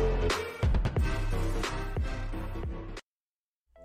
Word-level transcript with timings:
Thank 0.00 0.22
you. 0.24 0.29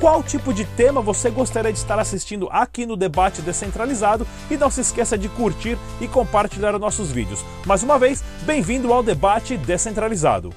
qual 0.00 0.22
tipo 0.22 0.54
de 0.54 0.64
tema 0.64 1.00
você 1.00 1.30
gostaria 1.30 1.72
de 1.72 1.78
estar 1.78 1.98
assistindo 1.98 2.48
aqui 2.50 2.86
no 2.86 2.96
Debate 2.96 3.42
Descentralizado 3.42 4.26
e 4.50 4.56
não 4.56 4.70
se 4.70 4.80
esqueça 4.80 5.18
de 5.18 5.28
curtir 5.28 5.76
e 6.00 6.06
compartilhar 6.06 6.74
os 6.74 6.80
nossos 6.80 7.10
vídeos. 7.10 7.44
Mais 7.66 7.82
uma 7.82 7.98
vez, 7.98 8.22
bem-vindo 8.42 8.92
ao 8.92 9.02
Debate 9.02 9.56
Descentralizado. 9.56 10.54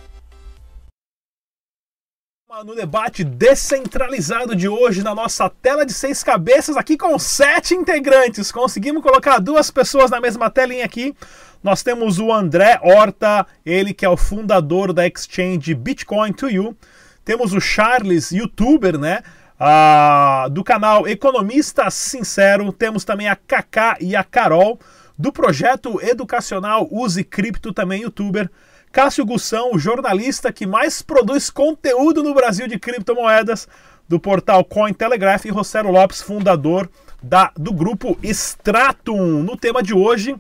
No 2.66 2.76
debate 2.76 3.24
descentralizado 3.24 4.54
de 4.54 4.68
hoje, 4.68 5.02
na 5.02 5.16
nossa 5.16 5.50
tela 5.50 5.86
de 5.86 5.94
seis 5.94 6.22
cabeças, 6.22 6.76
aqui 6.76 6.98
com 6.98 7.18
sete 7.18 7.74
integrantes. 7.74 8.52
Conseguimos 8.52 9.02
colocar 9.02 9.40
duas 9.40 9.72
pessoas 9.72 10.12
na 10.12 10.20
mesma 10.20 10.50
telinha 10.50 10.84
aqui. 10.84 11.16
Nós 11.64 11.82
temos 11.82 12.20
o 12.20 12.32
André 12.32 12.78
Horta, 12.84 13.48
ele 13.66 13.94
que 13.94 14.06
é 14.06 14.10
o 14.10 14.18
fundador 14.18 14.92
da 14.92 15.08
exchange 15.08 15.74
Bitcoin 15.74 16.34
to 16.34 16.50
You. 16.50 16.76
Temos 17.24 17.54
o 17.54 17.62
Charles, 17.62 18.32
youtuber, 18.32 18.98
né? 18.98 19.22
Ah, 19.60 20.48
do 20.52 20.64
canal 20.64 21.08
Economista 21.08 21.90
Sincero. 21.92 22.72
Temos 22.72 23.04
também 23.04 23.30
a 23.30 23.36
Kaká 23.36 23.98
e 24.00 24.16
a 24.16 24.24
Carol, 24.24 24.80
do 25.18 25.32
projeto 25.32 26.02
educacional 26.02 26.88
Use 26.92 27.24
Cripto, 27.24 27.72
também 27.72 28.02
youtuber. 28.02 28.50
Cássio 28.92 29.26
Gussão, 29.26 29.72
o 29.74 29.80
jornalista 29.80 30.52
que 30.52 30.66
mais 30.66 31.02
produz 31.02 31.50
conteúdo 31.50 32.22
no 32.22 32.34
Brasil 32.34 32.68
de 32.68 32.78
criptomoedas, 32.78 33.68
do 34.08 34.20
portal 34.20 34.66
Cointelegraph, 34.66 35.46
e 35.46 35.50
Rosero 35.50 35.90
Lopes, 35.90 36.22
fundador 36.22 36.90
da, 37.24 37.52
do 37.56 37.72
grupo 37.72 38.18
Stratum. 38.22 39.44
No 39.44 39.56
tema 39.56 39.82
de 39.82 39.94
hoje, 39.94 40.36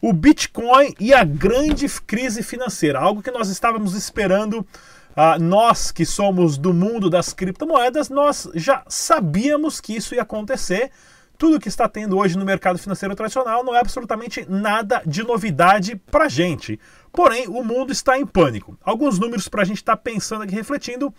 o 0.00 0.12
Bitcoin 0.12 0.92
e 0.98 1.14
a 1.14 1.22
grande 1.22 1.88
crise 2.04 2.42
financeira, 2.42 2.98
algo 2.98 3.22
que 3.22 3.30
nós 3.30 3.48
estávamos 3.48 3.94
esperando 3.94 4.66
ah, 5.14 5.38
nós 5.38 5.90
que 5.90 6.06
somos 6.06 6.56
do 6.56 6.72
mundo 6.72 7.10
das 7.10 7.32
criptomoedas, 7.32 8.08
nós 8.08 8.48
já 8.54 8.82
sabíamos 8.88 9.80
que 9.80 9.94
isso 9.94 10.14
ia 10.14 10.22
acontecer. 10.22 10.90
Tudo 11.36 11.58
que 11.58 11.68
está 11.68 11.88
tendo 11.88 12.16
hoje 12.16 12.38
no 12.38 12.44
mercado 12.44 12.78
financeiro 12.78 13.14
tradicional 13.14 13.64
não 13.64 13.74
é 13.74 13.80
absolutamente 13.80 14.46
nada 14.48 15.02
de 15.04 15.22
novidade 15.22 15.96
para 16.10 16.26
a 16.26 16.28
gente. 16.28 16.78
Porém, 17.12 17.48
o 17.48 17.62
mundo 17.64 17.92
está 17.92 18.18
em 18.18 18.24
pânico. 18.24 18.78
Alguns 18.82 19.18
números 19.18 19.48
para 19.48 19.62
a 19.62 19.64
gente 19.64 19.78
estar 19.78 19.96
tá 19.96 20.02
pensando 20.02 20.42
aqui, 20.42 20.54
refletindo. 20.54 21.12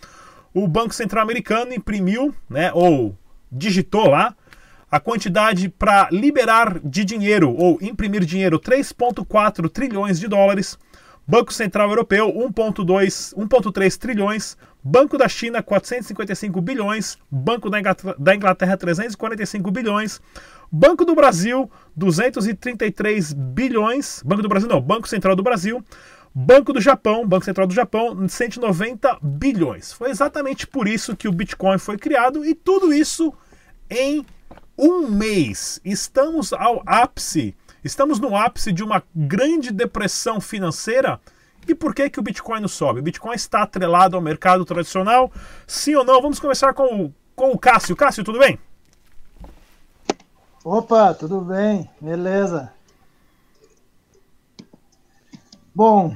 O 0.53 0.67
Banco 0.67 0.94
Central 0.94 1.23
Americano 1.23 1.73
imprimiu, 1.73 2.33
né, 2.49 2.71
ou 2.73 3.17
digitou 3.52 4.09
lá, 4.09 4.36
a 4.89 4.99
quantidade 4.99 5.69
para 5.69 6.08
liberar 6.11 6.80
de 6.80 7.03
dinheiro 7.03 7.52
ou 7.52 7.80
imprimir 7.81 8.23
dinheiro 8.23 8.59
3,4 8.59 9.67
trilhões 9.67 10.19
de 10.19 10.27
dólares 10.27 10.77
Banco 11.26 11.54
Central 11.54 11.90
Europeu 11.90 12.28
1.2, 12.34 13.34
1.3 13.34 13.98
trilhões, 13.98 14.58
Banco 14.84 15.18
da 15.18 15.30
China 15.30 15.64
455 15.64 16.60
bilhões, 16.60 17.18
Banco 17.32 17.70
da 17.70 18.36
Inglaterra 18.36 18.76
345 18.76 19.72
bilhões, 19.72 20.22
Banco 20.70 21.06
do 21.06 21.16
Brasil 21.16 21.72
233 21.95 23.32
bilhões, 23.32 24.22
Banco 24.26 24.42
do 24.42 24.50
Brasil 24.50 24.67
não, 24.67 24.82
Banco 24.82 25.08
Central 25.08 25.36
do 25.36 25.44
Brasil, 25.44 25.82
Banco 26.36 26.73
do 26.73 26.82
Japão, 26.82 27.26
Banco 27.26 27.45
Central 27.45 27.67
do 27.67 27.73
Japão 27.73 28.28
190 28.28 29.20
bilhões. 29.22 29.94
Foi 29.94 30.10
exatamente 30.10 30.67
por 30.67 30.88
isso 30.88 31.16
que 31.16 31.30
o 31.30 31.32
Bitcoin 31.32 31.78
foi 31.78 31.98
criado 31.98 32.44
e 32.44 32.54
tudo 32.54 32.92
isso 32.94 33.33
em 33.89 34.26
um 34.78 35.08
mês. 35.08 35.80
Estamos 35.86 36.52
ao 36.52 36.83
ápice 36.86 37.56
Estamos 37.83 38.20
no 38.20 38.36
ápice 38.36 38.71
de 38.71 38.83
uma 38.83 39.04
grande 39.14 39.71
depressão 39.71 40.39
financeira. 40.39 41.20
E 41.67 41.76
por 41.76 41.94
que, 41.94 42.10
que 42.10 42.20
o 42.20 42.23
Bitcoin 42.23 42.61
não 42.61 42.67
sobe? 42.67 42.99
O 42.99 43.04
Bitcoin 43.04 43.36
está 43.36 43.64
atrelado 43.64 44.16
ao 44.16 44.21
mercado 44.21 44.66
tradicional? 44.66 45.32
Sim 45.67 45.95
ou 45.95 46.05
não? 46.05 46.21
Vamos 46.21 46.39
começar 46.39 46.73
com 46.73 47.05
o, 47.05 47.14
com 47.36 47.52
o 47.52 47.58
Cássio. 47.58 47.95
Cássio, 47.95 48.23
tudo 48.23 48.39
bem? 48.39 48.60
Opa, 50.64 51.14
tudo 51.14 51.42
bem, 51.42 51.89
beleza. 51.99 52.71
Bom, 55.76 56.15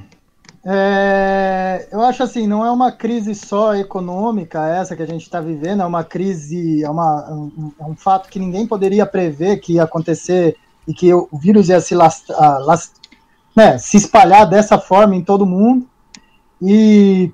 é, 0.64 1.88
eu 1.92 2.00
acho 2.00 2.22
assim, 2.22 2.46
não 2.46 2.64
é 2.64 2.70
uma 2.70 2.90
crise 2.92 3.34
só 3.34 3.74
econômica 3.74 4.68
essa 4.68 4.96
que 4.96 5.02
a 5.02 5.06
gente 5.06 5.22
está 5.22 5.40
vivendo, 5.40 5.82
é 5.82 5.86
uma 5.86 6.04
crise, 6.04 6.82
é, 6.82 6.88
uma, 6.88 7.30
um, 7.30 7.72
é 7.78 7.84
um 7.84 7.96
fato 7.96 8.28
que 8.28 8.38
ninguém 8.38 8.66
poderia 8.66 9.04
prever 9.04 9.58
que 9.58 9.74
ia 9.74 9.82
acontecer 9.82 10.56
e 10.88 10.94
que 10.94 11.12
o 11.12 11.28
vírus 11.34 11.68
ia 11.68 11.82
se, 11.82 11.94
lastrar, 11.94 12.60
last, 12.64 12.94
né, 13.54 13.76
se 13.76 13.98
espalhar 13.98 14.48
dessa 14.48 14.78
forma 14.78 15.14
em 15.14 15.22
todo 15.22 15.44
mundo. 15.44 15.86
E, 16.62 17.30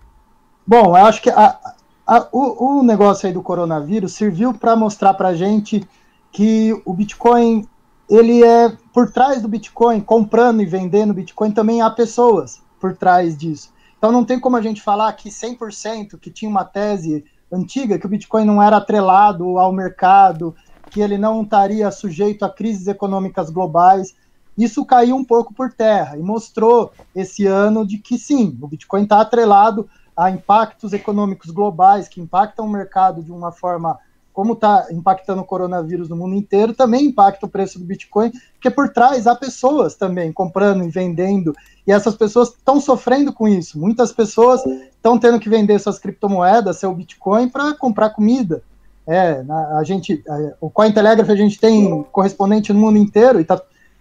bom, 0.66 0.86
eu 0.86 1.06
acho 1.06 1.22
que 1.22 1.30
a, 1.30 1.56
a, 2.04 2.26
o, 2.32 2.80
o 2.80 2.82
negócio 2.82 3.28
aí 3.28 3.32
do 3.32 3.40
coronavírus 3.40 4.12
serviu 4.12 4.52
para 4.52 4.74
mostrar 4.74 5.14
para 5.14 5.28
a 5.28 5.34
gente 5.36 5.88
que 6.32 6.76
o 6.84 6.92
Bitcoin, 6.92 7.64
ele 8.10 8.42
é, 8.42 8.72
por 8.92 9.12
trás 9.12 9.40
do 9.40 9.46
Bitcoin, 9.46 10.00
comprando 10.00 10.60
e 10.60 10.66
vendendo 10.66 11.14
Bitcoin, 11.14 11.52
também 11.52 11.80
há 11.80 11.88
pessoas 11.88 12.60
por 12.80 12.96
trás 12.96 13.36
disso. 13.36 13.72
Então 13.96 14.10
não 14.10 14.24
tem 14.24 14.40
como 14.40 14.56
a 14.56 14.60
gente 14.60 14.82
falar 14.82 15.12
que 15.12 15.30
100% 15.30 16.18
que 16.18 16.28
tinha 16.28 16.50
uma 16.50 16.64
tese 16.64 17.24
antiga 17.52 18.00
que 18.00 18.06
o 18.06 18.08
Bitcoin 18.08 18.44
não 18.44 18.60
era 18.60 18.78
atrelado 18.78 19.58
ao 19.58 19.72
mercado, 19.72 20.56
que 20.94 21.00
ele 21.00 21.18
não 21.18 21.42
estaria 21.42 21.90
sujeito 21.90 22.44
a 22.44 22.48
crises 22.48 22.86
econômicas 22.86 23.50
globais. 23.50 24.14
Isso 24.56 24.84
caiu 24.84 25.16
um 25.16 25.24
pouco 25.24 25.52
por 25.52 25.72
terra 25.72 26.16
e 26.16 26.22
mostrou 26.22 26.92
esse 27.12 27.44
ano 27.48 27.84
de 27.84 27.98
que 27.98 28.16
sim, 28.16 28.56
o 28.62 28.68
Bitcoin 28.68 29.02
está 29.02 29.20
atrelado 29.20 29.90
a 30.16 30.30
impactos 30.30 30.92
econômicos 30.92 31.50
globais 31.50 32.06
que 32.06 32.20
impactam 32.20 32.64
o 32.64 32.70
mercado 32.70 33.24
de 33.24 33.32
uma 33.32 33.50
forma 33.50 33.98
como 34.32 34.52
está 34.52 34.86
impactando 34.92 35.42
o 35.42 35.44
coronavírus 35.44 36.08
no 36.08 36.16
mundo 36.16 36.36
inteiro, 36.36 36.72
também 36.72 37.06
impacta 37.06 37.44
o 37.44 37.48
preço 37.48 37.78
do 37.78 37.84
Bitcoin, 37.84 38.30
porque 38.52 38.70
por 38.70 38.88
trás 38.88 39.26
há 39.26 39.34
pessoas 39.34 39.96
também 39.96 40.32
comprando 40.32 40.84
e 40.84 40.88
vendendo, 40.88 41.54
e 41.84 41.90
essas 41.90 42.14
pessoas 42.14 42.50
estão 42.50 42.80
sofrendo 42.80 43.32
com 43.32 43.48
isso. 43.48 43.78
Muitas 43.78 44.12
pessoas 44.12 44.64
estão 44.66 45.18
tendo 45.18 45.40
que 45.40 45.48
vender 45.48 45.78
suas 45.80 45.98
criptomoedas, 45.98 46.78
seu 46.78 46.94
Bitcoin, 46.94 47.48
para 47.48 47.74
comprar 47.74 48.10
comida. 48.10 48.62
É, 49.06 49.44
a 49.76 49.82
gente, 49.84 50.22
o 50.60 50.70
Cointelegraph 50.70 51.28
a 51.28 51.36
gente 51.36 51.58
tem 51.58 52.02
correspondente 52.10 52.72
no 52.72 52.80
mundo 52.80 52.96
inteiro 52.96 53.38
e 53.38 53.44
tá, 53.44 53.60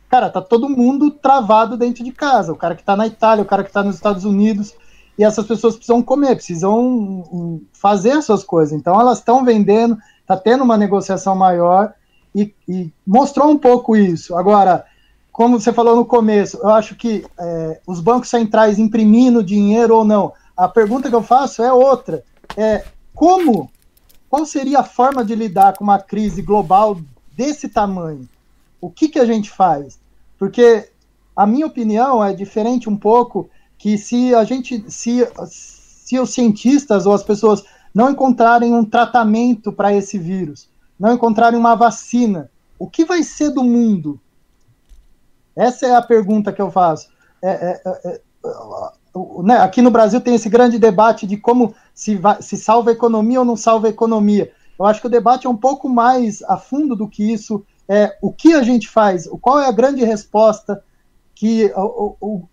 cara, 0.09 0.29
tá 0.29 0.41
todo 0.41 0.69
mundo 0.69 1.11
travado 1.11 1.75
dentro 1.75 2.03
de 2.03 2.11
casa. 2.11 2.53
O 2.53 2.55
cara 2.55 2.75
que 2.75 2.83
tá 2.83 2.95
na 2.95 3.07
Itália, 3.07 3.43
o 3.43 3.47
cara 3.47 3.63
que 3.63 3.71
tá 3.71 3.83
nos 3.83 3.95
Estados 3.95 4.23
Unidos, 4.23 4.73
e 5.17 5.23
essas 5.23 5.45
pessoas 5.45 5.75
precisam 5.75 6.01
comer, 6.01 6.35
precisam 6.35 6.79
hum, 6.79 7.61
fazer 7.73 8.11
as 8.11 8.25
suas 8.25 8.43
coisas. 8.43 8.73
Então 8.73 8.99
elas 8.99 9.19
estão 9.19 9.43
vendendo, 9.43 9.97
tá 10.25 10.37
tendo 10.37 10.63
uma 10.63 10.77
negociação 10.77 11.35
maior 11.35 11.93
e, 12.33 12.53
e, 12.67 12.91
mostrou 13.05 13.49
um 13.49 13.57
pouco 13.57 13.95
isso. 13.95 14.35
Agora, 14.35 14.85
como 15.31 15.59
você 15.59 15.71
falou 15.71 15.95
no 15.95 16.05
começo, 16.05 16.57
eu 16.57 16.69
acho 16.69 16.95
que 16.95 17.25
é, 17.39 17.81
os 17.85 17.99
bancos 17.99 18.29
centrais 18.29 18.79
imprimindo 18.79 19.43
dinheiro 19.43 19.97
ou 19.97 20.05
não, 20.05 20.33
a 20.55 20.67
pergunta 20.67 21.09
que 21.09 21.15
eu 21.15 21.23
faço 21.23 21.61
é 21.61 21.71
outra. 21.71 22.23
É 22.55 22.83
como 23.13 23.69
qual 24.33 24.47
seria 24.47 24.79
a 24.79 24.83
forma 24.83 25.23
de 25.23 25.35
lidar 25.35 25.77
com 25.77 25.83
uma 25.83 25.99
crise 25.99 26.41
global 26.41 26.99
desse 27.37 27.69
tamanho? 27.69 28.27
O 28.81 28.89
que, 28.89 29.07
que 29.07 29.19
a 29.19 29.25
gente 29.25 29.47
faz? 29.47 29.99
Porque 30.39 30.89
a 31.35 31.45
minha 31.45 31.67
opinião 31.67 32.25
é 32.25 32.33
diferente 32.33 32.89
um 32.89 32.97
pouco 32.97 33.47
que 33.77 33.95
se 33.95 34.33
a 34.33 34.43
gente, 34.43 34.89
se, 34.89 35.19
se 35.45 36.17
os 36.17 36.33
cientistas 36.33 37.05
ou 37.05 37.13
as 37.13 37.21
pessoas 37.21 37.63
não 37.93 38.09
encontrarem 38.09 38.73
um 38.73 38.83
tratamento 38.83 39.71
para 39.71 39.93
esse 39.93 40.17
vírus, 40.17 40.67
não 40.99 41.13
encontrarem 41.13 41.59
uma 41.59 41.75
vacina, 41.75 42.49
o 42.79 42.89
que 42.89 43.05
vai 43.05 43.21
ser 43.21 43.51
do 43.51 43.63
mundo? 43.63 44.19
Essa 45.55 45.85
é 45.85 45.95
a 45.95 46.01
pergunta 46.01 46.51
que 46.51 46.59
eu 46.59 46.71
faço. 46.71 47.07
É, 47.39 47.51
é, 47.51 47.81
é, 47.85 48.21
né, 49.43 49.57
aqui 49.57 49.81
no 49.81 49.91
Brasil 49.91 50.19
tem 50.19 50.35
esse 50.35 50.49
grande 50.49 50.79
debate 50.79 51.27
de 51.27 51.37
como 51.37 51.73
se, 51.93 52.15
vai, 52.15 52.41
se 52.41 52.57
salva 52.57 52.89
a 52.89 52.93
economia 52.93 53.39
ou 53.39 53.45
não 53.45 53.55
salva 53.55 53.87
a 53.87 53.89
economia. 53.89 54.51
Eu 54.77 54.85
acho 54.85 55.01
que 55.01 55.07
o 55.07 55.09
debate 55.09 55.45
é 55.45 55.49
um 55.49 55.57
pouco 55.57 55.87
mais 55.87 56.41
a 56.43 56.57
fundo 56.57 56.95
do 56.95 57.07
que 57.07 57.31
isso. 57.31 57.63
É, 57.87 58.17
o 58.21 58.31
que 58.31 58.53
a 58.53 58.63
gente 58.63 58.87
faz? 58.87 59.27
Qual 59.41 59.59
é 59.59 59.67
a 59.67 59.71
grande 59.71 60.03
resposta 60.03 60.83
que 61.35 61.71
o, 61.75 62.15
o, 62.19 62.43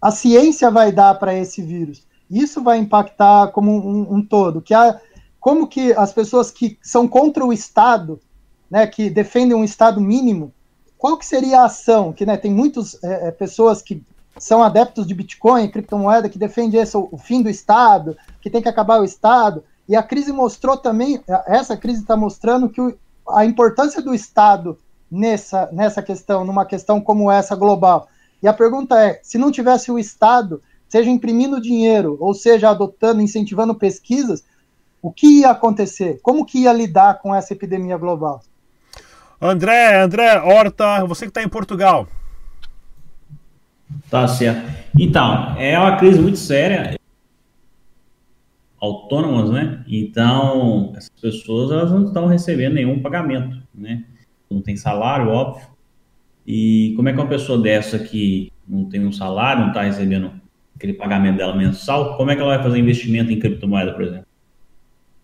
a 0.00 0.10
ciência 0.10 0.70
vai 0.70 0.90
dar 0.90 1.14
para 1.18 1.34
esse 1.34 1.60
vírus? 1.60 2.06
Isso 2.30 2.62
vai 2.62 2.78
impactar 2.78 3.48
como 3.48 3.70
um, 3.70 4.14
um 4.14 4.24
todo. 4.24 4.62
Que 4.62 4.72
a, 4.72 4.98
como 5.38 5.66
que 5.66 5.92
as 5.92 6.12
pessoas 6.12 6.50
que 6.50 6.78
são 6.82 7.06
contra 7.06 7.44
o 7.44 7.52
Estado, 7.52 8.18
né, 8.70 8.86
que 8.86 9.10
defendem 9.10 9.54
um 9.54 9.64
Estado 9.64 10.00
mínimo, 10.00 10.52
qual 10.96 11.18
que 11.18 11.26
seria 11.26 11.60
a 11.60 11.66
ação? 11.66 12.14
Que 12.14 12.24
né, 12.24 12.36
tem 12.38 12.50
muitas 12.50 13.02
é, 13.04 13.28
é, 13.28 13.30
pessoas 13.30 13.82
que 13.82 14.02
são 14.38 14.62
adeptos 14.62 15.06
de 15.06 15.14
Bitcoin, 15.14 15.68
criptomoeda, 15.68 16.28
que 16.28 16.38
defendem 16.38 16.80
esse, 16.80 16.96
o 16.96 17.16
fim 17.16 17.42
do 17.42 17.48
Estado, 17.48 18.16
que 18.40 18.50
tem 18.50 18.62
que 18.62 18.68
acabar 18.68 19.00
o 19.00 19.04
Estado. 19.04 19.64
E 19.88 19.94
a 19.94 20.02
crise 20.02 20.32
mostrou 20.32 20.76
também, 20.76 21.22
essa 21.46 21.76
crise 21.76 22.00
está 22.00 22.16
mostrando 22.16 22.68
que 22.68 22.80
o, 22.80 22.96
a 23.28 23.44
importância 23.44 24.02
do 24.02 24.14
Estado 24.14 24.78
nessa, 25.10 25.68
nessa 25.72 26.02
questão, 26.02 26.44
numa 26.44 26.64
questão 26.64 27.00
como 27.00 27.30
essa 27.30 27.54
global. 27.54 28.08
E 28.42 28.48
a 28.48 28.52
pergunta 28.52 28.98
é: 28.98 29.20
se 29.22 29.38
não 29.38 29.50
tivesse 29.50 29.90
o 29.90 29.98
Estado, 29.98 30.60
seja 30.88 31.10
imprimindo 31.10 31.60
dinheiro, 31.60 32.16
ou 32.20 32.34
seja, 32.34 32.70
adotando, 32.70 33.20
incentivando 33.20 33.74
pesquisas, 33.74 34.44
o 35.00 35.12
que 35.12 35.40
ia 35.40 35.50
acontecer? 35.50 36.18
Como 36.22 36.44
que 36.44 36.60
ia 36.60 36.72
lidar 36.72 37.20
com 37.20 37.34
essa 37.34 37.52
epidemia 37.52 37.96
global? 37.96 38.42
André, 39.40 40.00
André 40.00 40.38
Horta, 40.40 41.04
você 41.04 41.26
que 41.26 41.30
está 41.30 41.42
em 41.42 41.48
Portugal. 41.48 42.06
Tá 44.10 44.26
certo. 44.28 44.70
Então, 44.98 45.56
é 45.58 45.78
uma 45.78 45.96
crise 45.96 46.20
muito 46.20 46.38
séria. 46.38 46.98
Autônomas, 48.80 49.50
né? 49.50 49.84
Então, 49.88 50.92
essas 50.96 51.10
pessoas 51.20 51.70
elas 51.70 51.90
não 51.90 52.04
estão 52.04 52.26
recebendo 52.26 52.74
nenhum 52.74 53.00
pagamento, 53.00 53.62
né? 53.74 54.04
Não 54.50 54.60
tem 54.60 54.76
salário, 54.76 55.28
óbvio. 55.28 55.66
E 56.46 56.92
como 56.96 57.08
é 57.08 57.12
que 57.12 57.18
uma 57.18 57.28
pessoa 57.28 57.58
dessa 57.60 57.98
que 57.98 58.52
não 58.68 58.84
tem 58.84 59.04
um 59.06 59.12
salário, 59.12 59.62
não 59.62 59.68
está 59.68 59.82
recebendo 59.82 60.32
aquele 60.76 60.92
pagamento 60.92 61.38
dela 61.38 61.56
mensal, 61.56 62.16
como 62.16 62.30
é 62.30 62.36
que 62.36 62.42
ela 62.42 62.56
vai 62.56 62.62
fazer 62.62 62.78
investimento 62.78 63.32
em 63.32 63.38
criptomoeda, 63.38 63.92
por 63.92 64.02
exemplo? 64.02 64.26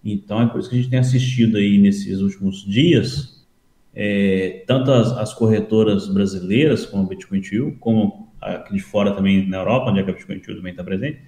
Então, 0.04 0.40
é 0.40 0.46
por 0.46 0.60
isso 0.60 0.70
que 0.70 0.76
a 0.76 0.78
gente 0.78 0.90
tem 0.90 0.98
assistido 0.98 1.58
aí 1.58 1.78
nesses 1.78 2.20
últimos 2.20 2.64
dias, 2.64 3.46
é, 3.94 4.64
tanto 4.66 4.90
as, 4.90 5.12
as, 5.12 5.34
corretoras 5.34 6.08
brasileiras, 6.08 6.86
como 6.86 7.02
a 7.02 7.06
Bitcoin 7.06 7.40
Tio, 7.40 7.76
como 7.80 8.29
aqui 8.40 8.74
de 8.74 8.80
fora 8.80 9.12
também 9.12 9.46
na 9.46 9.58
Europa, 9.58 9.90
onde 9.90 10.00
a 10.00 10.02
Bitcoin 10.02 10.38
Tio 10.38 10.56
também 10.56 10.72
está 10.72 10.82
presente, 10.82 11.20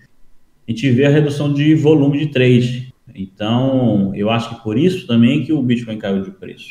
a 0.66 0.70
gente 0.70 0.90
vê 0.90 1.06
a 1.06 1.10
redução 1.10 1.52
de 1.52 1.74
volume 1.74 2.18
de 2.18 2.26
trade. 2.28 2.92
Então, 3.14 4.14
eu 4.14 4.30
acho 4.30 4.50
que 4.50 4.62
por 4.62 4.78
isso 4.78 5.06
também 5.06 5.44
que 5.44 5.52
o 5.52 5.62
Bitcoin 5.62 5.98
caiu 5.98 6.22
de 6.22 6.30
preço, 6.30 6.70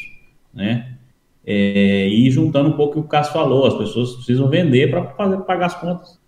né? 0.53 0.97
É, 1.45 2.07
e 2.07 2.29
juntando 2.29 2.69
um 2.69 2.73
pouco 2.73 2.99
o 2.99 3.01
que 3.01 3.07
o 3.07 3.09
Cássio 3.09 3.33
falou, 3.33 3.65
as 3.65 3.75
pessoas 3.75 4.13
precisam 4.15 4.47
vender 4.47 4.89
para 4.89 5.01
pagar 5.01 5.65
as 5.65 5.75
contas. 5.79 6.19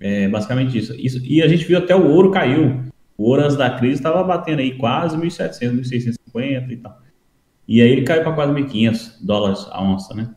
É 0.00 0.28
basicamente 0.28 0.76
isso. 0.78 0.94
isso. 0.98 1.22
E 1.24 1.42
a 1.42 1.48
gente 1.48 1.64
viu 1.64 1.76
até 1.76 1.94
o 1.94 2.08
ouro 2.08 2.30
caiu. 2.30 2.84
O 3.18 3.24
ouro 3.28 3.42
antes 3.42 3.56
da 3.56 3.68
crise 3.68 3.96
estava 3.96 4.24
batendo 4.24 4.60
aí 4.60 4.76
quase 4.76 5.16
1.700, 5.16 5.82
1.650 6.34 6.70
e 6.70 6.76
tal. 6.78 6.98
E 7.68 7.82
aí 7.82 7.90
ele 7.90 8.02
caiu 8.02 8.22
para 8.22 8.32
quase 8.32 8.52
1.500 8.52 9.24
dólares 9.24 9.66
a 9.70 9.82
onça, 9.82 10.14
né? 10.14 10.34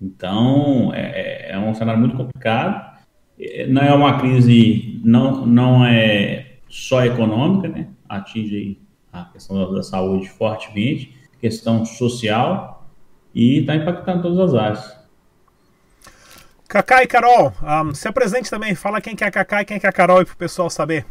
Então, 0.00 0.92
é, 0.94 1.50
é, 1.50 1.52
é 1.52 1.58
um 1.58 1.74
cenário 1.74 2.00
muito 2.00 2.16
complicado. 2.16 2.94
É, 3.38 3.66
não 3.66 3.82
é 3.82 3.94
uma 3.94 4.18
crise, 4.18 5.00
não, 5.04 5.46
não 5.46 5.84
é 5.84 6.58
só 6.68 7.04
econômica, 7.04 7.68
né? 7.68 7.88
Atinge 8.08 8.78
a 9.12 9.24
questão 9.26 9.72
da 9.72 9.82
saúde 9.82 10.28
fortemente, 10.28 11.14
questão 11.40 11.84
social, 11.84 12.86
e 13.34 13.60
está 13.60 13.74
impactando 13.74 14.22
todas 14.22 14.38
as 14.38 14.54
áreas. 14.54 15.04
Cacá 16.68 17.02
e 17.02 17.06
Carol, 17.06 17.52
um, 17.62 17.94
se 17.94 18.08
apresente 18.08 18.50
também, 18.50 18.74
fala 18.74 19.00
quem 19.00 19.14
que 19.14 19.22
é 19.22 19.28
a 19.28 19.30
Cacá 19.30 19.62
e 19.62 19.64
quem 19.64 19.78
que 19.78 19.86
é 19.86 19.88
a 19.88 19.92
Carol 19.92 20.24
para 20.24 20.34
o 20.34 20.36
pessoal 20.36 20.68
saber. 20.68 21.06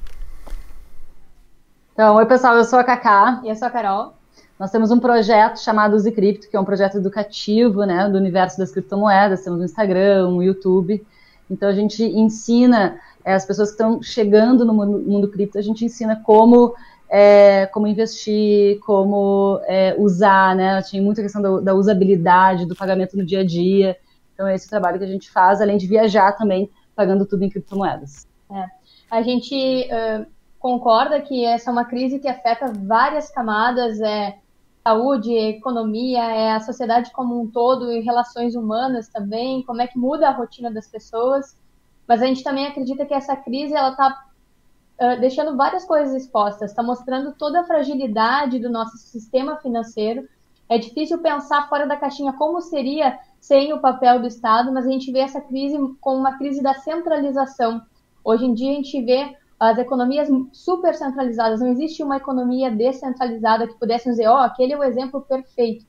Então, 1.94 2.16
oi 2.16 2.26
pessoal, 2.26 2.56
eu 2.56 2.66
sou 2.66 2.80
a 2.80 2.84
Cacá 2.84 3.40
e 3.44 3.50
eu 3.50 3.56
sou 3.56 3.68
a 3.68 3.72
Carol. 3.72 4.14
Nós 4.60 4.72
temos 4.72 4.92
um 4.92 5.00
projeto 5.00 5.58
chamado 5.58 5.96
Use 5.96 6.12
Cripto, 6.12 6.50
que 6.50 6.56
é 6.56 6.60
um 6.60 6.66
projeto 6.66 6.98
educativo, 6.98 7.84
né, 7.86 8.08
do 8.08 8.18
universo 8.18 8.58
das 8.58 8.72
criptomoedas. 8.72 9.44
Temos 9.44 9.60
um 9.60 9.66
Instagram, 9.66 10.28
um 10.30 10.42
YouTube. 10.42 11.06
Então 11.50 11.68
a 11.68 11.74
gente 11.74 12.04
ensina 12.04 13.00
é, 13.26 13.34
as 13.34 13.46
pessoas 13.46 13.70
que 13.70 13.74
estão 13.74 14.02
chegando 14.02 14.64
no 14.66 14.74
mundo, 14.74 15.00
mundo 15.00 15.28
cripto, 15.28 15.58
a 15.58 15.62
gente 15.62 15.86
ensina 15.86 16.16
como 16.24 16.74
é, 17.10 17.68
como 17.68 17.86
investir, 17.86 18.80
como 18.80 19.62
é, 19.66 19.96
usar, 20.00 20.56
né? 20.56 20.82
Tinha 20.82 21.02
muita 21.02 21.22
questão 21.22 21.42
da, 21.42 21.60
da, 21.60 21.76
usabilidade, 21.76 22.66
do 22.66 22.76
pagamento 22.76 23.16
no 23.16 23.24
dia 23.24 23.42
a 23.42 23.46
dia. 23.46 23.96
Então, 24.34 24.48
esse 24.48 24.66
é 24.66 24.68
o 24.68 24.70
trabalho 24.72 24.98
que 24.98 25.06
a 25.06 25.08
gente 25.08 25.30
faz, 25.30 25.62
além 25.62 25.78
de 25.78 25.86
viajar 25.86 26.32
também, 26.32 26.72
pagando 26.96 27.24
tudo 27.28 27.44
em 27.44 27.52
criptomoedas. 27.52 28.28
É. 28.52 28.66
A 29.12 29.22
gente 29.22 29.56
uh, 29.56 30.26
concorda 30.58 31.22
que 31.22 31.46
essa 31.46 31.70
é 31.70 31.72
uma 31.72 31.86
crise 31.86 32.18
que 32.18 32.28
afeta 32.28 32.74
várias 32.74 33.30
camadas, 33.30 34.02
é 34.02 34.38
saúde, 34.84 35.34
economia, 35.34 36.24
é 36.24 36.52
a 36.52 36.60
sociedade 36.60 37.12
como 37.12 37.42
um 37.42 37.48
todo 37.48 37.92
e 37.92 38.02
relações 38.02 38.54
humanas 38.54 39.08
também, 39.08 39.64
como 39.64 39.82
é 39.82 39.88
que 39.88 39.98
muda 39.98 40.28
a 40.28 40.32
rotina 40.32 40.70
das 40.70 40.88
pessoas. 40.88 41.58
Mas 42.08 42.22
a 42.22 42.26
gente 42.26 42.44
também 42.44 42.68
acredita 42.68 43.06
que 43.06 43.14
essa 43.14 43.36
crise 43.36 43.74
ela 43.74 43.92
está 43.92 44.26
uh, 45.00 45.20
deixando 45.22 45.56
várias 45.56 45.86
coisas 45.86 46.14
expostas, 46.14 46.72
está 46.72 46.84
mostrando 46.84 47.34
toda 47.34 47.62
a 47.62 47.64
fragilidade 47.64 48.60
do 48.60 48.70
nosso 48.70 48.98
sistema 48.98 49.56
financeiro. 49.58 50.28
É 50.68 50.78
difícil 50.78 51.20
pensar 51.20 51.70
fora 51.70 51.88
da 51.88 51.96
caixinha 51.96 52.34
como 52.34 52.62
seria 52.62 53.18
sem 53.40 53.72
o 53.74 53.80
papel 53.80 54.20
do 54.20 54.28
Estado, 54.28 54.72
mas 54.74 54.86
a 54.86 54.90
gente 54.90 55.12
vê 55.12 55.20
essa 55.20 55.40
crise 55.40 55.78
como 56.02 56.18
uma 56.18 56.38
crise 56.38 56.62
da 56.62 56.74
centralização. 56.74 57.82
Hoje 58.24 58.46
em 58.46 58.54
dia 58.54 58.72
a 58.72 58.76
gente 58.76 59.02
vê 59.02 59.36
as 59.60 59.78
economias 59.78 60.28
super 60.52 60.94
centralizadas, 60.94 61.62
não 61.62 61.68
existe 61.68 62.04
uma 62.04 62.18
economia 62.18 62.70
descentralizada 62.70 63.68
que 63.68 63.80
pudesse 63.80 64.10
dizer, 64.10 64.28
ó, 64.28 64.36
oh, 64.36 64.44
aquele 64.44 64.74
é 64.74 64.78
o 64.78 64.84
exemplo 64.84 65.22
perfeito. 65.22 65.86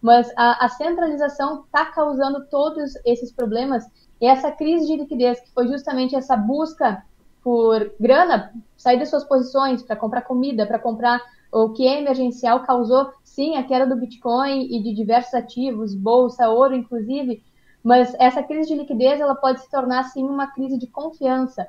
Mas 0.00 0.32
a, 0.36 0.64
a 0.64 0.68
centralização 0.68 1.64
está 1.64 1.86
causando 1.86 2.46
todos 2.48 2.92
esses 3.04 3.32
problemas 3.32 3.84
e 4.20 4.26
essa 4.26 4.50
crise 4.50 4.86
de 4.86 4.96
liquidez, 4.96 5.40
que 5.40 5.52
foi 5.52 5.68
justamente 5.68 6.14
essa 6.14 6.36
busca 6.36 7.04
por 7.42 7.92
grana, 7.98 8.52
sair 8.76 8.98
das 8.98 9.10
suas 9.10 9.24
posições 9.24 9.82
para 9.82 9.96
comprar 9.96 10.22
comida, 10.22 10.66
para 10.66 10.78
comprar 10.78 11.20
o 11.52 11.70
que 11.70 11.86
é 11.86 12.00
emergencial, 12.00 12.62
causou 12.64 13.10
sim 13.24 13.56
a 13.56 13.62
queda 13.62 13.86
do 13.86 13.96
Bitcoin 13.96 14.66
e 14.70 14.82
de 14.82 14.94
diversos 14.94 15.34
ativos, 15.34 15.94
bolsa, 15.94 16.48
ouro, 16.48 16.74
inclusive. 16.74 17.42
Mas 17.82 18.14
essa 18.18 18.42
crise 18.42 18.68
de 18.68 18.74
liquidez 18.74 19.20
ela 19.20 19.34
pode 19.34 19.60
se 19.60 19.70
tornar 19.70 20.04
sim 20.04 20.24
uma 20.24 20.48
crise 20.48 20.76
de 20.76 20.86
confiança, 20.86 21.66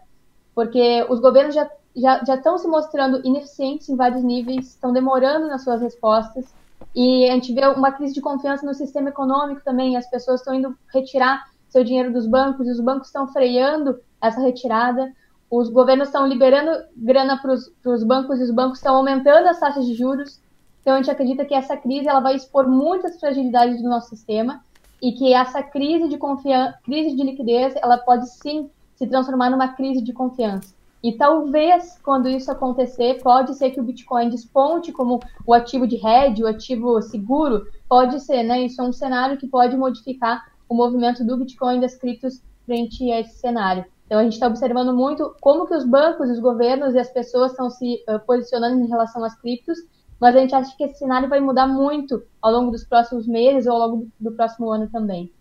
porque 0.59 1.05
os 1.07 1.21
governos 1.21 1.55
já, 1.55 1.69
já, 1.95 2.21
já 2.25 2.35
estão 2.35 2.57
se 2.57 2.67
mostrando 2.67 3.25
ineficientes 3.25 3.87
em 3.87 3.95
vários 3.95 4.21
níveis, 4.21 4.67
estão 4.67 4.91
demorando 4.91 5.47
nas 5.47 5.63
suas 5.63 5.81
respostas. 5.81 6.53
E 6.93 7.29
a 7.29 7.33
gente 7.33 7.53
vê 7.53 7.65
uma 7.67 7.93
crise 7.93 8.13
de 8.13 8.19
confiança 8.19 8.65
no 8.65 8.73
sistema 8.73 9.07
econômico 9.07 9.61
também. 9.63 9.95
As 9.95 10.09
pessoas 10.09 10.41
estão 10.41 10.53
indo 10.53 10.77
retirar 10.93 11.45
seu 11.69 11.81
dinheiro 11.81 12.11
dos 12.11 12.27
bancos 12.27 12.67
e 12.67 12.71
os 12.71 12.81
bancos 12.81 13.07
estão 13.07 13.25
freando 13.29 14.01
essa 14.21 14.41
retirada 14.41 15.09
os 15.49 15.69
governos 15.69 16.09
estão 16.09 16.27
liberando 16.27 16.69
grana 16.95 17.41
para 17.41 17.53
os 17.93 18.03
bancos 18.03 18.39
e 18.39 18.43
os 18.43 18.51
bancos 18.51 18.77
estão 18.77 18.97
aumentando 18.97 19.47
as 19.47 19.59
taxas 19.59 19.85
de 19.85 19.95
juros. 19.95 20.39
Então, 20.81 20.93
a 20.93 20.97
gente 20.97 21.09
acredita 21.09 21.43
que 21.43 21.55
essa 21.55 21.75
crise 21.75 22.07
ela 22.07 22.19
vai 22.19 22.35
expor 22.35 22.67
muitas 22.67 23.19
fragilidades 23.19 23.81
do 23.81 23.89
nosso 23.89 24.09
sistema 24.09 24.63
e 25.01 25.13
que 25.13 25.33
essa 25.33 25.63
crise 25.63 26.07
de 26.07 26.17
confiança, 26.19 26.77
crise 26.83 27.15
de 27.15 27.23
liquidez, 27.23 27.73
ela 27.77 27.97
pode 27.97 28.29
sim 28.29 28.69
se 28.99 29.07
transformar 29.07 29.49
numa 29.49 29.69
crise 29.69 30.01
de 30.01 30.11
confiança. 30.11 30.75
E 31.01 31.13
talvez, 31.13 31.97
quando 32.03 32.27
isso 32.27 32.51
acontecer, 32.51 33.21
pode 33.23 33.55
ser 33.55 33.71
que 33.71 33.79
o 33.79 33.83
Bitcoin 33.83 34.29
desponte 34.29 34.91
como 34.91 35.21
o 35.47 35.53
ativo 35.53 35.87
de 35.87 35.95
hedge, 35.95 36.43
o 36.43 36.47
ativo 36.47 37.01
seguro, 37.01 37.65
pode 37.87 38.19
ser, 38.19 38.43
né? 38.43 38.63
Isso 38.63 38.81
é 38.81 38.83
um 38.83 38.91
cenário 38.91 39.37
que 39.37 39.47
pode 39.47 39.77
modificar 39.77 40.45
o 40.67 40.75
movimento 40.75 41.23
do 41.23 41.37
Bitcoin 41.37 41.79
das 41.79 41.95
criptos 41.95 42.43
frente 42.65 43.09
a 43.09 43.21
esse 43.21 43.39
cenário. 43.39 43.85
Então 44.05 44.19
a 44.19 44.23
gente 44.23 44.33
está 44.33 44.47
observando 44.47 44.93
muito 44.93 45.33
como 45.39 45.65
que 45.65 45.73
os 45.73 45.85
bancos, 45.85 46.29
os 46.29 46.39
governos 46.39 46.93
e 46.93 46.99
as 46.99 47.09
pessoas 47.09 47.51
estão 47.51 47.69
se 47.69 48.03
uh, 48.09 48.19
posicionando 48.25 48.83
em 48.83 48.87
relação 48.87 49.23
às 49.23 49.39
criptos, 49.39 49.77
mas 50.19 50.35
a 50.35 50.39
gente 50.39 50.53
acha 50.53 50.75
que 50.75 50.83
esse 50.83 50.99
cenário 50.99 51.29
vai 51.29 51.39
mudar 51.39 51.67
muito 51.67 52.21
ao 52.41 52.51
longo 52.51 52.71
dos 52.71 52.83
próximos 52.83 53.25
meses 53.25 53.65
ou 53.67 53.73
ao 53.73 53.87
longo 53.87 54.07
do 54.19 54.31
próximo 54.33 54.69
ano 54.69 54.89
também. 54.89 55.31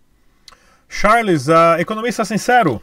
Charles, 0.88 1.48
uh, 1.48 1.80
economista 1.80 2.24
sincero. 2.24 2.80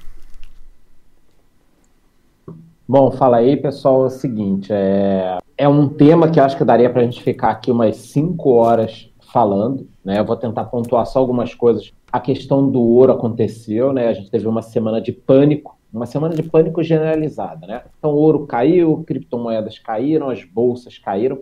Bom, 2.87 3.09
fala 3.09 3.37
aí, 3.37 3.57
pessoal. 3.57 4.03
É 4.03 4.05
o 4.05 4.09
seguinte, 4.09 4.71
é, 4.71 5.39
é 5.57 5.67
um 5.67 5.89
tema 5.89 6.29
que 6.29 6.39
acho 6.39 6.55
que 6.55 6.63
daria 6.63 6.87
para 6.87 7.01
a 7.01 7.03
gente 7.03 7.21
ficar 7.23 7.49
aqui 7.49 7.71
umas 7.71 7.95
cinco 7.95 8.51
horas 8.51 9.09
falando. 9.33 9.87
Né? 10.03 10.19
Eu 10.19 10.25
vou 10.25 10.35
tentar 10.35 10.65
pontuar 10.65 11.03
só 11.07 11.17
algumas 11.17 11.55
coisas. 11.55 11.91
A 12.11 12.19
questão 12.19 12.69
do 12.69 12.79
ouro 12.79 13.11
aconteceu, 13.11 13.91
né? 13.91 14.07
A 14.07 14.13
gente 14.13 14.29
teve 14.29 14.47
uma 14.47 14.61
semana 14.61 15.01
de 15.01 15.11
pânico, 15.11 15.77
uma 15.91 16.05
semana 16.05 16.35
de 16.35 16.43
pânico 16.43 16.83
generalizada, 16.83 17.65
né? 17.65 17.81
Então, 17.97 18.11
o 18.11 18.17
ouro 18.17 18.45
caiu, 18.45 19.03
criptomoedas 19.05 19.79
caíram, 19.79 20.29
as 20.29 20.43
bolsas 20.43 20.99
caíram. 20.99 21.41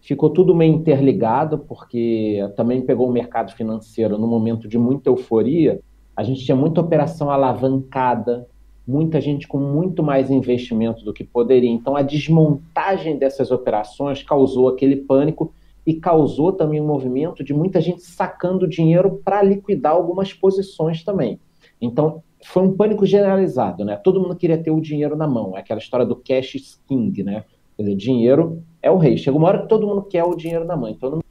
Ficou 0.00 0.30
tudo 0.30 0.54
meio 0.54 0.74
interligado, 0.74 1.58
porque 1.58 2.38
também 2.56 2.82
pegou 2.82 3.08
o 3.08 3.12
mercado 3.12 3.52
financeiro 3.52 4.16
no 4.16 4.28
momento 4.28 4.68
de 4.68 4.78
muita 4.78 5.10
euforia. 5.10 5.80
A 6.16 6.22
gente 6.22 6.44
tinha 6.44 6.56
muita 6.56 6.80
operação 6.80 7.30
alavancada, 7.30 8.46
muita 8.86 9.20
gente 9.20 9.48
com 9.48 9.58
muito 9.58 10.02
mais 10.02 10.30
investimento 10.30 11.04
do 11.04 11.12
que 11.12 11.24
poderia. 11.24 11.70
Então, 11.70 11.96
a 11.96 12.02
desmontagem 12.02 13.16
dessas 13.16 13.50
operações 13.50 14.22
causou 14.22 14.68
aquele 14.68 14.96
pânico 14.96 15.52
e 15.86 15.94
causou 15.94 16.52
também 16.52 16.80
um 16.80 16.86
movimento 16.86 17.42
de 17.42 17.52
muita 17.52 17.80
gente 17.80 18.02
sacando 18.02 18.68
dinheiro 18.68 19.20
para 19.24 19.42
liquidar 19.42 19.92
algumas 19.92 20.32
posições 20.32 21.02
também. 21.02 21.38
Então, 21.80 22.22
foi 22.44 22.62
um 22.62 22.76
pânico 22.76 23.06
generalizado, 23.06 23.84
né? 23.84 23.96
Todo 23.96 24.20
mundo 24.20 24.36
queria 24.36 24.58
ter 24.58 24.70
o 24.70 24.80
dinheiro 24.80 25.16
na 25.16 25.26
mão, 25.26 25.56
é 25.56 25.60
aquela 25.60 25.80
história 25.80 26.04
do 26.04 26.16
cash 26.16 26.78
king, 26.86 27.22
né? 27.22 27.44
Quer 27.76 27.82
dizer, 27.82 27.96
dinheiro 27.96 28.62
é 28.82 28.90
o 28.90 28.98
rei. 28.98 29.16
Chega 29.16 29.36
uma 29.36 29.48
hora 29.48 29.62
que 29.62 29.68
todo 29.68 29.86
mundo 29.86 30.02
quer 30.02 30.24
o 30.24 30.36
dinheiro 30.36 30.64
na 30.64 30.76
mão. 30.76 30.88
Então, 30.88 31.23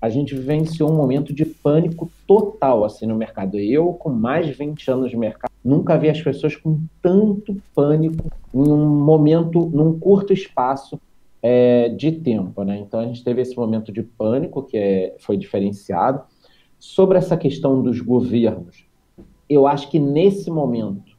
a 0.00 0.08
gente 0.08 0.34
vivenciou 0.34 0.90
um 0.90 0.96
momento 0.96 1.32
de 1.32 1.44
pânico 1.44 2.10
total 2.26 2.84
assim 2.84 3.06
no 3.06 3.14
mercado. 3.14 3.58
Eu, 3.58 3.92
com 3.92 4.08
mais 4.08 4.46
de 4.46 4.52
20 4.52 4.90
anos 4.90 5.10
de 5.10 5.16
mercado, 5.16 5.50
nunca 5.62 5.98
vi 5.98 6.08
as 6.08 6.20
pessoas 6.20 6.56
com 6.56 6.80
tanto 7.02 7.60
pânico 7.74 8.30
em 8.54 8.72
um 8.72 8.86
momento, 8.86 9.66
num 9.66 9.98
curto 9.98 10.32
espaço 10.32 10.98
é, 11.42 11.90
de 11.90 12.12
tempo. 12.12 12.64
Né? 12.64 12.78
Então, 12.78 13.00
a 13.00 13.04
gente 13.04 13.22
teve 13.22 13.42
esse 13.42 13.56
momento 13.56 13.92
de 13.92 14.02
pânico 14.02 14.62
que 14.62 14.76
é, 14.76 15.16
foi 15.18 15.36
diferenciado. 15.36 16.22
Sobre 16.78 17.18
essa 17.18 17.36
questão 17.36 17.82
dos 17.82 18.00
governos, 18.00 18.86
eu 19.48 19.66
acho 19.66 19.90
que 19.90 19.98
nesse 19.98 20.50
momento 20.50 21.14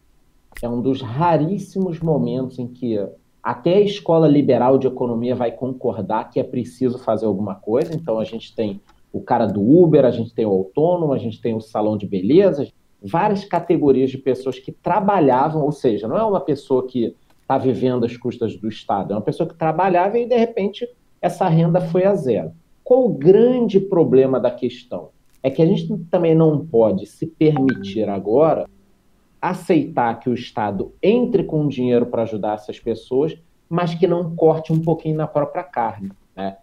é 0.59 0.67
um 0.67 0.81
dos 0.81 1.01
raríssimos 1.01 1.99
momentos 1.99 2.57
em 2.57 2.67
que 2.67 2.97
até 3.43 3.75
a 3.75 3.81
escola 3.81 4.27
liberal 4.27 4.77
de 4.77 4.87
economia 4.87 5.35
vai 5.35 5.51
concordar 5.51 6.29
que 6.29 6.39
é 6.39 6.43
preciso 6.43 6.99
fazer 6.99 7.25
alguma 7.25 7.55
coisa. 7.55 7.93
Então 7.95 8.19
a 8.19 8.23
gente 8.23 8.55
tem 8.55 8.79
o 9.11 9.21
cara 9.21 9.45
do 9.45 9.61
Uber, 9.61 10.05
a 10.05 10.11
gente 10.11 10.33
tem 10.33 10.45
o 10.45 10.51
autônomo, 10.51 11.13
a 11.13 11.17
gente 11.17 11.41
tem 11.41 11.55
o 11.55 11.61
salão 11.61 11.97
de 11.97 12.07
beleza, 12.07 12.67
várias 13.01 13.43
categorias 13.43 14.09
de 14.09 14.17
pessoas 14.17 14.59
que 14.59 14.71
trabalhavam, 14.71 15.63
ou 15.63 15.71
seja, 15.71 16.07
não 16.07 16.17
é 16.17 16.23
uma 16.23 16.39
pessoa 16.39 16.85
que 16.87 17.15
está 17.41 17.57
vivendo 17.57 18.05
às 18.05 18.15
custas 18.15 18.55
do 18.55 18.69
Estado, 18.69 19.11
é 19.11 19.15
uma 19.15 19.21
pessoa 19.21 19.49
que 19.49 19.55
trabalhava 19.55 20.17
e 20.17 20.25
de 20.25 20.37
repente 20.37 20.87
essa 21.21 21.47
renda 21.47 21.81
foi 21.81 22.05
a 22.05 22.15
zero. 22.15 22.51
Qual 22.83 23.05
o 23.05 23.13
grande 23.13 23.79
problema 23.79 24.39
da 24.39 24.51
questão? 24.51 25.09
É 25.43 25.49
que 25.49 25.61
a 25.61 25.65
gente 25.65 25.87
também 26.09 26.35
não 26.35 26.65
pode 26.65 27.05
se 27.07 27.25
permitir 27.25 28.07
agora 28.07 28.69
aceitar 29.41 30.19
que 30.19 30.29
o 30.29 30.33
Estado 30.33 30.93
entre 31.01 31.43
com 31.43 31.67
dinheiro 31.67 32.05
para 32.05 32.23
ajudar 32.23 32.55
essas 32.55 32.79
pessoas, 32.79 33.37
mas 33.67 33.95
que 33.95 34.05
não 34.05 34.35
corte 34.35 34.71
um 34.71 34.79
pouquinho 34.79 35.17
na 35.17 35.27
própria 35.27 35.63
carne. 35.63 36.11
Né? 36.35 36.57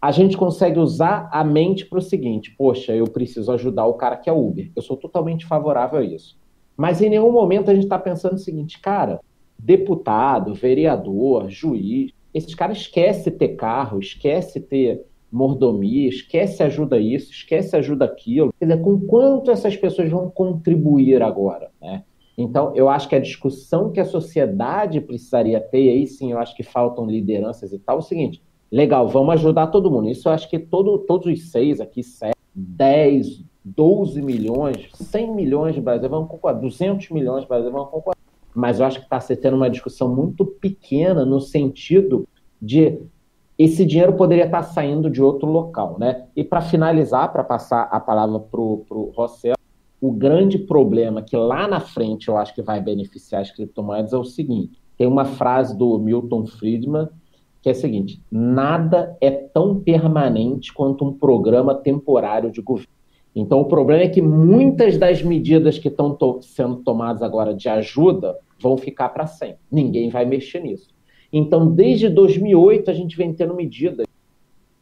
A 0.00 0.12
gente 0.12 0.36
consegue 0.36 0.78
usar 0.78 1.28
a 1.32 1.42
mente 1.42 1.86
para 1.86 1.98
o 1.98 2.02
seguinte: 2.02 2.54
poxa, 2.56 2.92
eu 2.92 3.06
preciso 3.06 3.50
ajudar 3.52 3.86
o 3.86 3.94
cara 3.94 4.16
que 4.16 4.30
é 4.30 4.32
Uber. 4.32 4.70
Eu 4.76 4.82
sou 4.82 4.96
totalmente 4.96 5.46
favorável 5.46 5.98
a 5.98 6.04
isso. 6.04 6.38
Mas 6.76 7.00
em 7.00 7.10
nenhum 7.10 7.32
momento 7.32 7.70
a 7.70 7.74
gente 7.74 7.84
está 7.84 7.98
pensando 7.98 8.34
o 8.34 8.38
seguinte, 8.38 8.78
cara, 8.80 9.20
deputado, 9.58 10.54
vereador, 10.54 11.48
juiz, 11.48 12.12
esses 12.32 12.54
caras 12.54 12.78
esquece 12.78 13.30
ter 13.30 13.56
carro, 13.56 13.98
esquece 13.98 14.60
ter 14.60 15.04
mordomia, 15.30 16.08
esquece 16.08 16.62
ajuda 16.62 16.98
isso, 16.98 17.30
esquece 17.30 17.74
ajuda 17.74 18.04
aquilo. 18.04 18.52
Quer 18.58 18.66
dizer, 18.66 18.82
com 18.82 19.00
quanto 19.00 19.50
essas 19.50 19.76
pessoas 19.76 20.10
vão 20.10 20.28
contribuir 20.28 21.22
agora? 21.22 21.70
Né? 21.80 22.04
Então, 22.36 22.72
eu 22.74 22.88
acho 22.88 23.08
que 23.08 23.14
a 23.14 23.20
discussão 23.20 23.90
que 23.90 24.00
a 24.00 24.04
sociedade 24.04 25.00
precisaria 25.00 25.60
ter, 25.60 25.90
aí 25.90 26.06
sim, 26.06 26.32
eu 26.32 26.38
acho 26.38 26.56
que 26.56 26.62
faltam 26.62 27.06
lideranças 27.06 27.72
e 27.72 27.78
tal, 27.78 27.96
é 27.96 27.98
o 27.98 28.02
seguinte, 28.02 28.42
legal, 28.70 29.08
vamos 29.08 29.34
ajudar 29.34 29.66
todo 29.66 29.90
mundo. 29.90 30.08
Isso 30.08 30.28
eu 30.28 30.32
acho 30.32 30.48
que 30.48 30.58
todo, 30.58 30.98
todos 31.00 31.26
os 31.26 31.50
seis 31.50 31.80
aqui, 31.80 32.02
sete, 32.02 32.36
dez, 32.54 33.44
doze 33.64 34.20
milhões, 34.22 34.88
cem 34.94 35.34
milhões 35.34 35.74
de 35.74 35.80
brasileiros 35.80 36.18
vão 36.18 36.26
concordar, 36.26 36.60
duzentos 36.60 37.10
milhões 37.10 37.42
de 37.42 37.48
brasileiros 37.48 37.78
vão 37.78 37.86
concordar. 37.86 38.20
Mas 38.54 38.80
eu 38.80 38.86
acho 38.86 38.98
que 38.98 39.04
está 39.04 39.20
se 39.20 39.36
tendo 39.36 39.56
uma 39.56 39.70
discussão 39.70 40.14
muito 40.14 40.44
pequena 40.44 41.24
no 41.24 41.40
sentido 41.40 42.26
de 42.60 42.98
esse 43.58 43.84
dinheiro 43.84 44.14
poderia 44.14 44.46
estar 44.46 44.62
tá 44.62 44.62
saindo 44.62 45.10
de 45.10 45.22
outro 45.22 45.48
local, 45.48 45.96
né? 45.98 46.26
E 46.34 46.42
para 46.42 46.60
finalizar, 46.60 47.30
para 47.32 47.44
passar 47.44 47.82
a 47.90 48.00
palavra 48.00 48.40
para 48.40 48.60
o 48.60 49.12
Rossel, 49.14 49.54
o 50.02 50.10
grande 50.10 50.58
problema 50.58 51.22
que 51.22 51.36
lá 51.36 51.68
na 51.68 51.78
frente 51.78 52.26
eu 52.26 52.36
acho 52.36 52.52
que 52.52 52.60
vai 52.60 52.80
beneficiar 52.80 53.40
as 53.40 53.52
criptomoedas 53.52 54.12
é 54.12 54.18
o 54.18 54.24
seguinte: 54.24 54.82
tem 54.98 55.06
uma 55.06 55.24
frase 55.24 55.78
do 55.78 55.96
Milton 55.96 56.44
Friedman 56.44 57.08
que 57.62 57.68
é 57.68 57.72
a 57.72 57.76
seguinte: 57.76 58.20
nada 58.28 59.16
é 59.20 59.30
tão 59.30 59.78
permanente 59.78 60.74
quanto 60.74 61.04
um 61.04 61.12
programa 61.12 61.72
temporário 61.72 62.50
de 62.50 62.60
governo. 62.60 62.90
Então, 63.34 63.60
o 63.60 63.64
problema 63.64 64.02
é 64.02 64.08
que 64.08 64.20
muitas 64.20 64.98
das 64.98 65.22
medidas 65.22 65.78
que 65.78 65.88
estão 65.88 66.14
to 66.14 66.42
sendo 66.42 66.76
tomadas 66.82 67.22
agora 67.22 67.54
de 67.54 67.68
ajuda 67.68 68.36
vão 68.60 68.76
ficar 68.76 69.08
para 69.10 69.26
sempre. 69.26 69.60
Ninguém 69.70 70.10
vai 70.10 70.26
mexer 70.26 70.60
nisso. 70.60 70.88
Então, 71.32 71.72
desde 71.72 72.10
2008, 72.10 72.90
a 72.90 72.94
gente 72.94 73.16
vem 73.16 73.32
tendo 73.32 73.54
medidas 73.54 74.04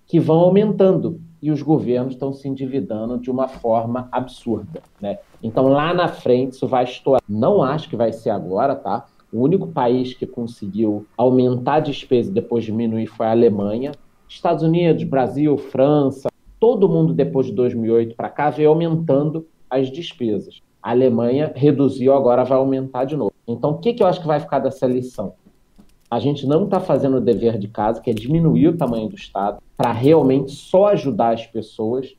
que 0.06 0.18
vão 0.18 0.40
aumentando 0.40 1.20
e 1.42 1.50
os 1.50 1.62
governos 1.62 2.14
estão 2.14 2.32
se 2.32 2.48
endividando 2.48 3.18
de 3.18 3.30
uma 3.30 3.48
forma 3.48 4.08
absurda, 4.12 4.82
né? 5.00 5.18
Então 5.42 5.68
lá 5.68 5.94
na 5.94 6.08
frente 6.08 6.52
isso 6.52 6.66
vai 6.66 6.84
estourar. 6.84 7.22
Não 7.28 7.62
acho 7.62 7.88
que 7.88 7.96
vai 7.96 8.12
ser 8.12 8.30
agora, 8.30 8.74
tá? 8.74 9.06
O 9.32 9.40
único 9.40 9.68
país 9.68 10.12
que 10.12 10.26
conseguiu 10.26 11.06
aumentar 11.16 11.74
a 11.74 11.80
despesa 11.80 12.30
e 12.30 12.34
depois 12.34 12.64
diminuir 12.64 13.06
foi 13.06 13.26
a 13.26 13.30
Alemanha. 13.30 13.92
Estados 14.28 14.62
Unidos, 14.62 15.04
Brasil, 15.04 15.56
França, 15.56 16.28
todo 16.58 16.88
mundo 16.88 17.14
depois 17.14 17.46
de 17.46 17.52
2008 17.52 18.14
para 18.14 18.28
cá 18.28 18.50
veio 18.50 18.68
aumentando 18.68 19.46
as 19.68 19.90
despesas. 19.90 20.60
A 20.82 20.90
Alemanha 20.90 21.52
reduziu, 21.54 22.14
agora 22.14 22.44
vai 22.44 22.58
aumentar 22.58 23.04
de 23.04 23.16
novo. 23.16 23.32
Então, 23.46 23.72
o 23.72 23.78
que, 23.78 23.92
que 23.92 24.02
eu 24.02 24.06
acho 24.06 24.20
que 24.20 24.26
vai 24.26 24.40
ficar 24.40 24.58
dessa 24.58 24.86
lição? 24.86 25.34
A 26.10 26.18
gente 26.18 26.44
não 26.44 26.64
está 26.64 26.80
fazendo 26.80 27.18
o 27.18 27.20
dever 27.20 27.56
de 27.56 27.68
casa, 27.68 28.00
que 28.00 28.10
é 28.10 28.12
diminuir 28.12 28.68
o 28.68 28.76
tamanho 28.76 29.08
do 29.08 29.14
Estado, 29.14 29.62
para 29.76 29.92
realmente 29.92 30.50
só 30.50 30.88
ajudar 30.88 31.34
as 31.34 31.46
pessoas. 31.46 32.12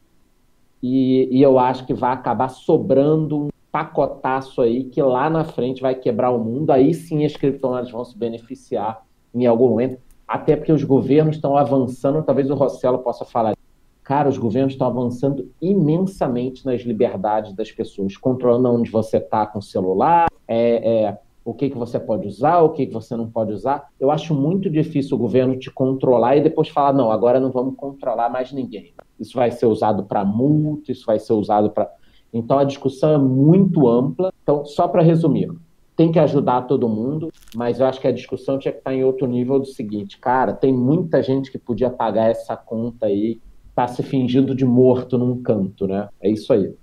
E, 0.81 1.27
e, 1.29 1.41
eu 1.41 1.59
acho 1.59 1.85
que 1.85 1.93
vai 1.93 2.13
acabar 2.13 2.47
sobrando 2.47 3.37
um 3.37 3.49
pacotaço 3.71 4.61
aí 4.61 4.85
que 4.85 5.01
lá 5.01 5.29
na 5.29 5.43
frente 5.43 5.81
vai 5.81 5.93
quebrar 5.93 6.31
o 6.31 6.39
mundo. 6.39 6.71
Aí 6.71 6.93
sim 6.93 7.25
as 7.25 7.35
criptomoedas 7.35 7.91
vão 7.91 8.05
se 8.05 8.17
beneficiar 8.17 9.03
em 9.35 9.45
algum 9.45 9.69
momento. 9.69 9.97
Até 10.25 10.55
porque 10.55 10.71
os 10.71 10.83
governos 10.83 11.35
estão 11.35 11.57
avançando, 11.57 12.23
talvez 12.23 12.49
o 12.49 12.55
Rossello 12.55 12.99
possa 12.99 13.25
falar. 13.25 13.53
Cara, 14.01 14.29
os 14.29 14.37
governos 14.37 14.73
estão 14.73 14.87
avançando 14.87 15.51
imensamente 15.61 16.65
nas 16.65 16.81
liberdades 16.81 17.53
das 17.53 17.71
pessoas, 17.71 18.15
controlando 18.15 18.71
onde 18.71 18.89
você 18.89 19.17
está 19.17 19.45
com 19.45 19.59
o 19.59 19.61
celular, 19.61 20.27
é, 20.47 21.03
é 21.03 21.17
o 21.43 21.53
que, 21.53 21.69
que 21.69 21.77
você 21.77 21.99
pode 21.99 22.27
usar, 22.27 22.59
o 22.59 22.69
que, 22.69 22.85
que 22.85 22.93
você 22.93 23.15
não 23.15 23.29
pode 23.29 23.51
usar. 23.51 23.89
Eu 23.99 24.11
acho 24.11 24.33
muito 24.33 24.69
difícil 24.69 25.15
o 25.15 25.19
governo 25.19 25.57
te 25.57 25.71
controlar 25.71 26.37
e 26.37 26.41
depois 26.41 26.69
falar, 26.69 26.93
não, 26.93 27.11
agora 27.11 27.39
não 27.39 27.51
vamos 27.51 27.75
controlar 27.75 28.29
mais 28.29 28.51
ninguém. 28.51 28.93
Isso 29.19 29.35
vai 29.35 29.51
ser 29.51 29.65
usado 29.65 30.03
para 30.03 30.23
multa, 30.23 30.91
isso 30.91 31.05
vai 31.05 31.19
ser 31.19 31.33
usado 31.33 31.71
para. 31.71 31.89
Então 32.33 32.59
a 32.59 32.63
discussão 32.63 33.13
é 33.13 33.17
muito 33.17 33.87
ampla. 33.87 34.31
Então, 34.43 34.63
só 34.65 34.87
para 34.87 35.01
resumir, 35.01 35.51
tem 35.95 36.11
que 36.11 36.19
ajudar 36.19 36.63
todo 36.63 36.87
mundo, 36.87 37.31
mas 37.55 37.79
eu 37.79 37.85
acho 37.85 37.99
que 37.99 38.07
a 38.07 38.11
discussão 38.11 38.57
tinha 38.57 38.71
que 38.71 38.79
estar 38.79 38.93
em 38.93 39.03
outro 39.03 39.27
nível 39.27 39.59
do 39.59 39.65
seguinte, 39.65 40.17
cara, 40.17 40.53
tem 40.53 40.73
muita 40.73 41.21
gente 41.21 41.51
que 41.51 41.57
podia 41.57 41.89
pagar 41.89 42.29
essa 42.29 42.55
conta 42.55 43.07
aí, 43.07 43.39
tá 43.75 43.87
se 43.87 44.01
fingindo 44.01 44.55
de 44.55 44.65
morto 44.65 45.17
num 45.17 45.41
canto, 45.41 45.87
né? 45.87 46.09
É 46.19 46.29
isso 46.29 46.51
aí. 46.53 46.73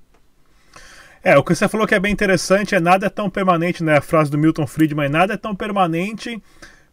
É, 1.22 1.36
o 1.36 1.42
que 1.42 1.54
você 1.54 1.68
falou 1.68 1.86
que 1.86 1.94
é 1.94 2.00
bem 2.00 2.12
interessante 2.12 2.74
é 2.74 2.80
nada 2.80 3.06
é 3.06 3.10
tão 3.10 3.28
permanente, 3.28 3.82
né? 3.82 3.98
A 3.98 4.00
frase 4.00 4.30
do 4.30 4.38
Milton 4.38 4.66
Friedman, 4.66 5.08
nada 5.08 5.34
é 5.34 5.36
tão 5.36 5.54
permanente 5.54 6.40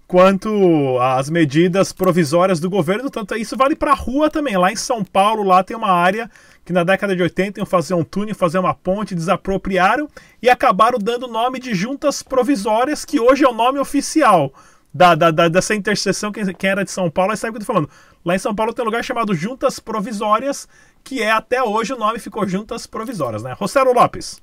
quanto 0.07 0.99
as 0.99 1.29
medidas 1.29 1.91
provisórias 1.91 2.59
do 2.59 2.69
governo, 2.69 3.09
tanto 3.09 3.35
isso 3.35 3.57
vale 3.57 3.75
para 3.75 3.91
a 3.91 3.95
rua 3.95 4.29
também. 4.29 4.57
Lá 4.57 4.71
em 4.71 4.75
São 4.75 5.03
Paulo, 5.03 5.43
lá 5.43 5.63
tem 5.63 5.75
uma 5.75 5.91
área 5.91 6.29
que 6.63 6.73
na 6.73 6.83
década 6.83 7.15
de 7.15 7.21
80 7.21 7.59
iam 7.59 7.65
fazer 7.65 7.93
um 7.93 8.03
túnel, 8.03 8.35
fazer 8.35 8.57
uma 8.57 8.73
ponte, 8.73 9.15
desapropriaram 9.15 10.07
e 10.41 10.49
acabaram 10.49 10.97
dando 10.97 11.27
o 11.27 11.31
nome 11.31 11.59
de 11.59 11.73
juntas 11.75 12.23
provisórias, 12.23 13.05
que 13.05 13.19
hoje 13.19 13.43
é 13.43 13.47
o 13.47 13.53
nome 13.53 13.79
oficial 13.79 14.51
da, 14.95 15.13
da, 15.13 15.29
da, 15.29 15.49
dessa 15.49 15.75
interseção, 15.75 16.31
quem, 16.31 16.45
quem, 16.53 16.69
era 16.69 16.85
de 16.85 16.89
São 16.89 17.11
Paulo, 17.11 17.31
aí 17.31 17.37
sabe 17.37 17.49
o 17.49 17.53
que 17.53 17.63
eu 17.63 17.67
tô 17.67 17.73
falando. 17.73 17.89
Lá 18.23 18.33
em 18.33 18.39
São 18.39 18.55
Paulo 18.55 18.73
tem 18.73 18.81
um 18.81 18.85
lugar 18.85 19.03
chamado 19.03 19.35
Juntas 19.35 19.77
Provisórias, 19.77 20.69
que 21.03 21.21
é 21.21 21.29
até 21.29 21.61
hoje 21.61 21.91
o 21.91 21.97
nome 21.97 22.17
ficou 22.17 22.47
Juntas 22.47 22.87
Provisórias, 22.87 23.43
né? 23.43 23.51
Rosero 23.59 23.91
Lopes. 23.91 24.41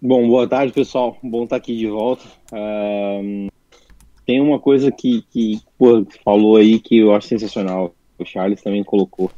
Bom, 0.00 0.28
boa 0.28 0.46
tarde, 0.46 0.72
pessoal. 0.72 1.18
Bom 1.20 1.42
estar 1.42 1.56
aqui 1.56 1.76
de 1.76 1.88
volta. 1.88 2.22
Um, 2.52 3.48
tem 4.24 4.40
uma 4.40 4.60
coisa 4.60 4.92
que, 4.92 5.22
que 5.22 5.60
pô, 5.76 6.06
falou 6.24 6.56
aí 6.56 6.78
que 6.78 6.98
eu 6.98 7.12
acho 7.12 7.26
sensacional. 7.26 7.92
O 8.16 8.24
Charles 8.24 8.62
também 8.62 8.84
colocou. 8.84 9.28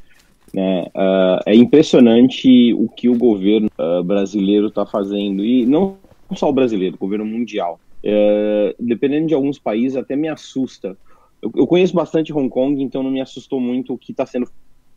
Né? 0.53 0.83
Uh, 0.95 1.41
é 1.47 1.55
impressionante 1.55 2.75
o 2.75 2.91
que 2.91 3.09
o 3.09 3.17
governo 3.17 3.71
uh, 3.79 4.05
brasileiro 4.05 4.67
está 4.67 4.85
fazendo. 4.85 5.43
E 5.43 5.65
não 5.65 5.97
não 6.29 6.37
só 6.37 6.49
o 6.49 6.53
brasileiro, 6.53 6.97
o 6.97 6.99
governo 6.99 7.25
mundial. 7.25 7.81
É, 8.03 8.75
dependendo 8.79 9.29
de 9.29 9.35
alguns 9.35 9.59
países, 9.59 9.97
até 9.97 10.15
me 10.15 10.29
assusta. 10.29 10.97
Eu, 11.41 11.51
eu, 11.55 11.67
conheço 11.67 11.95
bastante 11.95 12.33
Hong 12.33 12.49
Kong, 12.49 12.83
então 12.83 13.03
não 13.03 13.11
me 13.11 13.21
assustou 13.21 13.61
muito 13.61 13.95
o 13.95 13.99
que 13.99 14.13
está 14.13 14.25
sendo 14.25 14.49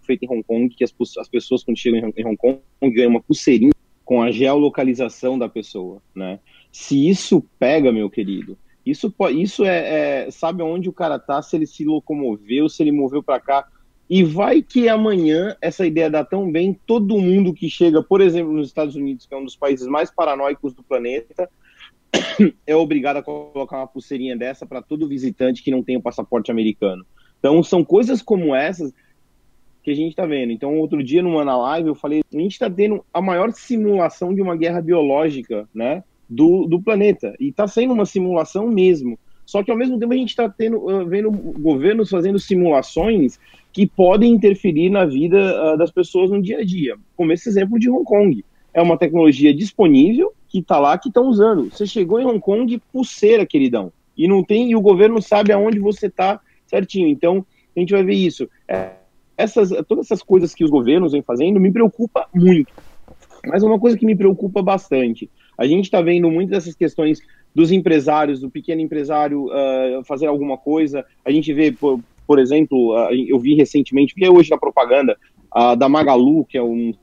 feito 0.01 0.23
em 0.23 0.29
Hong 0.29 0.43
Kong, 0.43 0.69
que 0.69 0.83
as, 0.83 0.93
as 1.17 1.27
pessoas 1.27 1.63
quando 1.63 1.77
chegam 1.77 2.11
em 2.15 2.25
Hong 2.25 2.37
Kong 2.37 2.59
ganham 2.81 3.11
uma 3.11 3.21
pulseirinha 3.21 3.73
com 4.03 4.21
a 4.21 4.31
geolocalização 4.31 5.37
da 5.37 5.47
pessoa, 5.47 6.01
né? 6.15 6.39
Se 6.71 7.07
isso 7.07 7.45
pega, 7.59 7.91
meu 7.91 8.09
querido, 8.09 8.57
isso, 8.85 9.13
isso 9.35 9.63
é, 9.65 10.25
é 10.25 10.31
sabe 10.31 10.63
onde 10.63 10.89
o 10.89 10.93
cara 10.93 11.19
tá, 11.19 11.41
se 11.41 11.55
ele 11.55 11.67
se 11.67 11.85
locomoveu, 11.85 12.67
se 12.67 12.81
ele 12.81 12.91
moveu 12.91 13.21
para 13.21 13.39
cá, 13.39 13.67
e 14.09 14.23
vai 14.23 14.61
que 14.61 14.89
amanhã 14.89 15.55
essa 15.61 15.85
ideia 15.85 16.09
dá 16.09 16.25
tão 16.25 16.51
bem, 16.51 16.77
todo 16.87 17.19
mundo 17.19 17.53
que 17.53 17.69
chega, 17.69 18.01
por 18.01 18.21
exemplo, 18.21 18.51
nos 18.51 18.67
Estados 18.67 18.95
Unidos, 18.95 19.25
que 19.25 19.33
é 19.33 19.37
um 19.37 19.45
dos 19.45 19.55
países 19.55 19.85
mais 19.85 20.09
paranoicos 20.09 20.73
do 20.73 20.81
planeta, 20.81 21.47
é 22.65 22.75
obrigado 22.75 23.17
a 23.17 23.23
colocar 23.23 23.77
uma 23.77 23.87
pulseirinha 23.87 24.35
dessa 24.35 24.65
para 24.65 24.81
todo 24.81 25.07
visitante 25.07 25.61
que 25.61 25.69
não 25.69 25.83
tem 25.83 25.95
o 25.95 26.01
passaporte 26.01 26.49
americano. 26.49 27.05
Então, 27.37 27.61
são 27.61 27.85
coisas 27.85 28.21
como 28.21 28.55
essas 28.55 28.91
que 29.83 29.91
a 29.91 29.95
gente 29.95 30.09
está 30.09 30.25
vendo. 30.25 30.51
Então, 30.51 30.77
outro 30.77 31.03
dia, 31.03 31.21
numa 31.21 31.45
na 31.45 31.57
live, 31.57 31.89
eu 31.89 31.95
falei: 31.95 32.21
a 32.33 32.37
gente 32.37 32.53
está 32.53 32.69
tendo 32.69 33.05
a 33.13 33.21
maior 33.21 33.51
simulação 33.51 34.33
de 34.33 34.41
uma 34.41 34.55
guerra 34.55 34.81
biológica 34.81 35.69
né, 35.73 36.03
do, 36.27 36.65
do 36.65 36.81
planeta. 36.81 37.33
E 37.39 37.49
está 37.49 37.67
sendo 37.67 37.93
uma 37.93 38.05
simulação 38.05 38.67
mesmo. 38.67 39.17
Só 39.49 39.63
que, 39.63 39.71
ao 39.71 39.77
mesmo 39.77 39.97
tempo, 39.97 40.13
a 40.13 40.15
gente 40.15 40.29
está 40.29 40.45
vendo 41.07 41.31
governos 41.31 42.11
fazendo 42.11 42.37
simulações 42.37 43.39
que 43.73 43.87
podem 43.87 44.31
interferir 44.31 44.91
na 44.91 45.05
vida 45.05 45.73
uh, 45.73 45.75
das 45.75 45.89
pessoas 45.89 46.29
no 46.29 46.39
dia 46.39 46.59
a 46.59 46.63
dia. 46.63 46.95
Como 47.17 47.31
esse 47.31 47.49
exemplo 47.49 47.79
de 47.79 47.89
Hong 47.89 48.03
Kong. 48.03 48.45
É 48.71 48.79
uma 48.79 48.95
tecnologia 48.95 49.51
disponível 49.51 50.31
que 50.47 50.59
está 50.59 50.77
lá, 50.77 50.95
que 50.99 51.07
estão 51.07 51.25
usando. 51.25 51.71
Você 51.71 51.87
chegou 51.87 52.19
em 52.19 52.25
Hong 52.25 52.39
Kong, 52.39 52.79
pulseira, 52.93 53.43
queridão. 53.43 53.91
E 54.15 54.27
não 54.27 54.43
tem, 54.43 54.69
e 54.69 54.75
o 54.75 54.81
governo 54.81 55.19
sabe 55.19 55.51
aonde 55.51 55.79
você 55.79 56.05
está 56.05 56.39
certinho. 56.67 57.07
Então, 57.07 57.43
a 57.75 57.79
gente 57.79 57.91
vai 57.91 58.03
ver 58.03 58.13
isso. 58.13 58.47
É, 58.67 58.91
essas, 59.35 59.71
todas 59.87 60.05
essas 60.05 60.21
coisas 60.21 60.53
que 60.53 60.63
os 60.63 60.69
governos 60.69 61.13
vêm 61.13 61.23
fazendo 61.23 61.59
me 61.59 61.71
preocupa 61.71 62.27
muito. 62.35 62.71
Mas 63.47 63.63
uma 63.63 63.79
coisa 63.79 63.97
que 63.97 64.05
me 64.05 64.15
preocupa 64.15 64.61
bastante, 64.61 65.27
a 65.57 65.65
gente 65.65 65.85
está 65.85 66.01
vendo 66.01 66.29
muitas 66.29 66.51
dessas 66.51 66.75
questões 66.75 67.19
dos 67.59 67.73
empresários, 67.73 68.39
do 68.39 68.49
pequeno 68.49 68.79
empresário 68.79 69.47
uh, 69.47 70.01
fazer 70.05 70.27
alguma 70.27 70.57
coisa. 70.57 71.05
A 71.25 71.29
gente 71.29 71.51
vê, 71.51 71.73
por, 71.73 71.99
por 72.25 72.39
exemplo, 72.39 72.95
uh, 72.95 73.13
eu 73.13 73.37
vi 73.37 73.53
recentemente, 73.53 74.13
vi 74.15 74.29
hoje 74.29 74.49
na 74.49 74.57
propaganda 74.57 75.17
uh, 75.53 75.75
da 75.75 75.89
Magalu, 75.89 76.45
que 76.45 76.57
é 76.57 76.63
um 76.63 76.93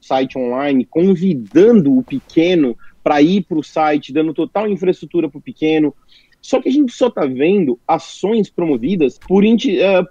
site 0.00 0.36
online, 0.36 0.84
convidando 0.84 1.96
o 1.96 2.02
pequeno 2.02 2.76
para 3.00 3.22
ir 3.22 3.42
para 3.42 3.56
o 3.56 3.62
site, 3.62 4.12
dando 4.12 4.34
total 4.34 4.68
infraestrutura 4.68 5.28
para 5.28 5.38
o 5.38 5.42
pequeno. 5.42 5.94
Só 6.40 6.60
que 6.60 6.68
a 6.68 6.72
gente 6.72 6.92
só 6.92 7.06
está 7.06 7.24
vendo 7.24 7.78
ações 7.86 8.50
promovidas 8.50 9.20
por, 9.20 9.44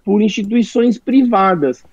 por 0.06 0.22
instituições 0.22 0.98
privadas. 0.98 1.84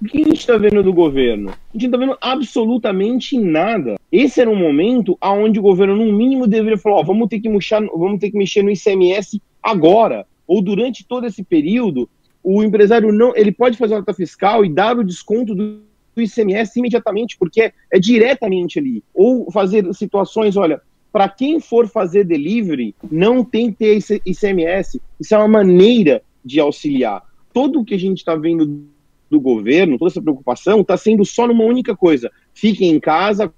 O 0.00 0.04
que 0.04 0.20
a 0.20 0.24
gente 0.24 0.40
está 0.40 0.58
vendo 0.58 0.82
do 0.82 0.92
governo? 0.92 1.50
A 1.50 1.72
gente 1.72 1.88
não 1.88 1.88
está 1.88 1.98
vendo 1.98 2.18
absolutamente 2.20 3.38
nada. 3.38 3.96
Esse 4.12 4.42
era 4.42 4.50
um 4.50 4.56
momento 4.56 5.16
onde 5.22 5.58
o 5.58 5.62
governo, 5.62 5.96
no 5.96 6.12
mínimo, 6.12 6.46
deveria 6.46 6.76
falar: 6.76 6.96
ó, 6.96 7.02
vamos, 7.02 7.28
ter 7.28 7.40
que 7.40 7.48
mexer, 7.48 7.80
vamos 7.80 8.20
ter 8.20 8.30
que 8.30 8.36
mexer 8.36 8.62
no 8.62 8.70
ICMS 8.70 9.40
agora, 9.62 10.26
ou 10.46 10.60
durante 10.60 11.06
todo 11.06 11.26
esse 11.26 11.42
período. 11.42 12.08
O 12.44 12.62
empresário 12.62 13.10
não, 13.10 13.34
ele 13.34 13.50
pode 13.50 13.78
fazer 13.78 13.96
nota 13.96 14.12
fiscal 14.12 14.64
e 14.64 14.72
dar 14.72 14.98
o 14.98 15.04
desconto 15.04 15.54
do 15.54 15.80
ICMS 16.16 16.78
imediatamente, 16.78 17.36
porque 17.38 17.62
é, 17.62 17.72
é 17.90 17.98
diretamente 17.98 18.78
ali. 18.78 19.02
Ou 19.14 19.50
fazer 19.50 19.92
situações, 19.94 20.56
olha, 20.56 20.80
para 21.10 21.28
quem 21.28 21.58
for 21.58 21.88
fazer 21.88 22.24
delivery, 22.24 22.94
não 23.10 23.42
tem 23.42 23.72
que 23.72 23.78
ter 23.78 24.20
ICMS. 24.26 25.00
Isso 25.18 25.34
é 25.34 25.38
uma 25.38 25.48
maneira 25.48 26.22
de 26.44 26.60
auxiliar. 26.60 27.22
Tudo 27.52 27.80
o 27.80 27.84
que 27.84 27.94
a 27.94 27.98
gente 27.98 28.18
está 28.18 28.36
vendo 28.36 28.86
do 29.30 29.40
governo, 29.40 29.98
toda 29.98 30.10
essa 30.10 30.22
preocupação, 30.22 30.80
está 30.80 30.96
sendo 30.96 31.24
só 31.24 31.46
numa 31.46 31.64
única 31.64 31.96
coisa: 31.96 32.30
fiquem 32.54 32.90
em 32.90 33.00
casa, 33.00 33.52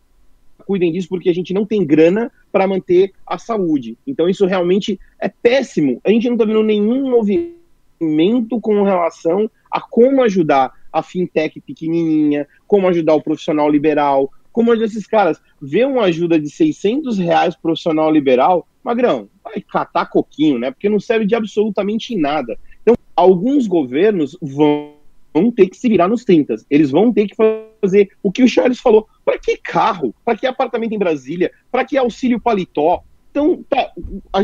cuidem 0.67 0.93
disso, 0.93 1.09
porque 1.09 1.29
a 1.29 1.35
gente 1.35 1.55
não 1.55 1.65
tem 1.65 1.85
grana 1.85 2.31
para 2.53 2.67
manter 2.67 3.13
a 3.27 3.39
saúde. 3.39 3.97
Então, 4.07 4.29
isso 4.29 4.47
realmente 4.47 4.99
é 5.21 5.29
péssimo. 5.29 6.01
A 6.05 6.11
gente 6.11 6.27
não 6.27 6.35
está 6.35 6.45
vendo 6.45 6.63
nenhum 6.63 7.11
movimento 7.11 8.61
com 8.61 8.83
relação 8.83 9.51
a 9.71 9.81
como 9.81 10.23
ajudar 10.23 10.73
a 10.93 11.03
fintech 11.03 11.61
pequenininha, 11.61 12.47
como 12.67 12.89
ajudar 12.89 13.15
o 13.15 13.23
profissional 13.23 13.71
liberal, 13.71 14.31
como 14.53 14.75
esses 14.75 15.07
caras 15.07 15.41
vê 15.61 15.85
uma 15.85 16.05
ajuda 16.05 16.39
de 16.39 16.51
600 16.51 17.19
reais 17.19 17.55
profissional 17.55 18.11
liberal, 18.11 18.67
magrão, 18.83 19.29
vai 19.45 19.61
catar 19.61 20.07
coquinho, 20.07 20.59
né? 20.59 20.71
Porque 20.71 20.89
não 20.89 20.99
serve 20.99 21.27
de 21.27 21.35
absolutamente 21.35 22.17
nada. 22.17 22.59
Então, 22.83 22.95
alguns 23.15 23.67
governos 23.67 24.37
vão, 24.41 24.95
vão 25.43 25.51
ter 25.51 25.69
que 25.69 25.77
se 25.77 25.89
virar 25.89 26.09
nos 26.09 26.25
30. 26.25 26.57
Eles 26.71 26.91
vão 26.91 27.13
ter 27.13 27.27
que 27.27 27.37
fazer 27.37 28.11
o 28.23 28.33
que 28.33 28.43
o 28.43 28.49
Charles 28.49 28.81
falou. 28.81 29.07
Para 29.25 29.39
que 29.39 29.57
carro? 29.57 30.15
Para 30.25 30.37
que 30.37 30.47
apartamento 30.47 30.95
em 30.95 30.99
Brasília? 30.99 31.51
Para 31.71 31.85
que 31.85 31.97
auxílio 31.97 32.41
paletó? 32.41 33.03
Então, 33.31 33.63
tá, 33.69 33.93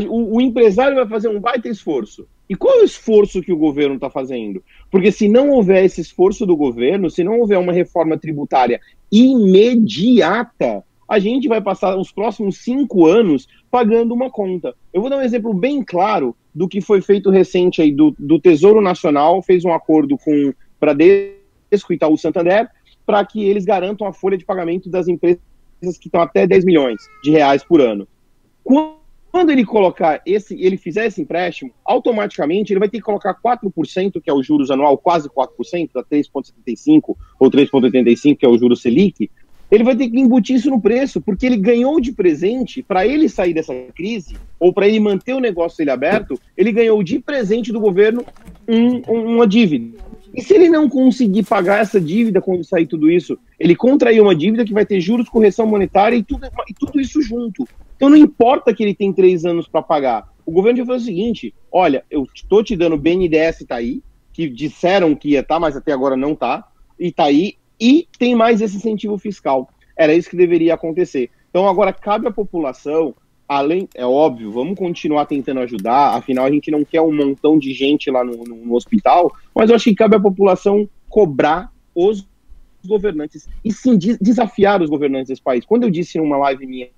o, 0.09 0.37
o 0.37 0.41
empresário 0.41 0.95
vai 0.95 1.07
fazer 1.07 1.27
um 1.27 1.39
baita 1.39 1.67
esforço. 1.67 2.27
E 2.49 2.55
qual 2.55 2.75
é 2.75 2.81
o 2.81 2.85
esforço 2.85 3.41
que 3.41 3.51
o 3.51 3.57
governo 3.57 3.95
está 3.95 4.09
fazendo? 4.09 4.63
Porque 4.91 5.11
se 5.11 5.27
não 5.27 5.49
houver 5.49 5.83
esse 5.83 5.99
esforço 5.99 6.45
do 6.45 6.55
governo, 6.55 7.09
se 7.09 7.23
não 7.23 7.39
houver 7.39 7.57
uma 7.57 7.73
reforma 7.73 8.17
tributária 8.17 8.79
imediata, 9.11 10.83
a 11.09 11.19
gente 11.19 11.47
vai 11.47 11.61
passar 11.61 11.97
os 11.97 12.11
próximos 12.11 12.59
cinco 12.59 13.05
anos 13.05 13.47
pagando 13.69 14.13
uma 14.13 14.29
conta. 14.29 14.75
Eu 14.93 15.01
vou 15.01 15.09
dar 15.09 15.17
um 15.17 15.23
exemplo 15.23 15.53
bem 15.53 15.83
claro 15.83 16.35
do 16.53 16.67
que 16.67 16.81
foi 16.81 17.01
feito 17.01 17.29
recente 17.29 17.81
aí 17.81 17.91
do, 17.91 18.15
do 18.17 18.39
Tesouro 18.39 18.81
Nacional, 18.81 19.41
fez 19.41 19.65
um 19.65 19.73
acordo 19.73 20.17
com 20.17 20.53
Bradesco 20.79 21.91
Itaú 21.91 22.17
Santander 22.17 22.67
para 23.05 23.23
que 23.25 23.43
eles 23.43 23.65
garantam 23.65 24.07
a 24.07 24.13
folha 24.13 24.37
de 24.37 24.45
pagamento 24.45 24.89
das 24.89 25.07
empresas 25.07 25.39
que 25.99 26.07
estão 26.07 26.21
até 26.21 26.47
10 26.47 26.65
milhões 26.65 26.97
de 27.23 27.31
reais 27.31 27.63
por 27.63 27.81
ano. 27.81 28.07
Quando 28.63 29.05
quando 29.35 29.51
ele 29.51 29.65
colocar 29.65 30.21
esse, 30.25 30.55
ele 30.63 30.77
fizer 30.77 31.07
esse 31.07 31.21
empréstimo, 31.21 31.69
automaticamente 31.83 32.71
ele 32.71 32.79
vai 32.79 32.87
ter 32.87 32.99
que 32.99 33.03
colocar 33.03 33.35
4%, 33.35 34.21
que 34.21 34.29
é 34.29 34.33
o 34.33 34.41
juros 34.41 34.71
anual, 34.71 34.97
quase 34.97 35.27
4%, 35.27 35.89
da 35.93 36.01
3,75% 36.05 37.17
ou 37.37 37.51
3,85%, 37.51 38.37
que 38.37 38.45
é 38.45 38.49
o 38.49 38.57
juros 38.57 38.81
Selic. 38.81 39.29
Ele 39.69 39.83
vai 39.83 39.93
ter 39.93 40.09
que 40.09 40.17
embutir 40.17 40.55
isso 40.55 40.69
no 40.69 40.79
preço, 40.79 41.19
porque 41.19 41.45
ele 41.45 41.57
ganhou 41.57 41.99
de 41.99 42.13
presente, 42.13 42.81
para 42.81 43.05
ele 43.05 43.27
sair 43.27 43.53
dessa 43.53 43.73
crise, 43.93 44.37
ou 44.57 44.71
para 44.71 44.87
ele 44.87 45.01
manter 45.01 45.33
o 45.33 45.41
negócio 45.41 45.79
dele 45.79 45.91
aberto, 45.91 46.39
ele 46.55 46.71
ganhou 46.71 47.03
de 47.03 47.19
presente 47.19 47.73
do 47.73 47.79
governo 47.81 48.23
um, 48.65 49.01
uma 49.33 49.45
dívida. 49.45 49.97
E 50.35 50.41
se 50.41 50.53
ele 50.53 50.67
não 50.67 50.89
conseguir 50.89 51.43
pagar 51.43 51.79
essa 51.79 51.99
dívida 51.99 52.41
quando 52.41 52.65
sair 52.65 52.85
tudo 52.85 53.09
isso, 53.09 53.39
ele 53.57 53.73
contraiu 53.73 54.23
uma 54.23 54.35
dívida 54.35 54.65
que 54.65 54.73
vai 54.73 54.85
ter 54.85 54.99
juros, 54.99 55.29
correção 55.29 55.65
monetária 55.65 56.17
e 56.17 56.23
tudo, 56.23 56.45
e 56.67 56.73
tudo 56.73 56.99
isso 56.99 57.21
junto. 57.21 57.65
Então 57.95 58.09
não 58.09 58.17
importa 58.17 58.73
que 58.73 58.83
ele 58.83 58.93
tem 58.93 59.13
três 59.13 59.45
anos 59.45 59.65
para 59.65 59.81
pagar. 59.81 60.29
O 60.45 60.51
governo 60.51 60.79
já 60.79 60.85
falou 60.85 60.99
o 60.99 61.03
seguinte: 61.03 61.55
olha, 61.71 62.03
eu 62.11 62.27
estou 62.35 62.61
te 62.61 62.75
dando 62.75 62.97
BNDES 62.97 63.63
tá 63.65 63.75
aí, 63.75 64.03
que 64.33 64.49
disseram 64.49 65.15
que 65.15 65.29
ia 65.29 65.39
estar, 65.39 65.55
tá, 65.55 65.59
mas 65.59 65.77
até 65.77 65.93
agora 65.93 66.17
não 66.17 66.33
está, 66.33 66.67
e 66.99 67.13
tá 67.13 67.23
aí, 67.23 67.53
e 67.79 68.05
tem 68.19 68.35
mais 68.35 68.59
esse 68.59 68.75
incentivo 68.75 69.17
fiscal. 69.17 69.69
Era 69.97 70.13
isso 70.13 70.29
que 70.29 70.35
deveria 70.35 70.73
acontecer. 70.73 71.29
Então 71.49 71.65
agora 71.65 71.93
cabe 71.93 72.27
à 72.27 72.31
população, 72.31 73.15
além, 73.47 73.87
é 73.95 74.05
óbvio, 74.05 74.51
vamos 74.51 74.77
continuar 74.77 75.25
tentando 75.25 75.59
ajudar, 75.61 76.15
afinal 76.15 76.45
a 76.45 76.51
gente 76.51 76.71
não 76.71 76.83
quer 76.83 77.01
um 77.01 77.15
montão 77.15 77.57
de 77.57 77.73
gente 77.73 78.09
lá 78.09 78.23
no, 78.23 78.43
no, 78.43 78.55
no 78.65 78.75
hospital, 78.75 79.31
mas 79.53 79.69
eu 79.69 79.75
acho 79.75 79.85
que 79.85 79.95
cabe 79.95 80.15
à 80.15 80.19
população 80.19 80.89
cobrar 81.09 81.71
os 81.93 82.27
governantes 82.85 83.47
e 83.63 83.71
sim 83.71 83.97
desafiar 83.97 84.81
os 84.81 84.89
governantes 84.89 85.29
desse 85.29 85.41
país. 85.41 85.65
Quando 85.65 85.83
eu 85.83 85.89
disse 85.89 86.17
numa 86.17 86.37
live 86.37 86.65
minha 86.65 86.89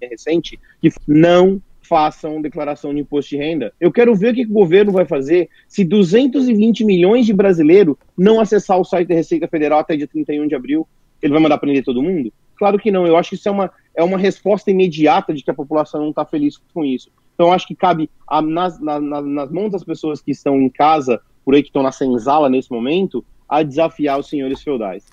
recente, 0.00 0.58
que 0.80 0.90
não 1.06 1.60
façam 1.84 2.40
declaração 2.40 2.94
de 2.94 3.00
imposto 3.00 3.30
de 3.30 3.36
renda. 3.36 3.72
Eu 3.78 3.92
quero 3.92 4.14
ver 4.14 4.32
o 4.32 4.34
que 4.34 4.44
o 4.44 4.48
governo 4.48 4.90
vai 4.90 5.04
fazer 5.04 5.48
se 5.68 5.84
220 5.84 6.84
milhões 6.84 7.26
de 7.26 7.32
brasileiros 7.32 7.96
não 8.16 8.40
acessar 8.40 8.78
o 8.78 8.84
site 8.84 9.08
da 9.08 9.14
Receita 9.14 9.46
Federal 9.46 9.78
até 9.78 9.96
dia 9.96 10.08
31 10.08 10.48
de 10.48 10.54
abril. 10.54 10.88
Ele 11.22 11.32
vai 11.32 11.42
mandar 11.42 11.58
prender 11.58 11.84
todo 11.84 12.02
mundo? 12.02 12.32
Claro 12.56 12.78
que 12.78 12.90
não. 12.90 13.06
Eu 13.06 13.16
acho 13.16 13.30
que 13.30 13.36
isso 13.36 13.48
é 13.48 13.52
uma, 13.52 13.70
é 13.94 14.02
uma 14.02 14.18
resposta 14.18 14.70
imediata 14.70 15.32
de 15.32 15.42
que 15.42 15.50
a 15.50 15.54
população 15.54 16.00
não 16.00 16.10
está 16.10 16.24
feliz 16.24 16.56
com 16.72 16.84
isso. 16.84 17.10
Então, 17.34 17.52
acho 17.52 17.66
que 17.66 17.74
cabe 17.74 18.08
a, 18.26 18.40
nas, 18.40 18.80
na, 18.80 19.00
nas 19.00 19.50
mãos 19.50 19.70
das 19.70 19.84
pessoas 19.84 20.20
que 20.20 20.30
estão 20.30 20.60
em 20.60 20.68
casa, 20.68 21.20
por 21.44 21.54
aí 21.54 21.62
que 21.62 21.68
estão 21.68 21.82
na 21.82 21.92
senzala 21.92 22.48
nesse 22.48 22.70
momento, 22.70 23.24
a 23.48 23.62
desafiar 23.62 24.18
os 24.18 24.28
senhores 24.28 24.62
feudais. 24.62 25.04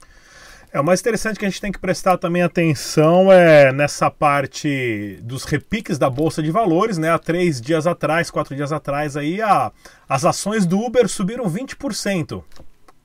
É, 0.74 0.80
o 0.80 0.84
mais 0.86 1.02
interessante 1.02 1.38
que 1.38 1.46
a 1.46 1.50
gente 1.50 1.60
tem 1.60 1.72
que 1.72 1.80
prestar 1.80 2.18
também 2.18 2.42
atenção 2.42 3.30
é 3.30 3.74
nessa 3.74 4.10
parte 4.10 5.20
dos 5.22 5.44
repiques 5.44 5.98
da 5.98 6.10
Bolsa 6.10 6.42
de 6.42 6.50
Valores, 6.50 6.98
né? 6.98 7.12
Há 7.12 7.20
três 7.20 7.60
dias 7.60 7.86
atrás, 7.86 8.32
quatro 8.32 8.56
dias 8.56 8.72
atrás, 8.72 9.18
aí 9.18 9.42
a, 9.42 9.70
as 10.08 10.24
ações 10.24 10.66
do 10.66 10.80
Uber 10.80 11.10
subiram 11.10 11.44
20%. 11.44 12.42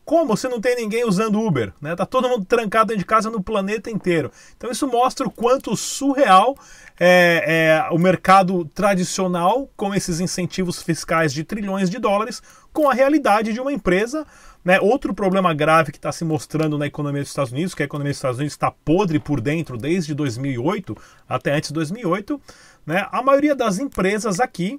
Como 0.07 0.37
se 0.37 0.49
não 0.49 0.61
tem 0.61 0.77
ninguém 0.77 1.05
usando 1.05 1.43
Uber? 1.43 1.73
Né? 1.81 1.97
Tá 1.97 2.07
todo 2.07 2.29
mundo 2.29 2.45
trancado 2.45 2.87
dentro 2.87 3.01
de 3.01 3.05
casa 3.05 3.29
no 3.29 3.43
planeta 3.43 3.91
inteiro. 3.91 4.31
Então 4.57 4.71
isso 4.71 4.87
mostra 4.87 5.27
o 5.27 5.31
quanto 5.33 5.77
surreal 5.77 6.57
é, 6.99 7.83
é 7.89 7.93
o 7.93 7.99
mercado 7.99 8.65
tradicional 8.67 9.69
com 9.77 9.93
esses 9.93 10.21
incentivos 10.21 10.81
fiscais 10.81 11.33
de 11.33 11.43
trilhões 11.43 11.91
de 11.91 11.99
dólares 11.99 12.41
com 12.73 12.89
a 12.89 12.95
realidade 12.95 13.53
de 13.53 13.61
uma 13.61 13.73
empresa. 13.73 14.25
Né? 14.65 14.79
Outro 14.79 15.13
problema 15.13 15.53
grave 15.53 15.91
que 15.91 15.99
está 15.99 16.13
se 16.13 16.25
mostrando 16.25 16.79
na 16.79 16.87
economia 16.87 17.23
dos 17.23 17.31
Estados 17.31 17.51
Unidos, 17.51 17.75
que 17.75 17.83
a 17.83 17.87
economia 17.87 18.13
dos 18.13 18.19
Estados 18.19 18.39
Unidos 18.39 18.55
está 18.55 18.71
podre 18.71 19.19
por 19.19 19.41
dentro 19.41 19.77
desde 19.77 20.15
2008 20.15 20.97
até 21.29 21.53
antes 21.53 21.71
de 21.71 21.75
2008, 21.75 22.41
né? 22.87 23.09
a 23.11 23.21
maioria 23.25 23.57
das 23.57 23.81
empresas 23.81 24.39
aqui 24.39 24.79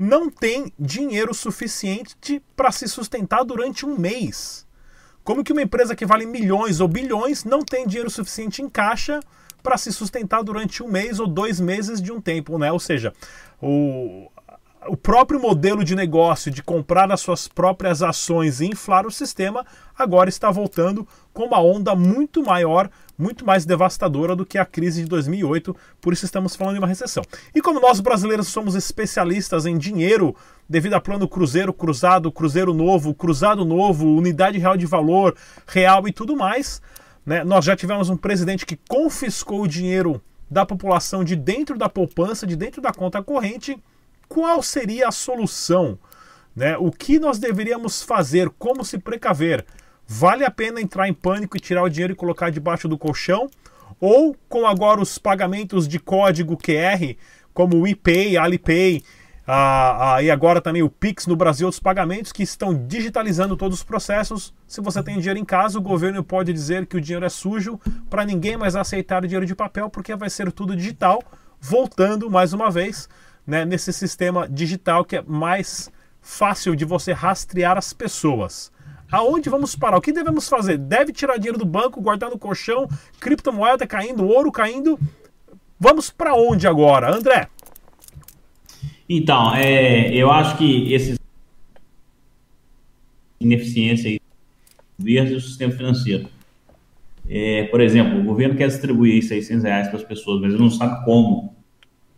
não 0.00 0.30
tem 0.30 0.72
dinheiro 0.78 1.34
suficiente 1.34 2.42
para 2.56 2.72
se 2.72 2.88
sustentar 2.88 3.44
durante 3.44 3.84
um 3.84 3.98
mês. 3.98 4.66
Como 5.22 5.44
que 5.44 5.52
uma 5.52 5.60
empresa 5.60 5.94
que 5.94 6.06
vale 6.06 6.24
milhões 6.24 6.80
ou 6.80 6.88
bilhões 6.88 7.44
não 7.44 7.60
tem 7.60 7.86
dinheiro 7.86 8.08
suficiente 8.08 8.62
em 8.62 8.68
caixa 8.70 9.20
para 9.62 9.76
se 9.76 9.92
sustentar 9.92 10.42
durante 10.42 10.82
um 10.82 10.88
mês 10.88 11.20
ou 11.20 11.26
dois 11.26 11.60
meses 11.60 12.00
de 12.00 12.10
um 12.10 12.18
tempo, 12.18 12.58
né? 12.58 12.72
Ou 12.72 12.80
seja, 12.80 13.12
o, 13.60 14.30
o 14.86 14.96
próprio 14.96 15.38
modelo 15.38 15.84
de 15.84 15.94
negócio 15.94 16.50
de 16.50 16.62
comprar 16.62 17.10
as 17.12 17.20
suas 17.20 17.46
próprias 17.46 18.02
ações 18.02 18.60
e 18.60 18.66
inflar 18.66 19.06
o 19.06 19.10
sistema 19.10 19.64
agora 19.98 20.30
está 20.30 20.50
voltando 20.50 21.06
com 21.32 21.44
uma 21.44 21.60
onda 21.60 21.94
muito 21.94 22.42
maior, 22.42 22.90
muito 23.18 23.44
mais 23.44 23.66
devastadora 23.66 24.34
do 24.34 24.46
que 24.46 24.56
a 24.56 24.64
crise 24.64 25.02
de 25.02 25.08
2008, 25.08 25.76
por 26.00 26.12
isso 26.12 26.24
estamos 26.24 26.56
falando 26.56 26.74
de 26.74 26.80
uma 26.80 26.88
recessão. 26.88 27.22
E 27.54 27.60
como 27.60 27.80
nós 27.80 28.00
brasileiros 28.00 28.48
somos 28.48 28.74
especialistas 28.74 29.66
em 29.66 29.76
dinheiro, 29.76 30.34
devido 30.68 30.94
a 30.94 31.00
plano 31.00 31.28
Cruzeiro, 31.28 31.72
Cruzado, 31.72 32.32
Cruzeiro 32.32 32.72
Novo, 32.72 33.14
Cruzado 33.14 33.64
Novo, 33.64 34.06
Unidade 34.16 34.58
Real 34.58 34.76
de 34.76 34.86
Valor, 34.86 35.36
Real 35.66 36.08
e 36.08 36.12
tudo 36.12 36.34
mais, 36.34 36.80
né? 37.26 37.44
nós 37.44 37.66
já 37.66 37.76
tivemos 37.76 38.08
um 38.08 38.16
presidente 38.16 38.64
que 38.64 38.78
confiscou 38.88 39.62
o 39.62 39.68
dinheiro 39.68 40.22
da 40.50 40.64
população 40.64 41.22
de 41.22 41.36
dentro 41.36 41.76
da 41.76 41.88
poupança, 41.88 42.46
de 42.46 42.56
dentro 42.56 42.80
da 42.80 42.92
conta 42.92 43.22
corrente 43.22 43.78
qual 44.30 44.62
seria 44.62 45.08
a 45.08 45.12
solução? 45.12 45.98
Né? 46.54 46.78
O 46.78 46.92
que 46.92 47.18
nós 47.18 47.40
deveríamos 47.40 48.00
fazer? 48.00 48.48
Como 48.50 48.84
se 48.84 48.96
precaver? 48.96 49.66
Vale 50.06 50.44
a 50.44 50.50
pena 50.50 50.80
entrar 50.80 51.08
em 51.08 51.12
pânico 51.12 51.56
e 51.56 51.60
tirar 51.60 51.82
o 51.82 51.88
dinheiro 51.88 52.12
e 52.12 52.16
colocar 52.16 52.48
debaixo 52.48 52.86
do 52.86 52.96
colchão? 52.96 53.50
Ou 54.00 54.36
com 54.48 54.66
agora 54.66 55.00
os 55.00 55.18
pagamentos 55.18 55.88
de 55.88 55.98
código 55.98 56.56
QR, 56.56 57.16
como 57.52 57.76
o 57.76 57.88
ePay, 57.88 58.36
Alipay, 58.36 59.02
ah, 59.46 60.22
e 60.22 60.30
agora 60.30 60.60
também 60.60 60.82
o 60.82 60.88
Pix 60.88 61.26
no 61.26 61.34
Brasil, 61.34 61.66
outros 61.66 61.82
pagamentos 61.82 62.30
que 62.30 62.44
estão 62.44 62.72
digitalizando 62.86 63.56
todos 63.56 63.78
os 63.78 63.84
processos. 63.84 64.54
Se 64.64 64.80
você 64.80 65.02
tem 65.02 65.18
dinheiro 65.18 65.40
em 65.40 65.44
casa, 65.44 65.76
o 65.76 65.82
governo 65.82 66.22
pode 66.22 66.52
dizer 66.52 66.86
que 66.86 66.96
o 66.96 67.00
dinheiro 67.00 67.26
é 67.26 67.28
sujo 67.28 67.80
para 68.08 68.24
ninguém 68.24 68.56
mais 68.56 68.76
aceitar 68.76 69.24
o 69.24 69.26
dinheiro 69.26 69.44
de 69.46 69.56
papel, 69.56 69.90
porque 69.90 70.14
vai 70.14 70.30
ser 70.30 70.52
tudo 70.52 70.76
digital. 70.76 71.20
Voltando 71.60 72.30
mais 72.30 72.52
uma 72.52 72.70
vez 72.70 73.08
né, 73.50 73.64
nesse 73.64 73.92
sistema 73.92 74.48
digital 74.48 75.04
que 75.04 75.16
é 75.16 75.22
mais 75.22 75.90
fácil 76.22 76.76
de 76.76 76.84
você 76.84 77.12
rastrear 77.12 77.76
as 77.76 77.92
pessoas. 77.92 78.70
Aonde 79.10 79.50
vamos 79.50 79.74
parar? 79.74 79.98
O 79.98 80.00
que 80.00 80.12
devemos 80.12 80.48
fazer? 80.48 80.78
Deve 80.78 81.12
tirar 81.12 81.36
dinheiro 81.36 81.58
do 81.58 81.64
banco, 81.64 82.00
guardar 82.00 82.30
no 82.30 82.38
colchão, 82.38 82.88
criptomoeda 83.18 83.88
caindo, 83.88 84.24
ouro 84.24 84.52
caindo. 84.52 84.98
Vamos 85.80 86.10
para 86.10 86.32
onde 86.34 86.68
agora, 86.68 87.12
André? 87.12 87.48
Então, 89.08 89.52
é, 89.56 90.14
eu 90.14 90.30
acho 90.30 90.56
que 90.56 90.94
esses 90.94 91.18
ineficiência 93.40 94.10
aí 94.10 94.20
versus 94.96 95.44
o 95.44 95.48
sistema 95.48 95.72
financeiro. 95.72 96.28
É, 97.28 97.64
por 97.64 97.80
exemplo, 97.80 98.20
o 98.20 98.22
governo 98.22 98.54
quer 98.54 98.68
distribuir 98.68 99.24
600 99.24 99.64
reais 99.64 99.88
para 99.88 99.96
as 99.96 100.04
pessoas, 100.04 100.40
mas 100.40 100.52
ele 100.52 100.62
não 100.62 100.70
sabe 100.70 101.04
como 101.04 101.59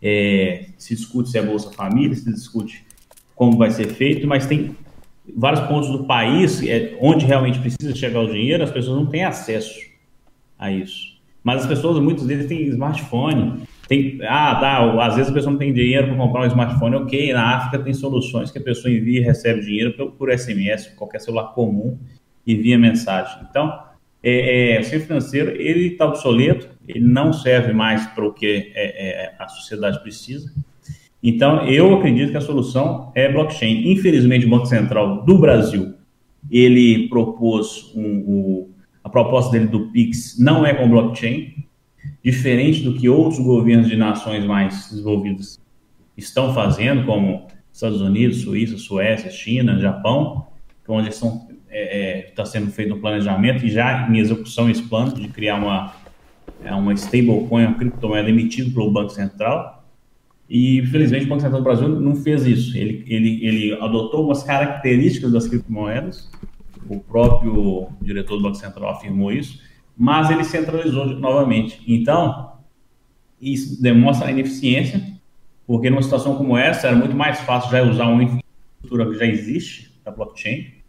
é, 0.03 0.65
se 0.77 0.93
discute 0.93 1.29
se 1.29 1.37
é 1.37 1.41
Bolsa 1.41 1.71
Família, 1.71 2.13
se 2.13 2.25
discute 2.25 2.85
como 3.33 3.57
vai 3.57 3.71
ser 3.71 3.87
feito, 3.87 4.27
mas 4.27 4.45
tem 4.45 4.75
vários 5.35 5.61
pontos 5.61 5.89
do 5.89 6.03
país 6.03 6.61
é, 6.61 6.97
onde 6.99 7.25
realmente 7.25 7.59
precisa 7.59 7.95
chegar 7.95 8.19
o 8.19 8.27
dinheiro, 8.27 8.63
as 8.63 8.71
pessoas 8.71 8.97
não 8.97 9.05
têm 9.05 9.23
acesso 9.23 9.79
a 10.59 10.69
isso. 10.69 11.13
Mas 11.41 11.61
as 11.61 11.67
pessoas, 11.67 11.99
muitas 11.99 12.25
vezes, 12.25 12.47
têm 12.47 12.67
smartphone. 12.67 13.63
Tem, 13.87 14.17
ah, 14.23 14.55
tá, 14.55 15.05
às 15.05 15.15
vezes 15.15 15.29
a 15.29 15.33
pessoa 15.33 15.51
não 15.51 15.59
tem 15.59 15.73
dinheiro 15.73 16.07
para 16.07 16.15
comprar 16.15 16.43
um 16.43 16.47
smartphone, 16.47 16.95
ok. 16.95 17.33
Na 17.33 17.57
África 17.57 17.83
tem 17.83 17.93
soluções 17.93 18.49
que 18.49 18.59
a 18.59 18.61
pessoa 18.61 18.93
envia 18.93 19.19
e 19.19 19.23
recebe 19.23 19.59
dinheiro 19.59 19.93
por, 19.93 20.11
por 20.11 20.31
SMS, 20.31 20.87
qualquer 20.95 21.19
celular 21.19 21.53
comum, 21.53 21.97
envia 22.47 22.77
mensagem. 22.77 23.45
Então, 23.49 23.77
é, 24.23 24.77
é, 24.77 24.83
sistema 24.83 25.03
financeiro 25.03 25.51
ele 25.51 25.87
está 25.87 26.05
obsoleto, 26.05 26.69
ele 26.87 27.05
não 27.05 27.33
serve 27.33 27.73
mais 27.73 28.07
para 28.07 28.25
o 28.25 28.33
que 28.33 28.71
é, 28.73 28.73
é, 28.75 29.35
a 29.37 29.47
sociedade 29.49 30.01
precisa. 30.01 30.53
Então, 31.21 31.65
eu 31.67 31.95
acredito 31.95 32.31
que 32.31 32.37
a 32.37 32.41
solução 32.41 33.11
é 33.15 33.31
blockchain. 33.31 33.91
Infelizmente, 33.91 34.45
o 34.45 34.49
Banco 34.49 34.65
Central 34.65 35.23
do 35.23 35.37
Brasil 35.37 35.93
ele 36.49 37.07
propôs 37.09 37.91
um, 37.95 38.01
um, 38.01 38.69
a 39.03 39.09
proposta 39.09 39.51
dele 39.51 39.67
do 39.67 39.89
Pix 39.91 40.37
não 40.39 40.65
é 40.65 40.73
com 40.73 40.89
blockchain, 40.89 41.65
diferente 42.23 42.81
do 42.81 42.93
que 42.93 43.07
outros 43.09 43.39
governos 43.39 43.87
de 43.87 43.95
nações 43.95 44.45
mais 44.45 44.89
desenvolvidas 44.89 45.59
estão 46.17 46.53
fazendo, 46.53 47.05
como 47.05 47.47
Estados 47.71 48.01
Unidos, 48.01 48.41
Suíça, 48.41 48.77
Suécia, 48.77 49.31
China, 49.31 49.79
Japão, 49.79 50.47
onde 50.87 51.13
são 51.13 51.47
está 51.73 51.77
é, 51.77 52.19
é 52.19 52.21
tá 52.35 52.45
sendo 52.45 52.71
feito 52.71 52.93
um 52.93 53.01
planejamento 53.01 53.65
e 53.65 53.69
já 53.69 54.07
em 54.07 54.19
execução 54.19 54.69
esse 54.69 54.83
plano 54.83 55.13
de 55.13 55.27
criar 55.27 55.55
uma, 55.55 55.93
é, 56.63 56.73
uma 56.73 56.93
stablecoin, 56.93 57.65
uma 57.65 57.75
criptomoeda 57.75 58.29
emitida 58.29 58.71
pelo 58.71 58.91
Banco 58.91 59.09
Central. 59.09 59.83
E, 60.49 60.79
infelizmente, 60.79 61.25
o 61.25 61.29
Banco 61.29 61.41
Central 61.41 61.61
do 61.61 61.63
Brasil 61.63 61.87
não 61.87 62.15
fez 62.15 62.45
isso. 62.45 62.77
Ele, 62.77 63.03
ele, 63.07 63.45
ele 63.45 63.73
adotou 63.81 64.25
umas 64.25 64.43
características 64.43 65.31
das 65.31 65.47
criptomoedas, 65.47 66.29
o 66.87 66.99
próprio 66.99 67.89
diretor 68.01 68.37
do 68.37 68.43
Banco 68.43 68.55
Central 68.55 68.91
afirmou 68.91 69.31
isso, 69.31 69.59
mas 69.97 70.29
ele 70.29 70.43
centralizou 70.43 71.05
novamente. 71.05 71.81
Então, 71.87 72.53
isso 73.41 73.81
demonstra 73.81 74.27
a 74.27 74.31
ineficiência, 74.31 75.01
porque 75.65 75.89
numa 75.89 76.03
situação 76.03 76.35
como 76.35 76.57
essa, 76.57 76.87
era 76.87 76.95
muito 76.95 77.15
mais 77.15 77.39
fácil 77.41 77.71
já 77.71 77.81
usar 77.83 78.07
uma 78.07 78.23
infraestrutura 78.23 79.09
que 79.09 79.17
já 79.17 79.25
existe 79.25 79.93
da 80.03 80.11
blockchain, 80.11 80.82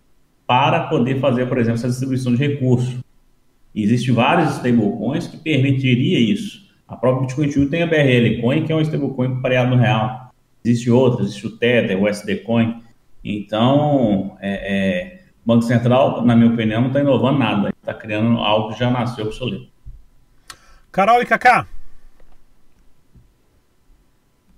para 0.46 0.88
poder 0.88 1.20
fazer, 1.20 1.46
por 1.46 1.58
exemplo, 1.58 1.78
essa 1.78 1.88
distribuição 1.88 2.34
de 2.34 2.38
recursos. 2.38 2.98
Existem 3.74 4.14
vários 4.14 4.56
stablecoins 4.56 5.26
que 5.26 5.36
permitiria 5.36 6.18
isso. 6.18 6.64
A 6.86 6.96
própria 6.96 7.26
Bitcoin 7.26 7.48
True 7.48 7.66
tem 7.66 7.82
a 7.82 7.86
BRL 7.86 8.40
Coin, 8.40 8.64
que 8.64 8.72
é 8.72 8.76
um 8.76 8.80
stablecoin 8.80 9.40
pareado 9.40 9.74
no 9.74 9.80
real. 9.80 10.30
Existe 10.64 10.90
outros, 10.90 11.28
existe 11.28 11.46
o 11.46 11.56
Tether, 11.56 12.00
o 12.00 12.06
SD 12.06 12.36
Coin. 12.36 12.82
Então, 13.24 14.36
é, 14.40 14.52
é, 14.52 15.20
o 15.44 15.48
Banco 15.48 15.62
Central, 15.62 16.24
na 16.24 16.36
minha 16.36 16.52
opinião, 16.52 16.82
não 16.82 16.88
está 16.88 17.00
inovando 17.00 17.38
nada. 17.38 17.70
Está 17.80 17.94
criando 17.94 18.38
algo 18.38 18.72
que 18.72 18.78
já 18.78 18.90
nasceu 18.90 19.26
obsoleto. 19.26 19.68
Carol 20.92 21.20
e 21.20 21.26
Kaká. 21.26 21.66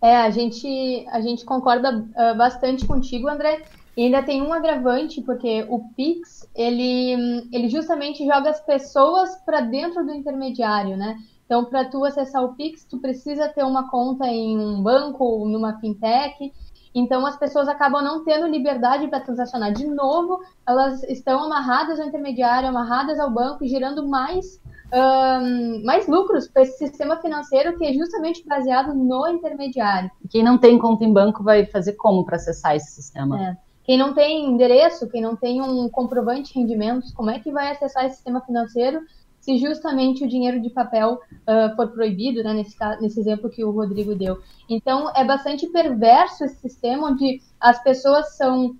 É, 0.03 0.17
a 0.17 0.31
gente, 0.31 1.07
a 1.11 1.21
gente 1.21 1.45
concorda 1.45 1.91
uh, 1.97 2.37
bastante 2.37 2.85
contigo, 2.85 3.29
André. 3.29 3.63
E 3.97 4.05
ainda 4.05 4.23
tem 4.23 4.43
um 4.43 4.53
agravante, 4.53 5.23
porque 5.23 5.65
o 5.71 5.89
Pix, 5.97 6.47
ele, 6.55 7.49
ele 7.51 7.69
justamente 7.69 8.27
joga 8.27 8.51
as 8.51 8.61
pessoas 8.61 9.37
para 9.45 9.63
dentro 9.63 10.05
do 10.05 10.13
intermediário, 10.13 10.99
né? 10.99 11.17
Então, 11.47 11.65
para 11.65 11.85
tu 11.87 12.05
acessar 12.05 12.45
o 12.45 12.55
Pix, 12.55 12.85
tu 12.85 12.99
precisa 12.99 13.49
ter 13.49 13.65
uma 13.65 13.89
conta 13.89 14.27
em 14.27 14.59
um 14.59 14.83
banco 14.83 15.25
ou 15.25 15.49
em 15.49 15.57
uma 15.57 15.79
fintech. 15.79 16.53
Então, 16.95 17.25
as 17.25 17.39
pessoas 17.39 17.69
acabam 17.69 18.03
não 18.03 18.23
tendo 18.23 18.47
liberdade 18.47 19.09
para 19.09 19.21
transacionar. 19.21 19.73
De 19.73 19.87
novo, 19.87 20.41
elas 20.69 21.03
estão 21.05 21.45
amarradas 21.45 21.99
ao 21.99 22.07
intermediário, 22.07 22.69
amarradas 22.69 23.19
ao 23.19 23.31
banco 23.31 23.65
e 23.65 23.69
gerando 23.69 24.07
mais, 24.07 24.61
um, 24.93 25.85
mais 25.85 26.07
lucros 26.09 26.49
para 26.49 26.63
esse 26.63 26.77
sistema 26.79 27.17
financeiro 27.17 27.79
que 27.79 27.85
é 27.87 27.93
justamente 27.93 28.47
baseado 28.47 28.93
no 28.93 29.27
intermediário. 29.29 30.11
Quem 30.29 30.43
não 30.43 30.59
tem 30.59 30.79
conta 30.79 31.05
em 31.05 31.13
banco 31.13 31.43
vai 31.43 31.65
fazer 31.65 31.93
como 31.95 32.25
para 32.25 32.37
acessar 32.37 32.75
esse 32.75 32.91
sistema? 32.91 33.41
É. 33.41 33.66
Quem 33.87 33.97
não 33.97 34.13
tem 34.13 34.45
endereço, 34.45 35.09
quem 35.09 35.23
não 35.23 35.37
tem 35.37 35.63
um 35.63 35.89
comprovante 35.89 36.53
de 36.53 36.59
rendimentos, 36.59 37.13
como 37.13 37.31
é 37.31 37.39
que 37.39 37.53
vai 37.53 37.71
acessar 37.71 38.05
esse 38.05 38.17
sistema 38.17 38.41
financeiro 38.41 39.01
se 39.41 39.59
justamente 39.59 40.25
o 40.25 40.29
dinheiro 40.29 40.61
de 40.61 40.69
papel 40.71 41.21
uh, 41.31 41.77
for 41.77 41.93
proibido, 41.93 42.43
né, 42.43 42.53
nesse, 42.53 42.75
nesse 43.01 43.21
exemplo 43.21 43.49
que 43.49 43.65
o 43.65 43.71
Rodrigo 43.71 44.13
deu. 44.17 44.39
Então, 44.69 45.13
é 45.15 45.25
bastante 45.25 45.69
perverso 45.69 46.45
esse 46.45 46.57
sistema 46.57 47.07
onde 47.07 47.41
as 47.61 47.81
pessoas 47.81 48.37
são 48.37 48.71
uh, 48.71 48.75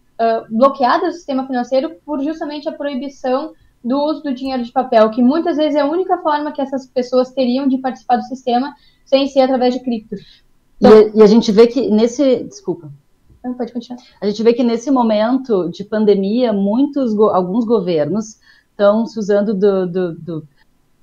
bloqueadas 0.51 1.11
do 1.11 1.17
sistema 1.19 1.47
financeiro 1.47 1.95
por 2.05 2.21
justamente 2.21 2.69
a 2.69 2.73
proibição 2.73 3.53
do 3.85 3.97
uso 3.97 4.25
do 4.25 4.35
dinheiro 4.35 4.65
de 4.65 4.73
papel, 4.73 5.09
que 5.11 5.23
muitas 5.23 5.57
vezes 5.57 5.77
é 5.77 5.83
a 5.83 5.87
única 5.87 6.19
forma 6.19 6.51
que 6.51 6.61
essas 6.61 6.85
pessoas 6.85 7.31
teriam 7.31 7.69
de 7.69 7.79
participar 7.79 8.17
do 8.17 8.25
sistema 8.25 8.75
sem 9.05 9.29
ser 9.29 9.43
através 9.43 9.73
de 9.73 9.85
cripto. 9.85 10.17
Então, 10.79 10.91
e, 10.91 11.19
e 11.19 11.23
a 11.23 11.27
gente 11.27 11.53
vê 11.53 11.69
que 11.69 11.89
nesse. 11.89 12.43
Desculpa. 12.43 12.91
Pode 13.55 13.73
continuar. 13.73 14.01
A 14.21 14.27
gente 14.27 14.43
vê 14.43 14.53
que 14.53 14.63
nesse 14.63 14.91
momento 14.91 15.69
de 15.71 15.85
pandemia, 15.85 16.53
muitos, 16.53 17.17
alguns 17.19 17.65
governos 17.65 18.39
estão 18.71 19.07
se 19.07 19.19
usando 19.19 19.55
do, 19.55 19.87
do, 19.87 20.15
do, 20.15 20.49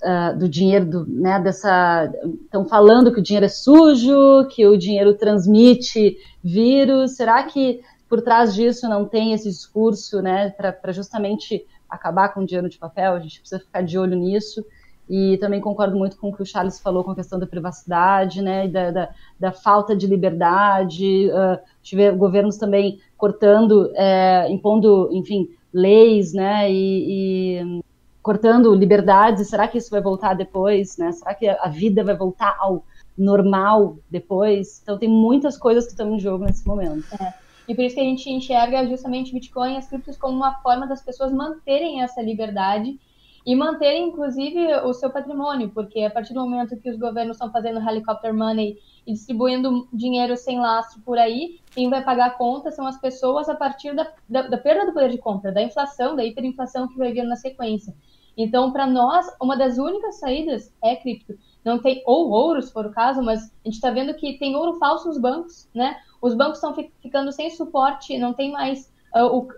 uh, 0.02 0.38
do 0.38 0.48
dinheiro, 0.48 0.86
do, 0.86 1.06
né, 1.06 1.40
dessa, 1.40 2.12
estão 2.44 2.64
falando 2.64 3.12
que 3.12 3.20
o 3.20 3.22
dinheiro 3.22 3.46
é 3.46 3.48
sujo, 3.48 4.46
que 4.50 4.66
o 4.66 4.76
dinheiro 4.76 5.14
transmite 5.14 6.16
vírus. 6.42 7.16
Será 7.16 7.42
que 7.42 7.80
por 8.08 8.22
trás 8.22 8.54
disso 8.54 8.88
não 8.88 9.04
tem 9.04 9.32
esse 9.32 9.48
discurso, 9.48 10.22
né, 10.22 10.50
para 10.50 10.92
justamente 10.92 11.66
acabar 11.88 12.28
com 12.30 12.40
o 12.40 12.46
dinheiro 12.46 12.68
de 12.68 12.78
papel? 12.78 13.14
A 13.14 13.20
gente 13.20 13.40
precisa 13.40 13.60
ficar 13.60 13.82
de 13.82 13.98
olho 13.98 14.16
nisso. 14.16 14.64
E 15.08 15.36
também 15.38 15.60
concordo 15.60 15.96
muito 15.96 16.16
com 16.16 16.28
o 16.28 16.32
que 16.34 16.42
o 16.42 16.46
Charles 16.46 16.80
falou 16.80 17.04
com 17.04 17.10
a 17.10 17.14
questão 17.14 17.38
da 17.38 17.46
privacidade, 17.46 18.40
né, 18.40 18.66
da, 18.68 18.90
da, 18.90 19.08
da 19.38 19.52
falta 19.52 19.94
de 19.94 20.06
liberdade. 20.06 21.28
Uh, 21.28 21.58
tive 21.82 22.10
governos 22.12 22.56
também 22.56 22.98
cortando, 23.16 23.90
é, 23.94 24.50
impondo, 24.50 25.10
enfim, 25.12 25.48
leis, 25.72 26.32
né, 26.32 26.70
e, 26.72 27.60
e, 27.60 27.82
cortando 28.22 28.74
liberdades. 28.74 29.48
Será 29.48 29.68
que 29.68 29.76
isso 29.76 29.90
vai 29.90 30.00
voltar 30.00 30.34
depois, 30.34 30.96
né? 30.96 31.12
Será 31.12 31.34
que 31.34 31.46
a 31.46 31.68
vida 31.68 32.02
vai 32.02 32.16
voltar 32.16 32.56
ao 32.58 32.84
normal 33.16 33.98
depois? 34.10 34.80
Então 34.82 34.98
tem 34.98 35.08
muitas 35.08 35.58
coisas 35.58 35.84
que 35.84 35.90
estão 35.90 36.14
em 36.14 36.18
jogo 36.18 36.46
nesse 36.46 36.66
momento. 36.66 37.04
É. 37.22 37.34
E 37.68 37.74
por 37.74 37.82
isso 37.82 37.94
que 37.94 38.00
a 38.00 38.04
gente 38.04 38.30
enxerga 38.30 38.86
justamente 38.86 39.32
Bitcoin 39.32 39.74
e 39.74 39.76
as 39.78 39.88
criptos 39.88 40.16
como 40.16 40.36
uma 40.36 40.54
forma 40.60 40.86
das 40.86 41.02
pessoas 41.02 41.32
manterem 41.32 42.02
essa 42.02 42.20
liberdade 42.20 42.98
e 43.46 43.54
manter, 43.54 43.96
inclusive, 43.98 44.74
o 44.84 44.94
seu 44.94 45.10
patrimônio, 45.10 45.68
porque 45.68 46.00
a 46.00 46.10
partir 46.10 46.32
do 46.32 46.40
momento 46.40 46.78
que 46.80 46.90
os 46.90 46.98
governos 46.98 47.36
estão 47.36 47.52
fazendo 47.52 47.78
helicopter 47.78 48.32
money 48.32 48.78
e 49.06 49.12
distribuindo 49.12 49.86
dinheiro 49.92 50.34
sem 50.36 50.58
lastro 50.58 51.02
por 51.02 51.18
aí, 51.18 51.60
quem 51.70 51.90
vai 51.90 52.02
pagar 52.02 52.26
a 52.26 52.30
conta 52.30 52.70
são 52.70 52.86
as 52.86 52.98
pessoas 52.98 53.48
a 53.48 53.54
partir 53.54 53.94
da, 53.94 54.10
da, 54.28 54.42
da 54.42 54.56
perda 54.56 54.86
do 54.86 54.94
poder 54.94 55.10
de 55.10 55.18
compra, 55.18 55.52
da 55.52 55.62
inflação, 55.62 56.16
da 56.16 56.24
hiperinflação 56.24 56.88
que 56.88 56.96
vai 56.96 57.12
vir 57.12 57.24
na 57.24 57.36
sequência. 57.36 57.94
Então, 58.36 58.72
para 58.72 58.86
nós, 58.86 59.26
uma 59.40 59.56
das 59.56 59.78
únicas 59.78 60.18
saídas 60.18 60.72
é 60.82 60.96
cripto. 60.96 61.38
Não 61.64 61.78
tem, 61.78 62.02
ou 62.04 62.30
ouro, 62.30 62.60
se 62.60 62.72
for 62.72 62.86
o 62.86 62.90
caso, 62.90 63.22
mas 63.22 63.42
a 63.42 63.68
gente 63.68 63.74
está 63.74 63.90
vendo 63.90 64.14
que 64.14 64.38
tem 64.38 64.56
ouro 64.56 64.78
falso 64.78 65.06
nos 65.06 65.18
bancos, 65.18 65.68
né? 65.74 65.96
Os 66.20 66.34
bancos 66.34 66.56
estão 66.56 66.74
ficando 67.00 67.30
sem 67.30 67.50
suporte, 67.50 68.18
não 68.18 68.32
tem 68.32 68.50
mais 68.50 68.92
uh, 69.14 69.38
uh, 69.38 69.48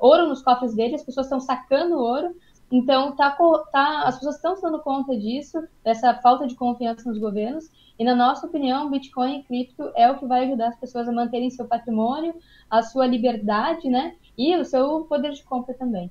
ouro 0.00 0.28
nos 0.28 0.42
cofres 0.42 0.74
deles, 0.74 1.00
as 1.00 1.06
pessoas 1.06 1.26
estão 1.26 1.40
sacando 1.40 1.98
ouro. 1.98 2.34
Então, 2.72 3.14
tá, 3.14 3.36
tá, 3.70 4.04
as 4.04 4.16
pessoas 4.16 4.36
estão 4.36 4.56
se 4.56 4.62
dando 4.62 4.80
conta 4.80 5.14
disso, 5.14 5.62
dessa 5.84 6.14
falta 6.14 6.46
de 6.46 6.54
confiança 6.54 7.06
nos 7.06 7.18
governos, 7.18 7.70
e 7.98 8.04
na 8.04 8.14
nossa 8.14 8.46
opinião, 8.46 8.90
Bitcoin 8.90 9.40
e 9.40 9.42
cripto 9.42 9.92
é 9.94 10.10
o 10.10 10.18
que 10.18 10.24
vai 10.24 10.46
ajudar 10.46 10.68
as 10.68 10.80
pessoas 10.80 11.06
a 11.06 11.12
manterem 11.12 11.50
seu 11.50 11.66
patrimônio, 11.66 12.34
a 12.70 12.82
sua 12.82 13.06
liberdade, 13.06 13.90
né? 13.90 14.14
E 14.38 14.56
o 14.56 14.64
seu 14.64 15.02
poder 15.02 15.32
de 15.32 15.42
compra 15.42 15.74
também. 15.74 16.10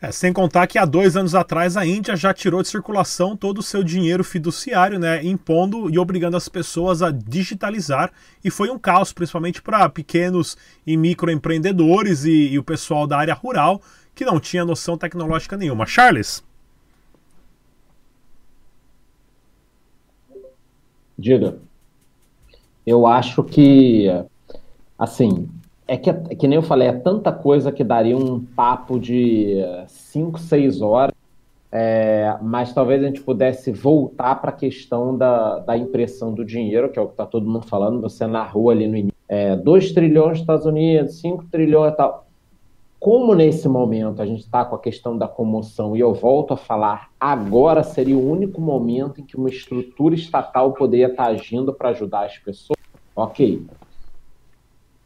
É, 0.00 0.10
sem 0.10 0.32
contar 0.32 0.66
que 0.66 0.78
há 0.78 0.86
dois 0.86 1.14
anos 1.14 1.34
atrás 1.34 1.76
a 1.76 1.84
Índia 1.84 2.16
já 2.16 2.32
tirou 2.32 2.62
de 2.62 2.68
circulação 2.68 3.36
todo 3.36 3.58
o 3.58 3.62
seu 3.62 3.84
dinheiro 3.84 4.24
fiduciário, 4.24 4.98
né, 4.98 5.22
impondo 5.22 5.90
e 5.90 5.98
obrigando 5.98 6.38
as 6.38 6.48
pessoas 6.48 7.02
a 7.02 7.10
digitalizar. 7.10 8.10
E 8.42 8.50
foi 8.50 8.70
um 8.70 8.78
caos, 8.78 9.12
principalmente 9.12 9.60
para 9.60 9.86
pequenos 9.90 10.56
e 10.86 10.96
microempreendedores 10.96 12.24
e, 12.24 12.48
e 12.48 12.58
o 12.58 12.64
pessoal 12.64 13.06
da 13.06 13.18
área 13.18 13.34
rural 13.34 13.82
que 14.20 14.24
não 14.26 14.38
tinha 14.38 14.66
noção 14.66 14.98
tecnológica 14.98 15.56
nenhuma. 15.56 15.86
Charles? 15.86 16.44
Diga. 21.18 21.56
Eu 22.86 23.06
acho 23.06 23.42
que, 23.42 24.08
assim, 24.98 25.48
é 25.88 25.96
que, 25.96 26.10
é 26.10 26.34
que 26.34 26.46
nem 26.46 26.56
eu 26.56 26.62
falei, 26.62 26.88
é 26.88 26.92
tanta 26.92 27.32
coisa 27.32 27.72
que 27.72 27.82
daria 27.82 28.14
um 28.14 28.44
papo 28.44 29.00
de 29.00 29.54
5, 29.88 30.38
6 30.38 30.82
horas, 30.82 31.14
é, 31.72 32.36
mas 32.42 32.74
talvez 32.74 33.02
a 33.02 33.06
gente 33.06 33.22
pudesse 33.22 33.72
voltar 33.72 34.34
para 34.34 34.50
a 34.50 34.54
questão 34.54 35.16
da, 35.16 35.60
da 35.60 35.78
impressão 35.78 36.34
do 36.34 36.44
dinheiro, 36.44 36.90
que 36.90 36.98
é 36.98 37.02
o 37.02 37.06
que 37.06 37.14
está 37.14 37.24
todo 37.24 37.48
mundo 37.48 37.66
falando, 37.66 38.02
você 38.02 38.26
na 38.26 38.42
rua 38.42 38.74
ali 38.74 38.86
no 38.86 38.96
início, 38.98 39.18
é, 39.26 39.56
2 39.56 39.92
trilhões 39.92 40.32
nos 40.32 40.40
Estados 40.40 40.66
Unidos, 40.66 41.20
5 41.20 41.46
trilhões 41.50 41.94
e 41.94 41.96
tal. 41.96 42.29
Como 43.00 43.34
nesse 43.34 43.66
momento 43.66 44.20
a 44.20 44.26
gente 44.26 44.40
está 44.40 44.62
com 44.62 44.76
a 44.76 44.78
questão 44.78 45.16
da 45.16 45.26
comoção, 45.26 45.96
e 45.96 46.00
eu 46.00 46.12
volto 46.12 46.52
a 46.52 46.56
falar, 46.56 47.08
agora 47.18 47.82
seria 47.82 48.16
o 48.16 48.30
único 48.30 48.60
momento 48.60 49.22
em 49.22 49.24
que 49.24 49.38
uma 49.38 49.48
estrutura 49.48 50.14
estatal 50.14 50.74
poderia 50.74 51.06
estar 51.06 51.24
tá 51.24 51.30
agindo 51.30 51.72
para 51.72 51.88
ajudar 51.88 52.26
as 52.26 52.36
pessoas, 52.36 52.78
ok. 53.16 53.66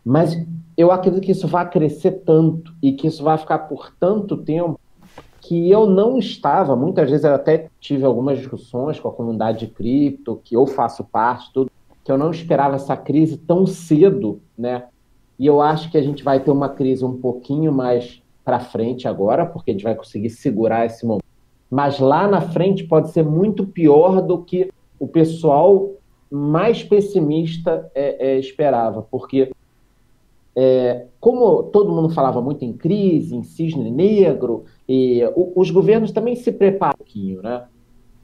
Mas 0.04 0.36
eu 0.76 0.90
acredito 0.90 1.22
que 1.22 1.30
isso 1.30 1.46
vai 1.46 1.70
crescer 1.70 2.24
tanto 2.26 2.74
e 2.82 2.92
que 2.92 3.06
isso 3.06 3.22
vai 3.22 3.38
ficar 3.38 3.60
por 3.60 3.92
tanto 3.94 4.38
tempo 4.38 4.78
que 5.40 5.70
eu 5.70 5.86
não 5.86 6.18
estava, 6.18 6.74
muitas 6.74 7.08
vezes 7.08 7.24
eu 7.24 7.34
até 7.34 7.68
tive 7.78 8.04
algumas 8.04 8.38
discussões 8.38 8.98
com 8.98 9.08
a 9.08 9.12
comunidade 9.12 9.60
de 9.60 9.66
cripto, 9.68 10.40
que 10.42 10.56
eu 10.56 10.66
faço 10.66 11.04
parte, 11.04 11.52
tudo, 11.52 11.70
que 12.02 12.10
eu 12.10 12.18
não 12.18 12.32
esperava 12.32 12.74
essa 12.74 12.96
crise 12.96 13.36
tão 13.36 13.66
cedo, 13.66 14.40
né? 14.58 14.88
E 15.38 15.46
eu 15.46 15.60
acho 15.60 15.90
que 15.90 15.98
a 15.98 16.02
gente 16.02 16.22
vai 16.22 16.40
ter 16.40 16.50
uma 16.50 16.68
crise 16.68 17.04
um 17.04 17.18
pouquinho 17.18 17.72
mais 17.72 18.22
para 18.44 18.60
frente 18.60 19.08
agora, 19.08 19.46
porque 19.46 19.70
a 19.70 19.74
gente 19.74 19.84
vai 19.84 19.94
conseguir 19.94 20.30
segurar 20.30 20.86
esse 20.86 21.04
momento. 21.04 21.24
Mas 21.70 21.98
lá 21.98 22.28
na 22.28 22.40
frente 22.40 22.84
pode 22.84 23.10
ser 23.10 23.24
muito 23.24 23.66
pior 23.66 24.20
do 24.20 24.38
que 24.42 24.70
o 24.98 25.08
pessoal 25.08 25.90
mais 26.30 26.82
pessimista 26.82 27.90
é, 27.94 28.32
é, 28.32 28.38
esperava, 28.38 29.02
porque 29.02 29.50
é, 30.56 31.06
como 31.18 31.64
todo 31.64 31.92
mundo 31.92 32.10
falava 32.10 32.40
muito 32.40 32.64
em 32.64 32.72
crise, 32.72 33.34
em 33.34 33.42
cisne 33.42 33.90
negro, 33.90 34.64
e 34.88 35.24
o, 35.34 35.52
os 35.60 35.70
governos 35.70 36.12
também 36.12 36.36
se 36.36 36.52
preparam 36.52 36.94
um 36.94 36.98
pouquinho, 36.98 37.42
né? 37.42 37.64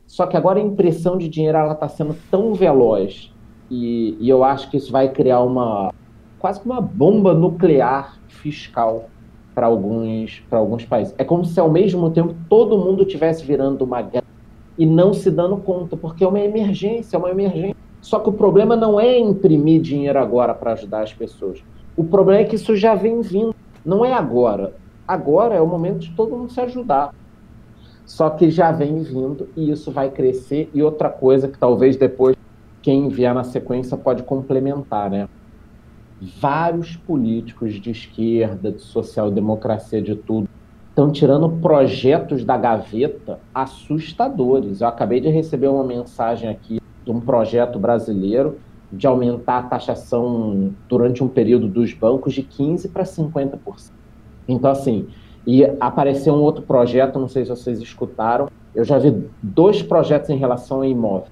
Só 0.07 0.27
que 0.27 0.37
agora 0.37 0.59
a 0.59 0.63
impressão 0.63 1.17
de 1.17 1.29
dinheiro 1.29 1.71
está 1.71 1.89
sendo 1.89 2.17
tão 2.31 2.53
veloz 2.53 3.33
e, 3.71 4.17
e 4.19 4.29
eu 4.29 4.43
acho 4.43 4.69
que 4.69 4.77
isso 4.77 4.91
vai 4.91 5.13
criar 5.13 5.41
uma, 5.41 5.95
quase 6.41 6.59
que 6.59 6.67
uma 6.67 6.81
bomba 6.81 7.35
nuclear 7.35 8.19
fiscal 8.27 9.09
para 9.55 9.67
alguns, 9.67 10.43
alguns 10.51 10.85
países. 10.85 11.15
É 11.19 11.25
como 11.25 11.45
se 11.45 11.61
ao 11.61 11.71
mesmo 11.71 12.11
tempo 12.11 12.35
todo 12.49 12.79
mundo 12.79 13.05
tivesse 13.05 13.45
virando 13.45 13.85
uma 13.85 14.01
guerra 14.01 14.25
e 14.79 14.87
não 14.87 15.13
se 15.13 15.31
dando 15.31 15.59
conta, 15.59 15.97
porque 15.97 16.25
é 16.25 16.27
uma 16.27 16.41
emergência, 16.41 17.17
é 17.17 17.19
uma 17.19 17.31
emergência. 17.31 17.77
Só 18.01 18.19
que 18.19 18.31
o 18.31 18.33
problema 18.33 18.75
não 18.75 18.99
é 18.99 19.19
imprimir 19.19 19.83
dinheiro 19.83 20.19
agora 20.19 20.55
para 20.55 20.73
ajudar 20.73 21.03
as 21.03 21.13
pessoas. 21.13 21.63
O 21.95 22.03
problema 22.03 22.41
é 22.41 22.45
que 22.45 22.57
isso 22.57 22.75
já 22.75 22.95
vem 22.95 23.21
vindo. 23.21 23.55
Não 23.85 24.03
é 24.03 24.15
agora. 24.15 24.73
Agora 25.07 25.55
é 25.55 25.61
o 25.61 25.67
momento 25.67 25.99
de 25.99 26.11
todo 26.13 26.35
mundo 26.35 26.51
se 26.51 26.61
ajudar. 26.63 27.15
Só 28.07 28.31
que 28.31 28.51
já 28.51 28.73
vem 28.73 29.03
vindo 29.03 29.49
e 29.55 29.71
isso 29.71 29.93
vai 29.93 30.09
crescer. 30.11 30.71
E 30.73 30.83
outra 30.83 31.11
coisa 31.11 31.47
que 31.47 31.59
talvez 31.59 31.99
depois 31.99 32.35
quem 32.81 33.09
vier 33.09 33.35
na 33.35 33.45
sequência 33.45 33.97
pode 33.99 34.23
complementar, 34.23 35.11
né? 35.11 35.29
Vários 36.21 36.97
políticos 36.97 37.75
de 37.75 37.91
esquerda, 37.91 38.71
de 38.71 38.83
social-democracia, 38.83 40.03
de 40.03 40.15
tudo, 40.15 40.49
estão 40.91 41.11
tirando 41.11 41.49
projetos 41.49 42.45
da 42.45 42.57
gaveta 42.57 43.41
assustadores. 43.55 44.81
Eu 44.81 44.89
acabei 44.89 45.21
de 45.21 45.29
receber 45.29 45.69
uma 45.69 45.85
mensagem 45.85 46.49
aqui 46.49 46.81
de 47.05 47.11
um 47.11 47.21
projeto 47.21 47.79
brasileiro 47.79 48.59
de 48.93 49.07
aumentar 49.07 49.59
a 49.59 49.63
taxação 49.63 50.73
durante 50.89 51.23
um 51.23 51.29
período 51.29 51.69
dos 51.69 51.95
bancos 51.95 52.35
de 52.35 52.43
15% 52.43 52.91
para 52.93 53.05
50%. 53.05 53.93
Então, 54.49 54.71
assim, 54.71 55.07
e 55.47 55.65
apareceu 55.79 56.35
um 56.35 56.41
outro 56.41 56.63
projeto, 56.63 57.19
não 57.19 57.29
sei 57.29 57.45
se 57.45 57.51
vocês 57.51 57.81
escutaram, 57.81 58.49
eu 58.75 58.85
já 58.85 58.99
vi 58.99 59.27
dois 59.43 59.81
projetos 59.81 60.29
em 60.29 60.37
relação 60.37 60.83
a 60.83 60.89
imóvel 60.89 61.31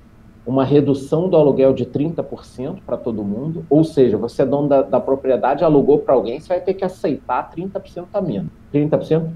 uma 0.48 0.64
redução 0.64 1.28
do 1.28 1.36
aluguel 1.36 1.74
de 1.74 1.84
30% 1.84 2.78
para 2.86 2.96
todo 2.96 3.22
mundo, 3.22 3.66
ou 3.68 3.84
seja, 3.84 4.16
você 4.16 4.40
é 4.40 4.46
dono 4.46 4.66
da, 4.66 4.80
da 4.80 4.98
propriedade, 4.98 5.62
alugou 5.62 5.98
para 5.98 6.14
alguém, 6.14 6.40
você 6.40 6.48
vai 6.48 6.60
ter 6.62 6.72
que 6.72 6.82
aceitar 6.82 7.50
30% 7.54 8.06
a 8.14 8.20
menos. 8.22 8.50
30%? 8.72 9.28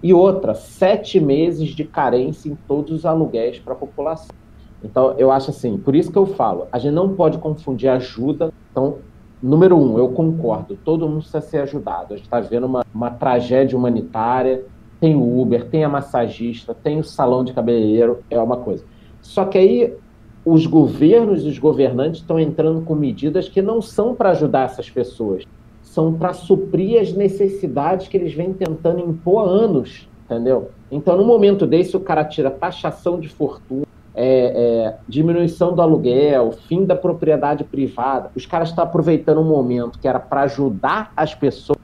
E 0.00 0.14
outra, 0.14 0.54
sete 0.54 1.18
meses 1.18 1.70
de 1.70 1.82
carência 1.82 2.48
em 2.48 2.54
todos 2.68 2.92
os 2.92 3.04
aluguéis 3.04 3.58
para 3.58 3.72
a 3.72 3.76
população. 3.76 4.34
Então, 4.82 5.16
eu 5.18 5.32
acho 5.32 5.50
assim, 5.50 5.76
por 5.76 5.96
isso 5.96 6.12
que 6.12 6.16
eu 6.16 6.24
falo, 6.24 6.68
a 6.70 6.78
gente 6.78 6.94
não 6.94 7.16
pode 7.16 7.38
confundir 7.38 7.88
ajuda. 7.88 8.52
Então, 8.70 8.98
número 9.42 9.76
um, 9.76 9.98
eu 9.98 10.10
concordo, 10.10 10.78
todo 10.84 11.08
mundo 11.08 11.22
precisa 11.22 11.40
ser 11.40 11.58
ajudado. 11.62 12.14
A 12.14 12.16
gente 12.16 12.26
está 12.26 12.38
vendo 12.38 12.66
uma, 12.66 12.86
uma 12.94 13.10
tragédia 13.10 13.76
humanitária, 13.76 14.64
tem 15.00 15.16
o 15.16 15.40
Uber, 15.40 15.68
tem 15.68 15.82
a 15.82 15.88
massagista, 15.88 16.72
tem 16.72 17.00
o 17.00 17.04
salão 17.04 17.42
de 17.42 17.52
cabeleireiro, 17.52 18.20
é 18.30 18.38
uma 18.40 18.58
coisa. 18.58 18.84
Só 19.20 19.44
que 19.44 19.58
aí 19.58 19.94
os 20.44 20.66
governos 20.66 21.44
e 21.44 21.48
os 21.48 21.58
governantes 21.58 22.20
estão 22.20 22.38
entrando 22.38 22.80
com 22.82 22.94
medidas 22.94 23.48
que 23.48 23.60
não 23.60 23.82
são 23.82 24.14
para 24.14 24.30
ajudar 24.30 24.64
essas 24.64 24.88
pessoas, 24.88 25.44
são 25.82 26.14
para 26.14 26.32
suprir 26.32 27.00
as 27.00 27.12
necessidades 27.12 28.08
que 28.08 28.16
eles 28.16 28.32
vêm 28.32 28.52
tentando 28.52 29.00
impor 29.00 29.46
há 29.46 29.50
anos, 29.50 30.08
entendeu? 30.24 30.70
Então, 30.90 31.16
no 31.16 31.24
momento 31.24 31.66
desse, 31.66 31.96
o 31.96 32.00
cara 32.00 32.24
tira 32.24 32.50
taxação 32.50 33.20
de 33.20 33.28
fortuna, 33.28 33.84
é, 34.14 34.24
é, 34.24 34.96
diminuição 35.08 35.74
do 35.74 35.82
aluguel, 35.82 36.52
fim 36.68 36.84
da 36.84 36.96
propriedade 36.96 37.64
privada. 37.64 38.30
Os 38.34 38.46
caras 38.46 38.70
estão 38.70 38.84
aproveitando 38.84 39.40
um 39.40 39.48
momento 39.48 39.98
que 39.98 40.08
era 40.08 40.18
para 40.18 40.42
ajudar 40.42 41.12
as 41.16 41.34
pessoas 41.34 41.78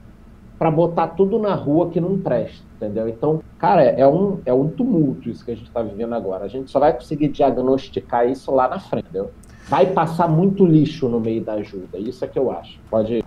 para 0.57 0.71
botar 0.71 1.07
tudo 1.09 1.37
na 1.37 1.53
rua 1.53 1.89
que 1.89 2.01
não 2.01 2.17
presta, 2.17 2.65
entendeu? 2.77 3.09
Então, 3.09 3.41
cara, 3.59 3.83
é 3.83 4.07
um, 4.07 4.39
é 4.45 4.53
um 4.53 4.69
tumulto 4.69 5.29
isso 5.29 5.43
que 5.43 5.51
a 5.51 5.55
gente 5.55 5.67
está 5.67 5.81
vivendo 5.81 6.13
agora. 6.13 6.45
A 6.45 6.47
gente 6.47 6.71
só 6.71 6.79
vai 6.79 6.93
conseguir 6.93 7.27
diagnosticar 7.27 8.27
isso 8.27 8.51
lá 8.51 8.67
na 8.67 8.79
frente, 8.79 9.05
entendeu? 9.05 9.31
Vai 9.67 9.87
passar 9.87 10.27
muito 10.27 10.65
lixo 10.65 11.09
no 11.09 11.19
meio 11.19 11.43
da 11.43 11.53
ajuda. 11.53 11.97
Isso 11.97 12.23
é 12.23 12.27
que 12.27 12.39
eu 12.39 12.49
acho. 12.51 12.79
Pode. 12.89 13.23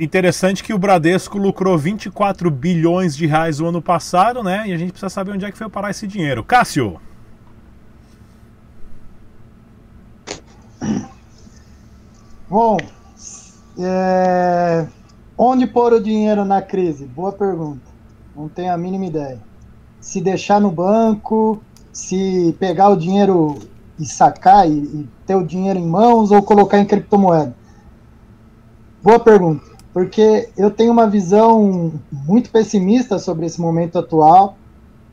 Interessante 0.00 0.64
que 0.64 0.74
o 0.74 0.78
Bradesco 0.78 1.38
lucrou 1.38 1.78
24 1.78 2.50
bilhões 2.50 3.16
de 3.16 3.26
reais 3.26 3.60
o 3.60 3.66
ano 3.66 3.80
passado, 3.80 4.42
né? 4.42 4.64
E 4.66 4.72
a 4.72 4.76
gente 4.76 4.90
precisa 4.90 5.08
saber 5.08 5.32
onde 5.32 5.44
é 5.44 5.52
que 5.52 5.58
foi 5.58 5.68
parar 5.68 5.90
esse 5.90 6.06
dinheiro. 6.06 6.42
Cássio. 6.42 7.00
Bom, 12.48 12.78
é... 13.78 14.88
onde 15.36 15.66
pôr 15.66 15.92
o 15.92 16.00
dinheiro 16.00 16.44
na 16.44 16.60
crise? 16.62 17.06
Boa 17.06 17.30
pergunta. 17.30 17.87
Não 18.38 18.48
tenho 18.48 18.72
a 18.72 18.78
mínima 18.78 19.04
ideia. 19.06 19.40
Se 20.00 20.20
deixar 20.20 20.60
no 20.60 20.70
banco, 20.70 21.60
se 21.92 22.54
pegar 22.60 22.88
o 22.88 22.96
dinheiro 22.96 23.58
e 23.98 24.06
sacar 24.06 24.70
e, 24.70 24.74
e 24.74 25.08
ter 25.26 25.34
o 25.34 25.44
dinheiro 25.44 25.76
em 25.76 25.84
mãos 25.84 26.30
ou 26.30 26.40
colocar 26.40 26.78
em 26.78 26.84
criptomoeda? 26.84 27.52
Boa 29.02 29.18
pergunta, 29.18 29.64
porque 29.92 30.50
eu 30.56 30.70
tenho 30.70 30.92
uma 30.92 31.08
visão 31.08 31.92
muito 32.12 32.48
pessimista 32.50 33.18
sobre 33.18 33.44
esse 33.44 33.60
momento 33.60 33.98
atual, 33.98 34.56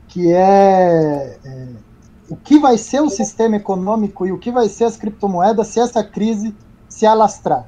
que 0.06 0.32
é, 0.32 1.36
é 1.44 1.68
o 2.30 2.36
que 2.36 2.60
vai 2.60 2.78
ser 2.78 3.00
o 3.00 3.10
sistema 3.10 3.56
econômico 3.56 4.24
e 4.24 4.30
o 4.30 4.38
que 4.38 4.52
vai 4.52 4.68
ser 4.68 4.84
as 4.84 4.96
criptomoedas 4.96 5.66
se 5.66 5.80
essa 5.80 6.04
crise 6.04 6.54
se 6.88 7.04
alastrar. 7.04 7.66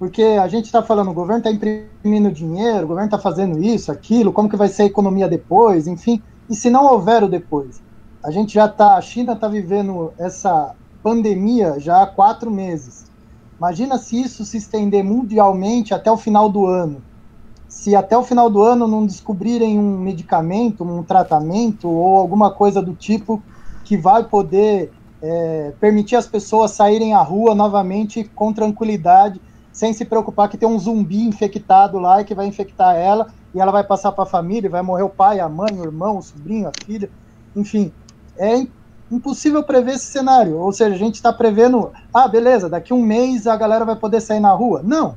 Porque 0.00 0.22
a 0.22 0.48
gente 0.48 0.64
está 0.64 0.82
falando, 0.82 1.10
o 1.10 1.12
governo 1.12 1.46
está 1.46 1.50
imprimindo 1.50 2.32
dinheiro, 2.32 2.84
o 2.84 2.88
governo 2.88 3.08
está 3.08 3.18
fazendo 3.18 3.62
isso, 3.62 3.92
aquilo, 3.92 4.32
como 4.32 4.48
que 4.48 4.56
vai 4.56 4.66
ser 4.66 4.84
a 4.84 4.86
economia 4.86 5.28
depois, 5.28 5.86
enfim. 5.86 6.22
E 6.48 6.56
se 6.56 6.70
não 6.70 6.86
houver 6.86 7.22
o 7.22 7.28
depois? 7.28 7.82
A 8.24 8.30
gente 8.30 8.54
já 8.54 8.64
está, 8.64 8.96
a 8.96 9.00
China 9.02 9.34
está 9.34 9.46
vivendo 9.46 10.10
essa 10.16 10.74
pandemia 11.02 11.78
já 11.78 12.02
há 12.02 12.06
quatro 12.06 12.50
meses. 12.50 13.10
Imagina 13.58 13.98
se 13.98 14.18
isso 14.18 14.42
se 14.42 14.56
estender 14.56 15.04
mundialmente 15.04 15.92
até 15.92 16.10
o 16.10 16.16
final 16.16 16.48
do 16.48 16.64
ano. 16.64 17.02
Se 17.68 17.94
até 17.94 18.16
o 18.16 18.22
final 18.22 18.48
do 18.48 18.62
ano 18.62 18.88
não 18.88 19.04
descobrirem 19.04 19.78
um 19.78 19.98
medicamento, 19.98 20.82
um 20.82 21.02
tratamento 21.02 21.86
ou 21.86 22.16
alguma 22.16 22.50
coisa 22.50 22.80
do 22.80 22.94
tipo 22.94 23.42
que 23.84 23.98
vai 23.98 24.24
poder 24.24 24.90
é, 25.20 25.74
permitir 25.78 26.16
as 26.16 26.26
pessoas 26.26 26.70
saírem 26.70 27.12
à 27.12 27.20
rua 27.20 27.54
novamente 27.54 28.24
com 28.24 28.50
tranquilidade, 28.50 29.38
sem 29.80 29.94
se 29.94 30.04
preocupar 30.04 30.46
que 30.50 30.58
tem 30.58 30.68
um 30.68 30.78
zumbi 30.78 31.22
infectado 31.22 31.98
lá 31.98 32.20
e 32.20 32.24
que 32.26 32.34
vai 32.34 32.44
infectar 32.44 32.96
ela 32.96 33.28
e 33.54 33.58
ela 33.58 33.72
vai 33.72 33.82
passar 33.82 34.12
para 34.12 34.24
a 34.24 34.26
família, 34.26 34.68
vai 34.68 34.82
morrer 34.82 35.04
o 35.04 35.08
pai, 35.08 35.40
a 35.40 35.48
mãe, 35.48 35.72
o 35.72 35.82
irmão, 35.82 36.18
o 36.18 36.22
sobrinho, 36.22 36.68
a 36.68 36.84
filha, 36.84 37.08
enfim. 37.56 37.90
É 38.36 38.66
impossível 39.10 39.62
prever 39.62 39.94
esse 39.94 40.04
cenário. 40.04 40.58
Ou 40.58 40.70
seja, 40.70 40.94
a 40.94 40.98
gente 40.98 41.14
está 41.14 41.32
prevendo, 41.32 41.90
ah, 42.12 42.28
beleza, 42.28 42.68
daqui 42.68 42.92
um 42.92 43.02
mês 43.02 43.46
a 43.46 43.56
galera 43.56 43.86
vai 43.86 43.96
poder 43.96 44.20
sair 44.20 44.38
na 44.38 44.52
rua. 44.52 44.82
Não. 44.84 45.16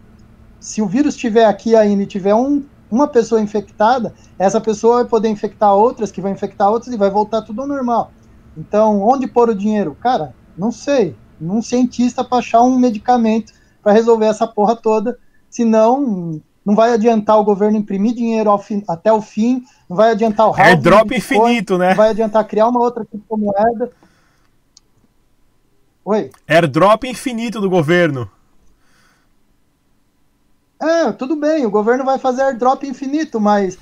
Se 0.61 0.81
o 0.81 0.87
vírus 0.87 1.15
estiver 1.15 1.43
aqui 1.43 1.75
ainda 1.75 2.03
e 2.03 2.07
tiver 2.07 2.33
um, 2.33 2.63
uma 2.89 3.09
pessoa 3.09 3.41
infectada, 3.41 4.13
essa 4.39 4.61
pessoa 4.61 5.01
vai 5.01 5.05
poder 5.05 5.27
infectar 5.27 5.75
outras, 5.75 6.09
que 6.09 6.21
vai 6.21 6.31
infectar 6.31 6.71
outras 6.71 6.93
e 6.93 6.97
vai 6.97 7.09
voltar 7.09 7.41
tudo 7.41 7.63
ao 7.63 7.67
normal. 7.67 8.13
Então, 8.55 9.01
onde 9.01 9.27
pôr 9.27 9.49
o 9.49 9.55
dinheiro? 9.55 9.93
Cara, 9.99 10.33
não 10.57 10.71
sei. 10.71 11.17
Num 11.37 11.61
cientista 11.61 12.23
para 12.23 12.37
achar 12.37 12.61
um 12.61 12.79
medicamento 12.79 13.51
para 13.83 13.91
resolver 13.91 14.25
essa 14.25 14.47
porra 14.47 14.75
toda. 14.75 15.19
Senão, 15.49 16.41
não 16.65 16.75
vai 16.75 16.93
adiantar 16.93 17.37
o 17.37 17.43
governo 17.43 17.77
imprimir 17.77 18.15
dinheiro 18.15 18.57
fim, 18.57 18.83
até 18.87 19.11
o 19.11 19.21
fim, 19.21 19.63
não 19.89 19.97
vai 19.97 20.11
adiantar 20.11 20.49
o 20.49 20.55
Airdrop 20.55 21.11
infinito, 21.11 21.77
né? 21.77 21.89
Não 21.89 21.97
vai 21.97 22.09
adiantar 22.09 22.47
criar 22.47 22.69
uma 22.69 22.79
outra 22.79 23.05
criptomoeda. 23.05 23.91
Oi? 26.05 26.31
Airdrop 26.47 27.03
infinito 27.03 27.59
do 27.61 27.69
governo. 27.69 28.29
É, 30.81 31.11
tudo 31.13 31.35
bem, 31.35 31.65
o 31.65 31.71
governo 31.71 32.03
vai 32.03 32.19
fazer 32.19 32.41
airdrop 32.41 32.83
infinito, 32.83 33.39
mas. 33.39 33.77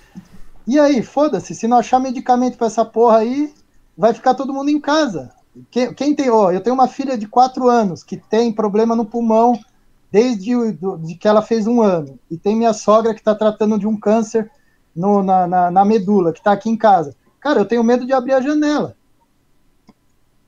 E 0.67 0.79
aí, 0.79 1.01
foda-se, 1.01 1.55
se 1.55 1.67
não 1.67 1.77
achar 1.77 1.99
medicamento 1.99 2.57
para 2.57 2.67
essa 2.67 2.85
porra 2.85 3.17
aí, 3.17 3.51
vai 3.97 4.13
ficar 4.13 4.35
todo 4.35 4.53
mundo 4.53 4.69
em 4.69 4.79
casa. 4.79 5.31
Quem, 5.71 5.93
quem 5.93 6.15
tem, 6.15 6.29
ó, 6.29 6.51
eu 6.51 6.61
tenho 6.61 6.75
uma 6.75 6.87
filha 6.87 7.17
de 7.17 7.27
4 7.27 7.67
anos 7.67 8.03
que 8.03 8.17
tem 8.17 8.53
problema 8.53 8.95
no 8.95 9.05
pulmão 9.05 9.59
desde 10.11 10.73
do, 10.73 10.97
de 10.97 11.15
que 11.15 11.27
ela 11.27 11.41
fez 11.41 11.65
um 11.65 11.81
ano. 11.81 12.19
E 12.29 12.37
tem 12.37 12.55
minha 12.55 12.73
sogra 12.73 13.13
que 13.13 13.21
está 13.21 13.33
tratando 13.33 13.79
de 13.79 13.87
um 13.87 13.97
câncer 13.97 14.51
no, 14.95 15.23
na, 15.23 15.47
na, 15.47 15.71
na, 15.71 15.85
medula, 15.85 16.33
que 16.33 16.39
está 16.39 16.51
aqui 16.51 16.69
em 16.69 16.75
casa. 16.75 17.15
Cara, 17.39 17.59
eu 17.61 17.65
tenho 17.65 17.83
medo 17.83 18.05
de 18.05 18.13
abrir 18.13 18.33
a 18.33 18.41
janela. 18.41 18.95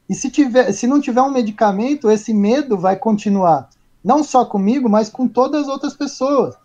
E 0.10 0.14
se, 0.14 0.30
tiver, 0.30 0.72
se 0.74 0.86
não 0.86 1.00
tiver 1.00 1.22
um 1.22 1.32
medicamento, 1.32 2.12
esse 2.12 2.34
medo 2.34 2.78
vai 2.78 2.98
continuar. 2.98 3.70
Não 4.04 4.22
só 4.22 4.44
comigo, 4.44 4.90
mas 4.90 5.10
com 5.10 5.28
todas 5.28 5.64
as 5.64 5.68
outras 5.70 5.94
pessoas. 5.94 6.56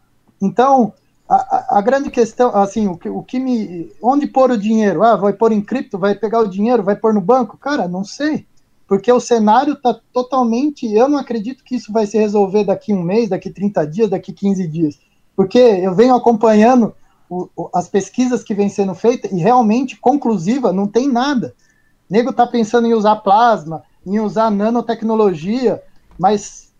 Então, 0.42 0.92
a, 1.28 1.78
a, 1.78 1.80
grande 1.80 2.11
questão, 2.11 2.54
assim, 2.56 2.88
o 2.88 2.96
que, 2.96 3.08
o 3.08 3.22
que 3.22 3.38
me. 3.38 3.92
Onde 4.02 4.26
pôr 4.26 4.50
o 4.50 4.58
dinheiro? 4.58 5.04
Ah, 5.04 5.14
vai 5.14 5.32
pôr 5.32 5.52
em 5.52 5.61
cripto, 5.61 5.98
vai 5.98 6.16
pegar 6.16 6.40
o 6.40 6.48
dinheiro, 6.48 6.82
vai 6.82 6.96
pôr 6.96 7.14
no 7.14 7.20
banco? 7.20 7.56
Cara, 7.56 7.87
não 7.87 8.02
sei. 8.02 8.44
Porque 8.88 9.12
o 9.12 9.20
cenário 9.20 9.74
está 9.74 9.94
totalmente. 10.12 10.90
Eu 10.90 11.09
não 11.09 11.18
acredito 11.18 11.62
que 11.62 11.77
isso 11.77 11.92
vai 11.92 12.07
se 12.07 12.16
resolver 12.16 12.64
daqui 12.64 12.94
um 12.94 13.03
mês, 13.03 13.29
daqui 13.29 13.51
30 13.51 13.87
dias, 13.87 14.11
daqui 14.11 14.33
15 14.33 14.66
dias. 14.66 14.98
Porque 15.37 15.59
eu 15.59 15.94
venho 15.94 16.14
acompanhando 16.14 16.94
o, 17.29 17.51
o, 17.55 17.68
as 17.74 17.87
pesquisas 17.87 18.42
que 18.42 18.55
vêm 18.55 18.70
sendo 18.70 18.94
feitas 18.94 19.31
e 19.31 19.37
realmente 19.37 19.96
conclusiva 19.96 20.72
não 20.72 20.87
tem 20.88 21.07
nada. 21.07 21.55
O 22.09 22.12
nego 22.12 22.31
está 22.31 22.46
pensando 22.46 22.87
em 22.87 22.94
usar 22.94 23.16
plasma, 23.16 23.83
em 24.07 24.18
usar 24.18 24.51
nanotecnologia, 24.51 25.83
mas, 26.18 26.72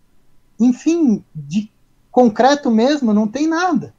enfim, 0.59 1.23
de 1.35 1.71
concreto 2.11 2.71
mesmo, 2.71 3.13
não 3.13 3.27
tem 3.27 3.47
nada. 3.47 3.93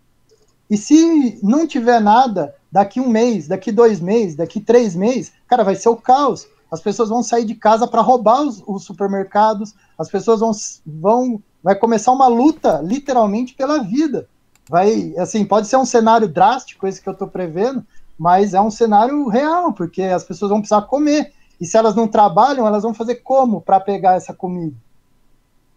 E 0.69 0.77
se 0.77 1.39
não 1.43 1.65
tiver 1.65 2.01
nada, 2.01 2.57
daqui 2.71 3.01
um 3.01 3.09
mês, 3.09 3.47
daqui 3.47 3.71
dois 3.71 4.01
meses, 4.01 4.35
daqui 4.35 4.61
três 4.61 4.97
meses, 4.97 5.33
cara, 5.47 5.63
vai 5.63 5.77
ser 5.77 5.89
o 5.89 5.97
caos. 5.97 6.49
As 6.71 6.81
pessoas 6.81 7.09
vão 7.09 7.23
sair 7.23 7.45
de 7.45 7.55
casa 7.55 7.87
para 7.87 8.01
roubar 8.01 8.43
os, 8.43 8.63
os, 8.67 8.85
supermercados, 8.85 9.75
as 9.99 10.09
pessoas 10.09 10.41
vão, 10.41 10.53
vão. 10.87 11.43
Vai 11.63 11.75
começar 11.75 12.13
uma 12.13 12.27
luta, 12.27 12.81
literalmente, 12.83 13.55
pela 13.55 13.83
vida. 13.83 14.29
Vai, 14.69 15.15
assim, 15.19 15.45
pode 15.45 15.67
ser 15.67 15.77
um 15.77 15.85
cenário 15.85 16.29
drástico, 16.29 16.87
esse 16.87 17.03
que 17.03 17.09
eu 17.09 17.13
estou 17.13 17.29
prevendo, 17.29 17.85
mas 18.19 18.55
é 18.55 18.61
um 18.61 18.71
cenário 18.71 19.27
real, 19.29 19.73
porque 19.73 20.03
as 20.03 20.25
pessoas 20.25 20.51
vão 20.51 20.61
precisar 20.61 20.83
comer. 20.83 21.33
E 21.61 21.67
se 21.67 21.77
elas 21.77 21.95
não 21.95 22.09
trabalham, 22.09 22.67
elas 22.67 22.83
vão 22.83 22.95
fazer 22.95 23.17
como 23.17 23.61
para 23.61 23.81
pegar 23.81 24.15
essa 24.15 24.33
comida? 24.33 24.77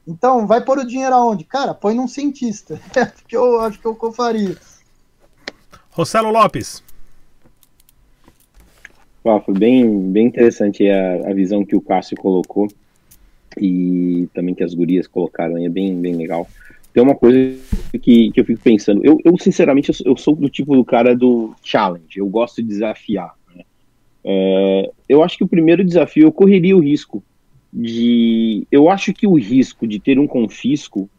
Então, 0.07 0.45
vai 0.45 0.61
pôr 0.61 0.79
o 0.79 0.87
dinheiro 0.87 1.15
aonde? 1.15 1.43
Cara, 1.43 1.73
põe 1.73 1.95
num 1.95 2.07
cientista. 2.07 2.79
É 2.95 3.05
que 3.05 3.35
eu 3.35 3.59
acho 3.61 3.79
que 3.79 3.85
eu 3.85 4.13
faria. 4.13 4.57
Rossello 5.91 6.31
Lopes. 6.31 6.83
Foi 9.23 9.53
bem, 9.53 10.11
bem 10.11 10.27
interessante 10.27 10.87
a, 10.89 11.29
a 11.29 11.33
visão 11.33 11.63
que 11.63 11.75
o 11.75 11.81
Cássio 11.81 12.17
colocou 12.17 12.67
e 13.57 14.27
também 14.33 14.53
que 14.53 14.63
as 14.63 14.73
gurias 14.73 15.07
colocaram, 15.07 15.57
é 15.57 15.69
bem, 15.69 15.95
bem 15.99 16.15
legal. 16.15 16.47
Tem 16.93 17.01
uma 17.01 17.15
coisa 17.15 17.57
que, 18.01 18.31
que 18.31 18.39
eu 18.39 18.45
fico 18.45 18.61
pensando, 18.61 19.03
eu, 19.03 19.17
eu 19.23 19.37
sinceramente, 19.37 19.91
eu, 19.91 20.11
eu 20.11 20.17
sou 20.17 20.35
do 20.35 20.49
tipo 20.49 20.75
do 20.75 20.83
cara 20.83 21.15
do 21.15 21.55
challenge, 21.63 22.17
eu 22.17 22.27
gosto 22.27 22.61
de 22.61 22.67
desafiar. 22.67 23.33
Né? 23.55 23.63
É, 24.25 24.91
eu 25.07 25.23
acho 25.23 25.37
que 25.37 25.43
o 25.43 25.47
primeiro 25.47 25.83
desafio, 25.83 26.23
eu 26.23 26.31
correria 26.31 26.75
o 26.75 26.81
risco 26.81 27.23
de... 27.71 28.67
Eu 28.69 28.89
acho 28.89 29.13
que 29.13 29.25
o 29.25 29.35
risco 29.35 29.87
de 29.87 29.99
ter 29.99 30.19
um 30.19 30.27
confisco, 30.27 31.09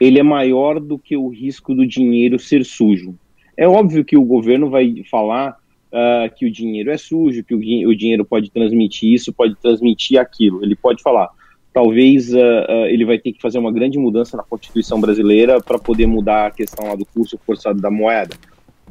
ele 0.00 0.18
é 0.18 0.22
maior 0.22 0.80
do 0.80 0.98
que 0.98 1.16
o 1.16 1.28
risco 1.28 1.74
do 1.74 1.86
dinheiro 1.86 2.38
ser 2.38 2.64
sujo. 2.64 3.14
É 3.56 3.68
óbvio 3.68 4.04
que 4.04 4.16
o 4.16 4.24
governo 4.24 4.70
vai 4.70 5.04
falar 5.08 5.56
uh, 5.92 6.34
que 6.34 6.46
o 6.46 6.50
dinheiro 6.50 6.90
é 6.90 6.96
sujo, 6.96 7.44
que 7.44 7.54
o, 7.54 7.58
o, 7.58 7.94
dinheiro 7.94 8.24
pode 8.24 8.50
transmitir 8.50 9.12
isso, 9.12 9.32
pode 9.32 9.54
transmitir 9.56 10.18
aquilo. 10.18 10.64
Ele 10.64 10.74
pode 10.74 11.02
falar. 11.02 11.28
Talvez 11.72 12.32
uh, 12.32 12.38
uh, 12.38 12.86
ele 12.86 13.04
vai 13.04 13.18
ter 13.18 13.32
que 13.32 13.40
fazer 13.40 13.58
uma 13.58 13.72
grande 13.72 13.98
mudança 13.98 14.36
na 14.36 14.42
Constituição 14.42 15.00
brasileira 15.00 15.60
para 15.60 15.78
poder 15.78 16.06
mudar 16.06 16.46
a 16.46 16.50
questão 16.50 16.86
lá 16.86 16.94
do 16.94 17.06
curso 17.06 17.38
forçado 17.46 17.80
da 17.80 17.90
moeda. 17.90 18.34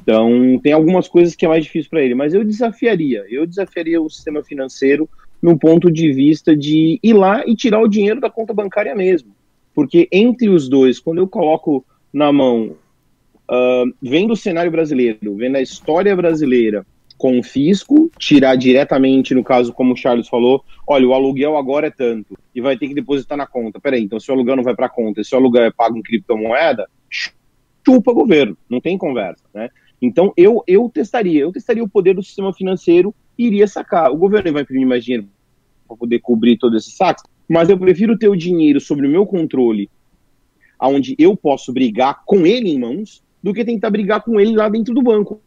Então, 0.02 0.60
tem 0.64 0.74
algumas 0.74 1.08
coisas 1.08 1.36
que 1.36 1.46
é 1.46 1.50
mais 1.50 1.64
difícil 1.64 1.90
para 1.90 2.02
ele, 2.02 2.16
mas 2.16 2.34
eu 2.34 2.44
desafiaria, 2.44 3.24
eu 3.30 3.46
desafiaria 3.46 4.02
o 4.02 4.10
sistema 4.10 4.44
financeiro 4.44 5.08
no 5.40 5.58
ponto 5.58 5.92
de 5.92 6.12
vista 6.12 6.56
de 6.56 7.00
ir 7.04 7.14
lá 7.14 7.44
e 7.46 7.56
tirar 7.56 7.82
o 7.82 7.88
dinheiro 7.88 8.20
da 8.20 8.30
conta 8.30 8.54
bancária 8.54 8.96
mesmo. 8.96 9.32
Porque 9.76 10.08
entre 10.12 10.50
os 10.50 10.68
dois, 10.68 11.00
quando 11.00 11.20
eu 11.20 11.28
coloco 11.28 11.86
na 12.12 12.32
mão 12.32 12.76
uh, 13.50 13.94
vendo 14.02 14.34
o 14.34 14.38
cenário 14.38 14.72
brasileiro, 14.72 15.36
vendo 15.36 15.58
a 15.58 15.62
história 15.62 16.16
brasileira, 16.16 16.86
confisco, 17.22 18.10
tirar 18.18 18.56
diretamente, 18.56 19.36
no 19.36 19.44
caso, 19.44 19.72
como 19.72 19.94
o 19.94 19.96
Charles 19.96 20.28
falou, 20.28 20.66
olha, 20.88 21.08
o 21.08 21.14
aluguel 21.14 21.56
agora 21.56 21.86
é 21.86 21.92
tanto, 21.92 22.36
e 22.54 22.60
vai 22.60 22.76
ter 22.76 22.88
que 22.88 22.96
depositar 22.96 23.38
na 23.38 23.46
conta. 23.46 23.80
Peraí, 23.80 24.02
então 24.02 24.20
se 24.20 24.32
o 24.32 24.34
aluguel 24.34 24.56
não 24.56 24.64
vai 24.64 24.76
para 24.76 24.88
a 24.88 24.90
conta, 24.90 25.24
se 25.24 25.36
o 25.36 25.38
aluguel 25.38 25.66
é 25.66 25.72
pago 25.72 25.96
em 25.96 26.02
criptomoeda, 26.02 26.90
chupa 27.08 28.12
governo, 28.12 28.58
não 28.68 28.82
tem 28.82 28.98
conversa, 28.98 29.44
né? 29.54 29.70
Então 30.02 30.34
eu, 30.36 30.64
eu 30.66 30.90
testaria, 30.92 31.42
eu 31.42 31.52
testaria 31.52 31.84
o 31.84 31.88
poder 31.88 32.16
do 32.16 32.24
sistema 32.24 32.52
financeiro 32.52 33.14
e 33.38 33.46
iria 33.46 33.68
sacar. 33.68 34.12
O 34.12 34.18
governo 34.18 34.52
vai 34.52 34.64
imprimir 34.64 34.88
mais 34.88 35.06
dinheiro 35.06 35.28
para 35.88 35.96
poder 35.96 36.18
cobrir 36.22 36.58
todo 36.58 36.76
esse 36.76 36.90
saco, 36.90 37.22
mas 37.48 37.70
eu 37.70 37.78
prefiro 37.78 38.18
ter 38.18 38.30
o 38.30 38.36
dinheiro 38.36 38.82
sobre 38.82 39.06
o 39.06 39.10
meu 39.12 39.28
controle, 39.28 39.92
aonde 40.80 41.16
eu 41.20 41.38
posso 41.38 41.72
brigar 41.72 42.24
com 42.26 42.48
ele 42.48 42.72
em 42.72 42.80
mãos, 42.80 43.22
do 43.44 43.54
que 43.54 43.64
tentar 43.64 43.92
brigar 43.92 44.24
com 44.24 44.40
ele 44.40 44.56
lá 44.56 44.68
dentro 44.70 44.92
do 44.96 45.04
banco 45.04 45.40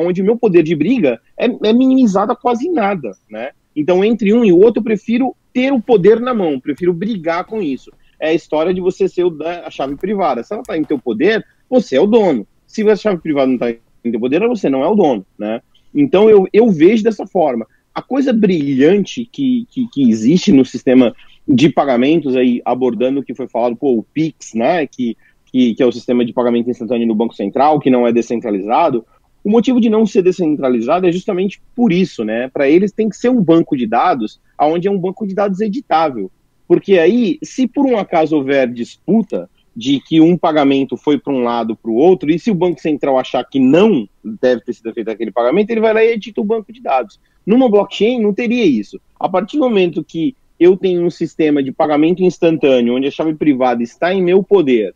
onde 0.00 0.22
o 0.22 0.24
meu 0.24 0.36
poder 0.36 0.62
de 0.62 0.74
briga 0.74 1.20
é, 1.38 1.46
é 1.46 1.72
minimizado 1.72 2.32
a 2.32 2.36
quase 2.36 2.68
nada, 2.70 3.12
né? 3.30 3.50
Então, 3.74 4.04
entre 4.04 4.32
um 4.32 4.44
e 4.44 4.52
o 4.52 4.58
outro, 4.58 4.80
eu 4.80 4.84
prefiro 4.84 5.34
ter 5.52 5.72
o 5.72 5.80
poder 5.80 6.20
na 6.20 6.34
mão, 6.34 6.60
prefiro 6.60 6.92
brigar 6.92 7.44
com 7.44 7.60
isso. 7.60 7.90
É 8.20 8.28
a 8.28 8.34
história 8.34 8.72
de 8.72 8.80
você 8.80 9.08
ser 9.08 9.24
o 9.24 9.30
da, 9.30 9.66
a 9.66 9.70
chave 9.70 9.96
privada. 9.96 10.42
Se 10.42 10.52
ela 10.52 10.62
está 10.62 10.76
em 10.76 10.84
teu 10.84 10.98
poder, 10.98 11.44
você 11.68 11.96
é 11.96 12.00
o 12.00 12.06
dono. 12.06 12.46
Se 12.66 12.88
a 12.88 12.96
chave 12.96 13.20
privada 13.20 13.46
não 13.46 13.54
está 13.54 13.70
em 13.70 14.10
teu 14.10 14.20
poder, 14.20 14.46
você 14.46 14.68
não 14.68 14.82
é 14.82 14.88
o 14.88 14.94
dono, 14.94 15.26
né? 15.38 15.60
Então, 15.94 16.28
eu, 16.28 16.46
eu 16.52 16.68
vejo 16.70 17.02
dessa 17.02 17.26
forma. 17.26 17.66
A 17.94 18.00
coisa 18.00 18.32
brilhante 18.32 19.28
que, 19.30 19.66
que, 19.70 19.86
que 19.88 20.10
existe 20.10 20.52
no 20.52 20.64
sistema 20.64 21.14
de 21.46 21.68
pagamentos 21.68 22.36
aí, 22.36 22.62
abordando 22.64 23.20
o 23.20 23.22
que 23.22 23.34
foi 23.34 23.48
falado, 23.48 23.76
pô, 23.76 23.98
o 23.98 24.02
PIX, 24.02 24.54
né, 24.54 24.86
que, 24.86 25.16
que, 25.46 25.74
que 25.74 25.82
é 25.82 25.86
o 25.86 25.92
sistema 25.92 26.24
de 26.24 26.32
pagamento 26.32 26.70
instantâneo 26.70 27.06
no 27.06 27.14
Banco 27.14 27.34
Central, 27.34 27.80
que 27.80 27.90
não 27.90 28.06
é 28.06 28.12
descentralizado, 28.12 29.04
o 29.44 29.50
motivo 29.50 29.80
de 29.80 29.90
não 29.90 30.06
ser 30.06 30.22
descentralizado 30.22 31.06
é 31.06 31.12
justamente 31.12 31.60
por 31.74 31.92
isso, 31.92 32.24
né? 32.24 32.48
Para 32.48 32.68
eles 32.68 32.92
tem 32.92 33.08
que 33.08 33.16
ser 33.16 33.28
um 33.28 33.42
banco 33.42 33.76
de 33.76 33.86
dados, 33.86 34.40
onde 34.60 34.86
é 34.86 34.90
um 34.90 34.98
banco 34.98 35.26
de 35.26 35.34
dados 35.34 35.60
editável. 35.60 36.30
Porque 36.68 36.98
aí, 36.98 37.38
se 37.42 37.66
por 37.66 37.84
um 37.84 37.98
acaso 37.98 38.36
houver 38.36 38.72
disputa 38.72 39.50
de 39.74 40.00
que 40.00 40.20
um 40.20 40.36
pagamento 40.36 40.96
foi 40.96 41.18
para 41.18 41.32
um 41.32 41.42
lado 41.42 41.74
para 41.74 41.90
o 41.90 41.94
outro, 41.94 42.30
e 42.30 42.38
se 42.38 42.50
o 42.50 42.54
Banco 42.54 42.80
Central 42.80 43.18
achar 43.18 43.42
que 43.44 43.58
não 43.58 44.08
deve 44.22 44.60
ter 44.60 44.74
sido 44.74 44.92
feito 44.92 45.10
aquele 45.10 45.32
pagamento, 45.32 45.70
ele 45.70 45.80
vai 45.80 45.94
lá 45.94 46.04
e 46.04 46.12
edita 46.12 46.40
o 46.40 46.44
banco 46.44 46.72
de 46.72 46.80
dados. 46.80 47.18
Numa 47.44 47.68
blockchain 47.68 48.20
não 48.20 48.32
teria 48.32 48.64
isso. 48.64 49.00
A 49.18 49.28
partir 49.28 49.56
do 49.56 49.64
momento 49.64 50.04
que 50.04 50.36
eu 50.60 50.76
tenho 50.76 51.04
um 51.04 51.10
sistema 51.10 51.62
de 51.62 51.72
pagamento 51.72 52.22
instantâneo, 52.22 52.94
onde 52.94 53.08
a 53.08 53.10
chave 53.10 53.34
privada 53.34 53.82
está 53.82 54.14
em 54.14 54.22
meu 54.22 54.42
poder, 54.42 54.94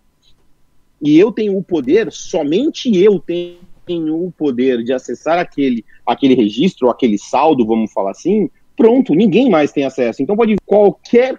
e 1.03 1.19
eu 1.19 1.33
tenho 1.33 1.57
o 1.57 1.63
poder, 1.63 2.13
somente 2.13 2.97
eu 2.97 3.19
tenho 3.19 3.57
tenho 3.87 4.27
o 4.27 4.33
poder 4.33 4.83
de 4.83 4.93
acessar 4.93 5.39
aquele, 5.39 5.85
aquele 6.05 6.35
registro, 6.35 6.91
aquele 6.91 7.17
saldo, 7.17 7.65
vamos 7.65 7.93
falar 7.93 8.11
assim, 8.11 8.51
pronto, 8.77 9.15
ninguém 9.15 9.49
mais 9.49 9.73
tem 9.73 9.85
acesso. 9.85 10.23
Então 10.23 10.37
pode 10.37 10.57
qualquer 10.67 11.39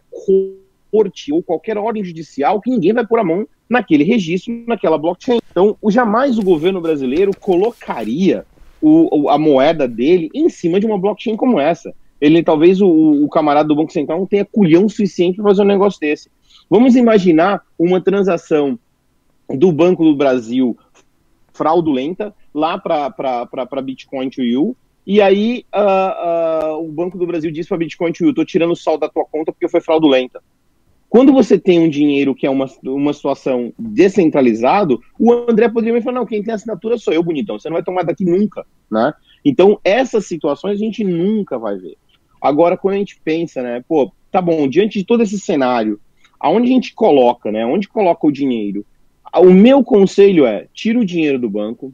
corte 0.91 1.32
ou 1.32 1.43
qualquer 1.43 1.78
ordem 1.78 2.04
judicial 2.04 2.62
que 2.62 2.72
ninguém 2.72 2.93
vai 2.93 3.06
pôr 3.06 3.20
a 3.20 3.24
mão 3.24 3.48
naquele 3.70 4.04
registro, 4.04 4.64
naquela 4.66 4.98
blockchain. 4.98 5.39
Então, 5.52 5.78
jamais 5.89 6.39
o 6.39 6.43
governo 6.43 6.80
brasileiro 6.80 7.32
colocaria 7.38 8.45
o, 8.82 9.30
a 9.30 9.38
moeda 9.38 9.88
dele 9.88 10.30
em 10.34 10.50
cima 10.50 10.80
de 10.80 10.86
uma 10.86 10.98
blockchain 10.98 11.36
como 11.36 11.60
essa. 11.60 11.93
Ele 12.20 12.41
talvez 12.41 12.82
o, 12.82 12.88
o 12.88 13.30
camarada 13.30 13.68
do 13.68 13.76
Banco 13.76 13.91
Central 13.91 14.20
não 14.20 14.26
tenha 14.26 14.45
culhão 14.45 14.88
suficiente 14.88 15.36
para 15.36 15.45
fazer 15.45 15.62
um 15.62 15.66
negócio 15.66 16.00
desse. 16.00 16.30
Vamos 16.70 16.95
imaginar 16.95 17.62
uma 17.78 18.02
transação 18.02 18.80
do 19.50 19.72
Banco 19.72 20.04
do 20.04 20.16
Brasil 20.16 20.78
fraudulenta 21.58 22.34
lá 22.53 22.78
para 22.78 23.82
Bitcoin 23.84 24.30
to 24.30 24.43
You. 24.43 24.76
E 25.05 25.22
aí 25.22 25.66
uh, 25.74 26.76
uh, 26.76 26.86
o 26.86 26.91
Banco 26.91 27.18
do 27.18 27.26
Brasil 27.26 27.49
diz 27.49 27.68
para 27.68 27.78
Bitcoin 27.78 28.12
to 28.12 28.26
You, 28.26 28.30
estou 28.32 28.45
tirando 28.45 28.72
o 28.72 28.76
saldo 28.76 29.01
da 29.01 29.10
tua 29.10 29.26
conta 29.26 29.51
porque 29.51 29.68
foi 29.68 29.82
fraudulenta. 29.82 30.41
Quando 31.10 31.32
você 31.32 31.58
tem 31.58 31.80
um 31.80 31.89
dinheiro 31.89 32.36
que 32.36 32.45
é 32.45 32.49
uma, 32.49 32.66
uma 32.84 33.14
situação 33.14 33.74
descentralizado, 33.80 34.99
o 35.18 35.32
André 35.32 35.70
poderia 35.70 35.93
me 35.93 36.01
falar, 36.01 36.20
não, 36.20 36.26
quem 36.26 36.43
tem 36.43 36.53
assinatura 36.53 36.97
sou 36.97 37.14
eu, 37.14 37.24
bonitão, 37.24 37.58
você 37.58 37.70
não 37.70 37.76
vai 37.76 37.84
tomar 37.84 38.03
daqui 38.03 38.26
nunca, 38.26 38.66
né? 38.91 39.14
Então, 39.45 39.80
essas 39.86 40.26
situações 40.26 40.74
a 40.74 40.84
gente 40.84 41.05
nunca 41.05 41.58
vai 41.58 41.78
ver. 41.78 41.95
Agora, 42.41 42.76
quando 42.76 42.95
a 42.95 42.97
gente 42.97 43.20
pensa, 43.24 43.62
né, 43.64 43.84
pô, 43.88 44.12
tá 44.30 44.41
bom, 44.41 44.68
diante 44.68 44.99
de 44.99 45.05
todo 45.05 45.24
esse 45.24 45.39
cenário, 45.39 45.97
aonde 46.38 46.70
a 46.70 46.74
gente 46.74 46.93
coloca, 46.93 47.51
né, 47.51 47.66
onde 47.66 47.88
coloca 47.88 48.28
o 48.28 48.32
dinheiro? 48.32 48.86
O 49.36 49.51
meu 49.51 49.84
conselho 49.84 50.45
é: 50.45 50.67
tira 50.73 50.99
o 50.99 51.05
dinheiro 51.05 51.39
do 51.39 51.49
banco, 51.49 51.93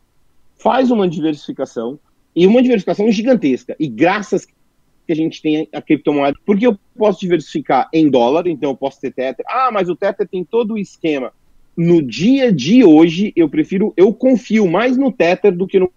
faz 0.57 0.91
uma 0.91 1.07
diversificação 1.07 1.99
e 2.35 2.47
uma 2.47 2.61
diversificação 2.61 3.11
gigantesca. 3.11 3.75
E 3.79 3.87
graças 3.87 4.45
que 4.45 5.11
a 5.11 5.15
gente 5.15 5.41
tem 5.41 5.67
a 5.73 5.81
criptomoeda, 5.81 6.37
porque 6.45 6.65
eu 6.65 6.77
posso 6.97 7.19
diversificar 7.19 7.89
em 7.93 8.09
dólar, 8.09 8.47
então 8.47 8.71
eu 8.71 8.77
posso 8.77 9.01
ter 9.01 9.11
Tether. 9.11 9.45
Ah, 9.49 9.69
mas 9.71 9.89
o 9.89 9.95
Tether 9.95 10.27
tem 10.27 10.43
todo 10.43 10.75
o 10.75 10.77
esquema. 10.77 11.31
No 11.75 12.01
dia 12.01 12.51
de 12.51 12.83
hoje, 12.83 13.33
eu 13.35 13.49
prefiro, 13.49 13.93
eu 13.97 14.13
confio 14.13 14.67
mais 14.69 14.95
no 14.95 15.11
Tether 15.11 15.55
do 15.55 15.67
que 15.67 15.79
no 15.79 15.91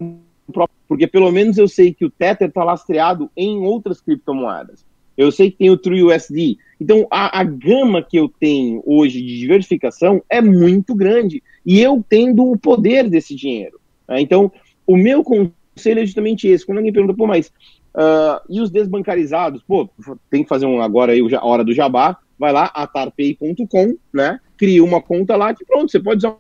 próprio, 0.52 0.76
porque 0.88 1.06
pelo 1.06 1.30
menos 1.30 1.58
eu 1.58 1.68
sei 1.68 1.92
que 1.92 2.04
o 2.04 2.10
Tether 2.10 2.48
está 2.48 2.64
lastreado 2.64 3.30
em 3.36 3.58
outras 3.58 4.00
criptomoedas. 4.00 4.84
Eu 5.16 5.32
sei 5.32 5.50
que 5.50 5.58
tem 5.58 5.70
o 5.70 5.76
TrueUSD. 5.76 6.58
Então, 6.80 7.06
a, 7.10 7.40
a 7.40 7.44
gama 7.44 8.02
que 8.02 8.18
eu 8.18 8.28
tenho 8.28 8.82
hoje 8.84 9.22
de 9.22 9.38
diversificação 9.38 10.22
é 10.28 10.40
muito 10.40 10.94
grande. 10.94 11.42
E 11.64 11.80
eu 11.80 12.04
tendo 12.06 12.44
o 12.44 12.58
poder 12.58 13.08
desse 13.08 13.34
dinheiro. 13.34 13.80
Né? 14.08 14.20
Então, 14.20 14.52
o 14.86 14.96
meu 14.96 15.24
conselho 15.24 16.00
é 16.00 16.06
justamente 16.06 16.46
esse. 16.46 16.66
Quando 16.66 16.78
alguém 16.78 16.92
pergunta, 16.92 17.14
pô, 17.14 17.26
mas 17.26 17.48
uh, 17.94 18.40
e 18.48 18.60
os 18.60 18.70
desbancarizados? 18.70 19.62
Pô, 19.62 19.88
tem 20.30 20.42
que 20.42 20.48
fazer 20.48 20.66
um 20.66 20.80
agora 20.80 21.12
aí, 21.12 21.20
a 21.34 21.44
hora 21.44 21.64
do 21.64 21.72
jabá. 21.72 22.18
Vai 22.38 22.52
lá, 22.52 22.64
atarpay.com, 22.74 23.96
né? 24.12 24.38
Cria 24.58 24.84
uma 24.84 25.00
conta 25.00 25.36
lá 25.36 25.54
que 25.54 25.64
pronto, 25.64 25.90
você 25.90 25.98
pode 25.98 26.18
usar 26.18 26.36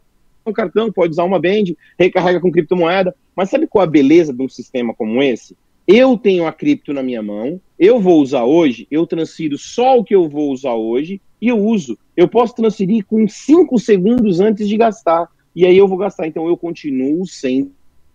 um 0.46 0.52
cartão, 0.52 0.92
pode 0.92 1.12
usar 1.12 1.24
uma 1.24 1.40
band, 1.40 1.64
recarrega 1.98 2.38
com 2.38 2.52
criptomoeda. 2.52 3.14
Mas 3.34 3.48
sabe 3.48 3.66
qual 3.66 3.82
a 3.82 3.86
beleza 3.86 4.32
de 4.32 4.42
um 4.42 4.48
sistema 4.48 4.94
como 4.94 5.22
esse? 5.22 5.56
Eu 5.86 6.18
tenho 6.18 6.46
a 6.46 6.52
cripto 6.52 6.92
na 6.92 7.02
minha 7.02 7.22
mão, 7.22 7.60
eu 7.78 8.00
vou 8.00 8.20
usar 8.20 8.44
hoje, 8.44 8.88
eu 8.90 9.06
transfiro 9.06 9.56
só 9.56 9.98
o 9.98 10.04
que 10.04 10.14
eu 10.14 10.28
vou 10.28 10.50
usar 10.50 10.74
hoje 10.74 11.20
e 11.40 11.48
eu 11.48 11.58
uso. 11.58 11.96
Eu 12.16 12.26
posso 12.26 12.54
transferir 12.54 13.04
com 13.04 13.28
5 13.28 13.78
segundos 13.78 14.40
antes 14.40 14.68
de 14.68 14.76
gastar. 14.76 15.28
E 15.54 15.64
aí 15.64 15.76
eu 15.76 15.86
vou 15.86 15.98
gastar. 15.98 16.26
Então 16.26 16.48
eu 16.48 16.56
continuo 16.56 17.26
sendo 17.26 17.70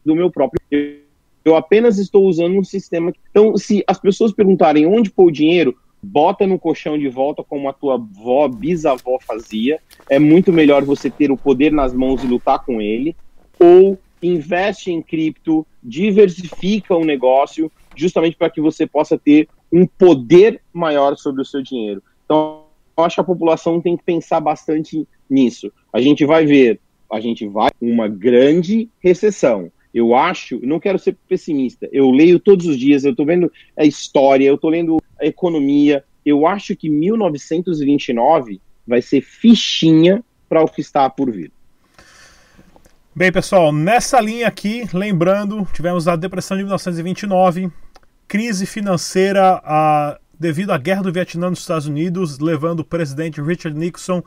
do 0.05 0.15
meu 0.15 0.29
próprio. 0.29 0.59
Eu 1.43 1.55
apenas 1.55 1.97
estou 1.97 2.27
usando 2.27 2.57
um 2.57 2.63
sistema. 2.63 3.13
Então, 3.29 3.55
se 3.57 3.83
as 3.87 3.99
pessoas 3.99 4.31
perguntarem 4.31 4.85
onde 4.85 5.09
pôr 5.09 5.25
o 5.25 5.31
dinheiro, 5.31 5.75
bota 6.01 6.45
no 6.45 6.59
colchão 6.59 6.97
de 6.97 7.07
volta 7.07 7.43
como 7.43 7.69
a 7.69 7.73
tua 7.73 7.95
avó, 7.95 8.47
bisavó 8.47 9.17
fazia. 9.19 9.79
É 10.09 10.19
muito 10.19 10.51
melhor 10.51 10.83
você 10.83 11.09
ter 11.09 11.31
o 11.31 11.37
poder 11.37 11.71
nas 11.71 11.93
mãos 11.93 12.23
e 12.23 12.27
lutar 12.27 12.63
com 12.63 12.81
ele. 12.81 13.15
Ou 13.59 13.97
investe 14.21 14.91
em 14.91 15.01
cripto, 15.01 15.65
diversifica 15.83 16.95
o 16.95 17.05
negócio, 17.05 17.71
justamente 17.95 18.37
para 18.37 18.49
que 18.49 18.61
você 18.61 18.85
possa 18.85 19.17
ter 19.17 19.47
um 19.71 19.85
poder 19.85 20.61
maior 20.73 21.15
sobre 21.17 21.41
o 21.41 21.45
seu 21.45 21.61
dinheiro. 21.61 22.03
Então, 22.25 22.65
eu 22.97 23.03
acho 23.03 23.15
que 23.15 23.21
a 23.21 23.25
população 23.25 23.81
tem 23.81 23.97
que 23.97 24.03
pensar 24.03 24.39
bastante 24.39 25.07
nisso. 25.29 25.71
A 25.91 26.01
gente 26.01 26.25
vai 26.25 26.45
ver, 26.45 26.79
a 27.11 27.19
gente 27.19 27.47
vai 27.47 27.69
uma 27.81 28.07
grande 28.07 28.89
recessão. 28.99 29.71
Eu 29.93 30.15
acho, 30.15 30.59
não 30.65 30.79
quero 30.79 30.97
ser 30.97 31.17
pessimista, 31.27 31.89
eu 31.91 32.09
leio 32.11 32.39
todos 32.39 32.65
os 32.65 32.77
dias, 32.77 33.03
eu 33.03 33.11
estou 33.11 33.25
vendo 33.25 33.51
a 33.77 33.83
história, 33.83 34.45
eu 34.45 34.55
estou 34.55 34.69
lendo 34.69 35.01
a 35.19 35.25
economia. 35.25 36.03
Eu 36.25 36.47
acho 36.47 36.75
que 36.75 36.89
1929 36.89 38.61
vai 38.87 39.01
ser 39.01 39.21
fichinha 39.21 40.23
para 40.47 40.63
o 40.63 40.67
que 40.67 40.81
está 40.81 41.09
por 41.09 41.31
vir. 41.31 41.51
Bem, 43.13 43.29
pessoal, 43.29 43.73
nessa 43.73 44.21
linha 44.21 44.47
aqui, 44.47 44.87
lembrando, 44.93 45.67
tivemos 45.73 46.07
a 46.07 46.15
depressão 46.15 46.55
de 46.55 46.63
1929, 46.63 47.69
crise 48.25 48.65
financeira 48.65 49.61
a, 49.65 50.17
devido 50.39 50.71
à 50.71 50.77
guerra 50.77 51.03
do 51.03 51.11
Vietnã 51.11 51.49
nos 51.49 51.59
Estados 51.59 51.87
Unidos, 51.87 52.39
levando 52.39 52.79
o 52.79 52.85
presidente 52.85 53.41
Richard 53.41 53.77
Nixon 53.77 54.23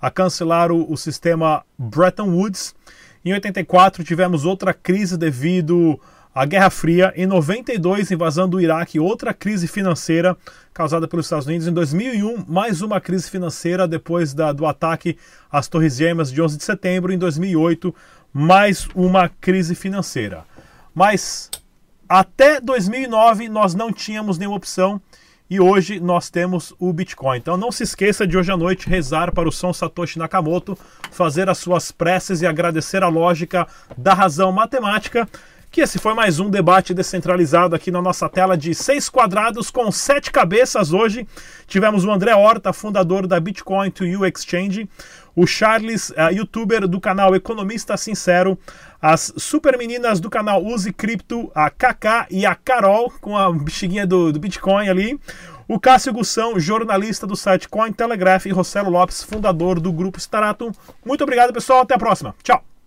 a 0.00 0.08
cancelar 0.08 0.70
o, 0.70 0.88
o 0.88 0.96
sistema 0.96 1.64
Bretton 1.76 2.30
Woods. 2.30 2.76
Em 3.24 3.32
84 3.32 4.04
tivemos 4.04 4.44
outra 4.44 4.72
crise 4.72 5.18
devido 5.18 5.98
à 6.38 6.44
Guerra 6.44 6.70
Fria. 6.70 7.12
Em 7.16 7.26
92, 7.26 8.12
invasão 8.12 8.48
do 8.48 8.60
Iraque, 8.60 9.00
outra 9.00 9.34
crise 9.34 9.66
financeira 9.66 10.36
causada 10.72 11.08
pelos 11.08 11.26
Estados 11.26 11.48
Unidos. 11.48 11.66
Em 11.66 11.72
2001, 11.72 12.44
mais 12.46 12.80
uma 12.80 13.00
crise 13.00 13.28
financeira 13.28 13.88
depois 13.88 14.32
da, 14.32 14.52
do 14.52 14.64
ataque 14.64 15.18
às 15.50 15.66
Torres 15.66 15.96
Gêmeas 15.96 16.30
de 16.30 16.40
11 16.40 16.56
de 16.56 16.62
setembro. 16.62 17.12
Em 17.12 17.18
2008, 17.18 17.92
mais 18.32 18.88
uma 18.94 19.28
crise 19.28 19.74
financeira. 19.74 20.44
Mas 20.94 21.50
até 22.08 22.60
2009 22.60 23.48
nós 23.48 23.74
não 23.74 23.92
tínhamos 23.92 24.38
nenhuma 24.38 24.56
opção 24.56 25.00
e 25.50 25.58
hoje 25.58 25.98
nós 25.98 26.28
temos 26.28 26.74
o 26.78 26.92
Bitcoin. 26.92 27.38
Então 27.38 27.56
não 27.56 27.72
se 27.72 27.82
esqueça 27.82 28.26
de 28.26 28.36
hoje 28.36 28.52
à 28.52 28.56
noite 28.56 28.88
rezar 28.88 29.32
para 29.32 29.48
o 29.48 29.52
São 29.52 29.72
Satoshi 29.72 30.18
Nakamoto, 30.18 30.78
fazer 31.10 31.48
as 31.48 31.58
suas 31.58 31.90
preces 31.90 32.42
e 32.42 32.46
agradecer 32.46 33.02
a 33.02 33.08
lógica 33.08 33.66
da 33.96 34.12
razão 34.12 34.52
matemática 34.52 35.28
que 35.70 35.80
esse 35.80 35.98
foi 35.98 36.14
mais 36.14 36.40
um 36.40 36.48
debate 36.48 36.94
descentralizado 36.94 37.74
aqui 37.74 37.90
na 37.90 38.00
nossa 38.00 38.28
tela 38.28 38.56
de 38.56 38.74
seis 38.74 39.08
quadrados 39.08 39.70
com 39.70 39.90
sete 39.92 40.30
cabeças. 40.30 40.92
Hoje 40.92 41.26
tivemos 41.66 42.04
o 42.04 42.10
André 42.10 42.34
Horta, 42.34 42.72
fundador 42.72 43.26
da 43.26 43.38
Bitcoin 43.38 43.90
to 43.90 44.04
You 44.04 44.24
Exchange, 44.26 44.88
o 45.36 45.46
Charles, 45.46 46.10
uh, 46.10 46.32
youtuber 46.32 46.88
do 46.88 47.00
canal 47.00 47.34
Economista 47.34 47.96
Sincero, 47.96 48.58
as 49.00 49.32
super 49.36 49.76
meninas 49.76 50.20
do 50.20 50.30
canal 50.30 50.64
Use 50.64 50.92
Cripto, 50.92 51.50
a 51.54 51.70
Kaká 51.70 52.26
e 52.30 52.44
a 52.46 52.54
Carol, 52.54 53.12
com 53.20 53.36
a 53.36 53.52
bexiguinha 53.52 54.06
do, 54.06 54.32
do 54.32 54.40
Bitcoin 54.40 54.88
ali, 54.88 55.20
o 55.68 55.78
Cássio 55.78 56.12
Gussão, 56.12 56.58
jornalista 56.58 57.26
do 57.26 57.36
site 57.36 57.68
Cointelegraph, 57.68 58.46
e 58.46 58.50
Rossello 58.50 58.90
Lopes, 58.90 59.22
fundador 59.22 59.78
do 59.78 59.92
grupo 59.92 60.18
Staratum. 60.18 60.72
Muito 61.04 61.22
obrigado, 61.22 61.52
pessoal. 61.52 61.82
Até 61.82 61.94
a 61.94 61.98
próxima. 61.98 62.34
Tchau. 62.42 62.77